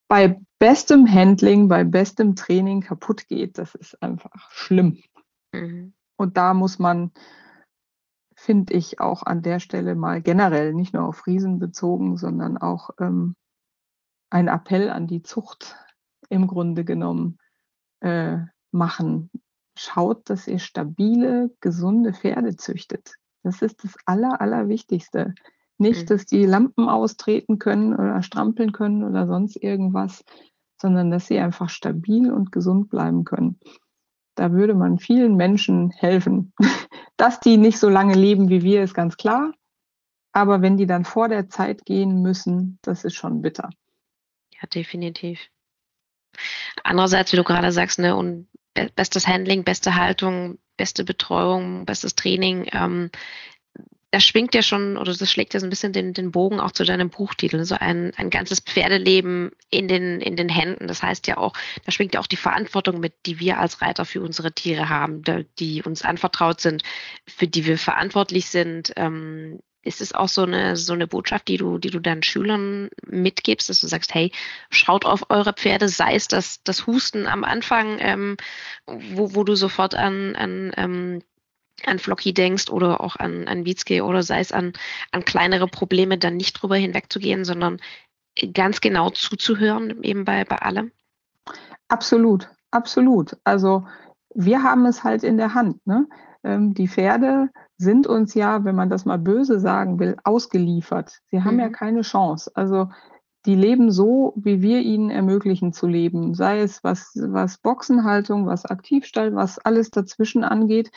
[0.07, 3.57] bei bestem Handling, bei bestem Training kaputt geht.
[3.57, 5.01] Das ist einfach schlimm.
[5.51, 5.93] Mhm.
[6.15, 7.09] Und da muss man,
[8.35, 12.91] finde ich, auch an der Stelle mal generell, nicht nur auf Riesen bezogen, sondern auch
[12.99, 13.35] ähm,
[14.29, 15.75] ein Appell an die Zucht
[16.29, 17.39] im Grunde genommen
[18.01, 18.37] äh,
[18.71, 19.29] machen.
[19.77, 23.15] Schaut, dass ihr stabile, gesunde Pferde züchtet.
[23.43, 25.33] Das ist das Aller, Allerwichtigste.
[25.77, 26.05] Nicht, mhm.
[26.07, 30.23] dass die Lampen austreten können oder strampeln können oder sonst irgendwas,
[30.79, 33.59] sondern dass sie einfach stabil und gesund bleiben können.
[34.35, 36.53] Da würde man vielen Menschen helfen.
[37.17, 39.53] Dass die nicht so lange leben wie wir, ist ganz klar.
[40.31, 43.69] Aber wenn die dann vor der Zeit gehen müssen, das ist schon bitter.
[44.59, 45.39] Ja, definitiv.
[46.83, 52.67] Andererseits, wie du gerade sagst, ne, und bestes Handling, beste Haltung, beste Betreuung, bestes Training.
[52.71, 53.11] Ähm,
[54.11, 56.71] das schwingt ja schon, oder das schlägt ja so ein bisschen den, den Bogen auch
[56.71, 60.87] zu deinem Buchtitel, so ein, ein ganzes Pferdeleben in den, in den Händen.
[60.87, 61.53] Das heißt ja auch,
[61.85, 65.23] da schwingt ja auch die Verantwortung mit, die wir als Reiter für unsere Tiere haben,
[65.59, 66.83] die uns anvertraut sind,
[67.25, 68.91] für die wir verantwortlich sind.
[68.97, 72.89] Ähm, ist es auch so eine, so eine Botschaft, die du, die du deinen Schülern
[73.05, 74.31] mitgibst, dass du sagst, hey,
[74.69, 78.37] schaut auf eure Pferde, sei es das, das Husten am Anfang, ähm,
[78.85, 81.21] wo, wo du sofort an, an ähm,
[81.85, 84.73] an Flocky denkst oder auch an, an Witzke oder sei es an,
[85.11, 87.79] an kleinere Probleme, dann nicht drüber hinwegzugehen, sondern
[88.53, 90.91] ganz genau zuzuhören, eben bei, bei allem?
[91.87, 93.37] Absolut, absolut.
[93.43, 93.87] Also
[94.33, 95.85] wir haben es halt in der Hand.
[95.85, 96.07] Ne?
[96.43, 97.49] Ähm, die Pferde
[97.81, 101.21] sind uns ja, wenn man das mal böse sagen will, ausgeliefert.
[101.29, 101.61] Sie haben mhm.
[101.61, 102.51] ja keine Chance.
[102.53, 102.89] Also
[103.45, 106.35] die leben so, wie wir ihnen ermöglichen zu leben.
[106.35, 110.91] Sei es was, was Boxenhaltung, was Aktivstall, was alles dazwischen angeht.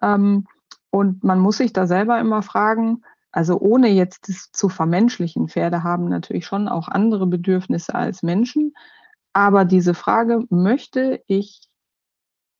[0.00, 0.46] Ähm,
[0.90, 5.82] und man muss sich da selber immer fragen, also ohne jetzt das zu vermenschlichen, Pferde
[5.82, 8.74] haben natürlich schon auch andere Bedürfnisse als Menschen.
[9.32, 11.62] Aber diese Frage, möchte ich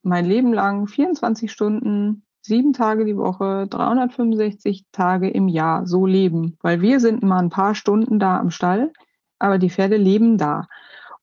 [0.02, 6.58] mein Leben lang 24 Stunden, sieben Tage die Woche, 365 Tage im Jahr so leben?
[6.60, 8.92] Weil wir sind immer ein paar Stunden da am Stall,
[9.38, 10.66] aber die Pferde leben da.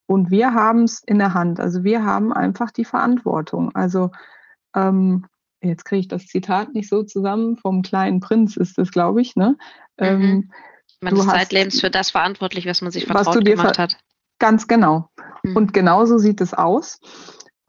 [0.06, 1.60] Und wir haben es in der Hand.
[1.60, 3.70] Also wir haben einfach die Verantwortung.
[3.74, 4.10] Also
[4.74, 5.26] ähm,
[5.62, 9.36] jetzt kriege ich das Zitat nicht so zusammen, vom kleinen Prinz ist das, glaube ich,
[9.36, 9.56] ne?
[9.98, 10.06] Mhm.
[10.06, 10.50] Ähm,
[11.00, 13.98] man ist zeitlebens für das verantwortlich, was man sich vertraut gemacht hat.
[14.38, 15.08] Ganz genau.
[15.42, 15.56] Mhm.
[15.56, 16.98] Und genauso sieht es aus.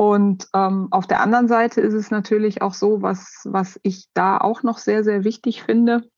[0.01, 4.39] Und ähm, auf der anderen Seite ist es natürlich auch so, was, was ich da
[4.39, 6.09] auch noch sehr, sehr wichtig finde,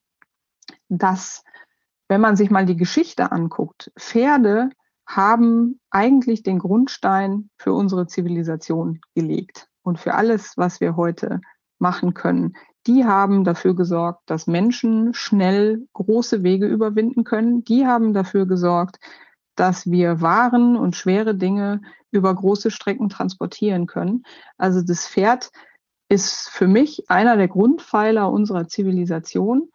[0.88, 1.44] dass,
[2.08, 4.70] wenn man sich mal die Geschichte anguckt, Pferde
[5.06, 11.42] haben eigentlich den Grundstein für unsere Zivilisation gelegt und für alles, was wir heute
[11.78, 12.54] machen können.
[12.86, 17.64] Die haben dafür gesorgt, dass Menschen schnell große Wege überwinden können.
[17.64, 18.98] Die haben dafür gesorgt,
[19.56, 24.24] dass wir Waren und schwere Dinge über große Strecken transportieren können.
[24.56, 25.50] Also das Pferd
[26.08, 29.70] ist für mich einer der Grundpfeiler unserer Zivilisation.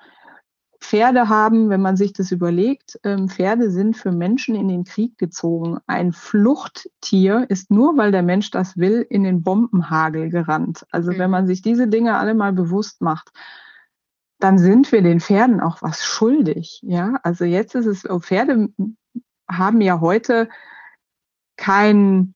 [0.80, 5.18] Pferde haben, wenn man sich das überlegt, ähm, Pferde sind für Menschen in den Krieg
[5.18, 5.80] gezogen.
[5.88, 10.86] Ein Fluchttier ist nur, weil der Mensch das will, in den Bombenhagel gerannt.
[10.92, 11.32] Also wenn mhm.
[11.32, 13.32] man sich diese Dinge alle mal bewusst macht,
[14.40, 16.80] dann sind wir den Pferden auch was schuldig.
[16.82, 18.70] Ja, also jetzt ist es, oh, Pferde
[19.52, 20.50] haben ja heute
[21.58, 22.36] keinen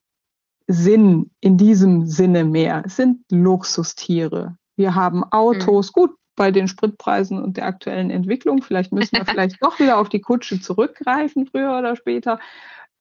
[0.67, 2.83] Sinn in diesem Sinne mehr.
[2.85, 4.57] Es sind Luxustiere.
[4.75, 5.89] Wir haben Autos.
[5.89, 5.93] Mhm.
[5.93, 8.61] Gut, bei den Spritpreisen und der aktuellen Entwicklung.
[8.61, 12.39] Vielleicht müssen wir vielleicht doch wieder auf die Kutsche zurückgreifen, früher oder später.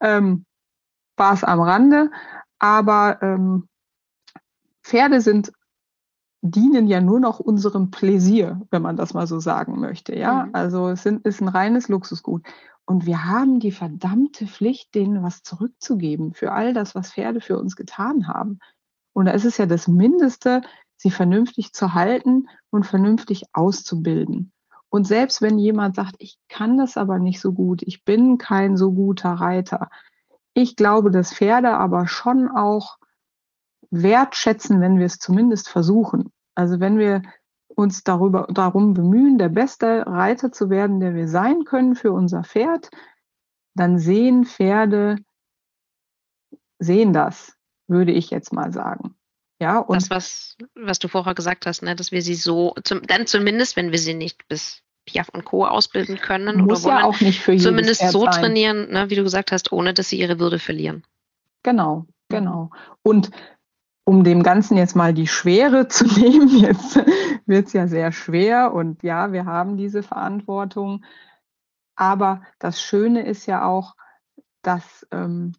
[0.01, 0.45] Ähm,
[1.15, 2.11] Spaß am Rande.
[2.59, 3.69] Aber ähm,
[4.83, 5.53] Pferde sind
[6.43, 10.17] dienen ja nur noch unserem Pläsier, wenn man das mal so sagen möchte.
[10.17, 10.51] Ja, mhm.
[10.53, 12.43] also es sind, ist ein reines Luxusgut.
[12.85, 17.59] Und wir haben die verdammte Pflicht, denen was zurückzugeben für all das, was Pferde für
[17.59, 18.59] uns getan haben.
[19.13, 20.63] Und da ist es ja das Mindeste,
[20.97, 24.53] sie vernünftig zu halten und vernünftig auszubilden.
[24.89, 28.77] Und selbst wenn jemand sagt, ich kann das aber nicht so gut, ich bin kein
[28.77, 29.89] so guter Reiter,
[30.55, 32.99] ich glaube, dass Pferde aber schon auch
[33.91, 36.32] wertschätzen, wenn wir es zumindest versuchen.
[36.55, 37.23] Also wenn wir
[37.69, 42.45] uns darüber, darum bemühen, der beste Reiter zu werden, der wir sein können für unser
[42.45, 42.91] Pferd,
[43.75, 45.17] dann sehen Pferde,
[46.79, 47.57] sehen das,
[47.89, 49.15] würde ich jetzt mal sagen.
[49.61, 53.03] Ja, und das, was, was du vorher gesagt hast, ne, dass wir sie so, zum,
[53.07, 55.67] dann zumindest, wenn wir sie nicht bis Piaf und Co.
[55.67, 58.33] ausbilden können Muss oder ja auch nicht für zumindest so sein.
[58.33, 61.05] trainieren, ne, wie du gesagt hast, ohne dass sie ihre Würde verlieren.
[61.63, 62.71] Genau, genau.
[63.03, 63.31] Und
[64.05, 66.97] um dem Ganzen jetzt mal die Schwere zu nehmen, jetzt
[67.47, 71.05] wird es ja sehr schwer und ja, wir haben diese Verantwortung.
[71.95, 73.95] Aber das Schöne ist ja auch,
[74.63, 75.53] dass ähm,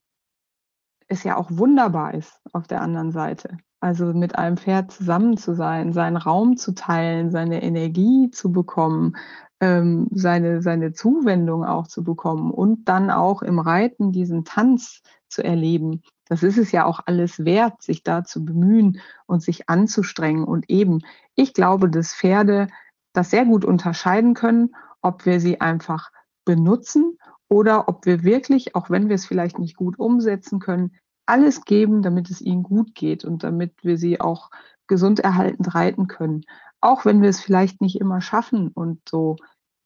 [1.08, 3.58] es ja auch wunderbar ist auf der anderen Seite.
[3.80, 9.18] Also mit einem Pferd zusammen zu sein, seinen Raum zu teilen, seine Energie zu bekommen,
[9.60, 15.44] ähm, seine, seine Zuwendung auch zu bekommen und dann auch im Reiten diesen Tanz zu
[15.44, 16.02] erleben.
[16.26, 20.46] Das ist es ja auch alles wert, sich da zu bemühen und sich anzustrengen.
[20.46, 21.02] Und eben,
[21.36, 22.68] ich glaube, dass Pferde
[23.14, 26.12] das sehr gut unterscheiden können, ob wir sie einfach
[26.46, 27.18] benutzen
[27.50, 30.96] oder ob wir wirklich, auch wenn wir es vielleicht nicht gut umsetzen können,
[31.26, 34.50] alles geben, damit es ihnen gut geht und damit wir sie auch
[34.88, 36.42] gesund erhaltend reiten können.
[36.82, 39.38] Auch wenn wir es vielleicht nicht immer schaffen und so.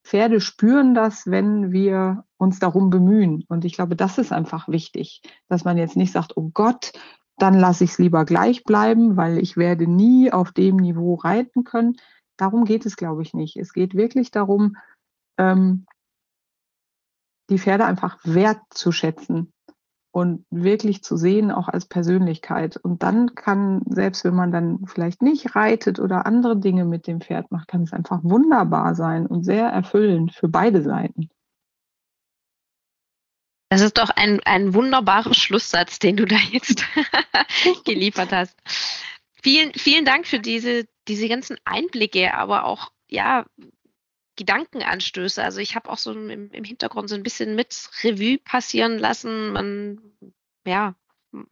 [0.07, 3.43] Pferde spüren das, wenn wir uns darum bemühen.
[3.49, 6.93] Und ich glaube, das ist einfach wichtig, dass man jetzt nicht sagt, oh Gott,
[7.35, 11.65] dann lasse ich es lieber gleich bleiben, weil ich werde nie auf dem Niveau reiten
[11.65, 11.97] können.
[12.37, 13.57] darum geht es, glaube ich, nicht.
[13.57, 14.77] Es geht wirklich darum,
[15.37, 15.85] ähm,
[17.49, 19.51] die Pferde einfach wertzuschätzen
[20.11, 22.77] und wirklich zu sehen, auch als Persönlichkeit.
[22.77, 27.21] Und dann kann, selbst wenn man dann vielleicht nicht reitet oder andere Dinge mit dem
[27.21, 31.29] Pferd macht, kann es einfach wunderbar sein und sehr erfüllend für beide Seiten.
[33.69, 36.85] Das ist doch ein, ein wunderbarer Schlusssatz, den du da jetzt
[37.85, 38.57] geliefert hast.
[39.43, 43.45] Vielen, vielen Dank für diese, diese ganzen Einblicke, aber auch, ja,
[44.37, 45.43] Gedankenanstöße.
[45.43, 49.51] Also ich habe auch so im, im, Hintergrund so ein bisschen mit Revue passieren lassen.
[49.51, 49.99] Man,
[50.65, 50.95] ja,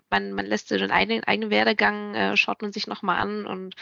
[0.10, 3.76] man, man lässt den eigenen, eigenen Werdegang, äh, schaut man sich nochmal an und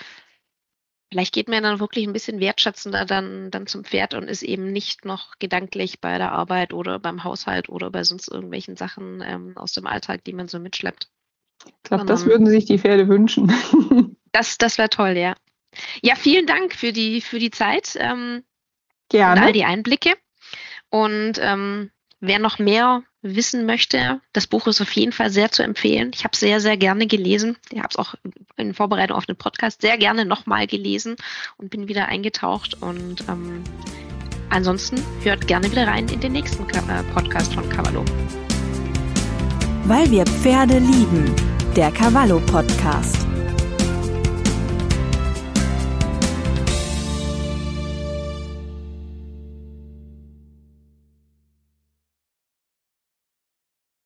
[1.11, 4.71] vielleicht geht man dann wirklich ein bisschen wertschätzender dann, dann zum Pferd und ist eben
[4.71, 9.55] nicht noch gedanklich bei der Arbeit oder beim Haushalt oder bei sonst irgendwelchen Sachen ähm,
[9.55, 11.09] aus dem Alltag, die man so mitschleppt.
[11.65, 13.53] Ich glaube, das würden sich die Pferde wünschen.
[14.31, 15.35] das das wäre toll, ja.
[16.01, 17.95] Ja, vielen Dank für die, für die Zeit.
[17.99, 18.43] Ähm,
[19.13, 19.41] Gerne.
[19.41, 20.15] Und all die Einblicke.
[20.89, 25.61] Und ähm, wer noch mehr wissen möchte, das Buch ist auf jeden Fall sehr zu
[25.61, 26.11] empfehlen.
[26.15, 27.55] Ich habe es sehr, sehr gerne gelesen.
[27.71, 28.15] Ich habe es auch
[28.57, 31.15] in Vorbereitung auf den Podcast sehr gerne nochmal gelesen
[31.57, 32.81] und bin wieder eingetaucht.
[32.81, 33.63] Und ähm,
[34.49, 38.03] ansonsten hört gerne wieder rein in den nächsten äh, Podcast von Cavallo.
[39.85, 41.35] Weil wir Pferde lieben,
[41.75, 43.32] der Cavallo Podcast.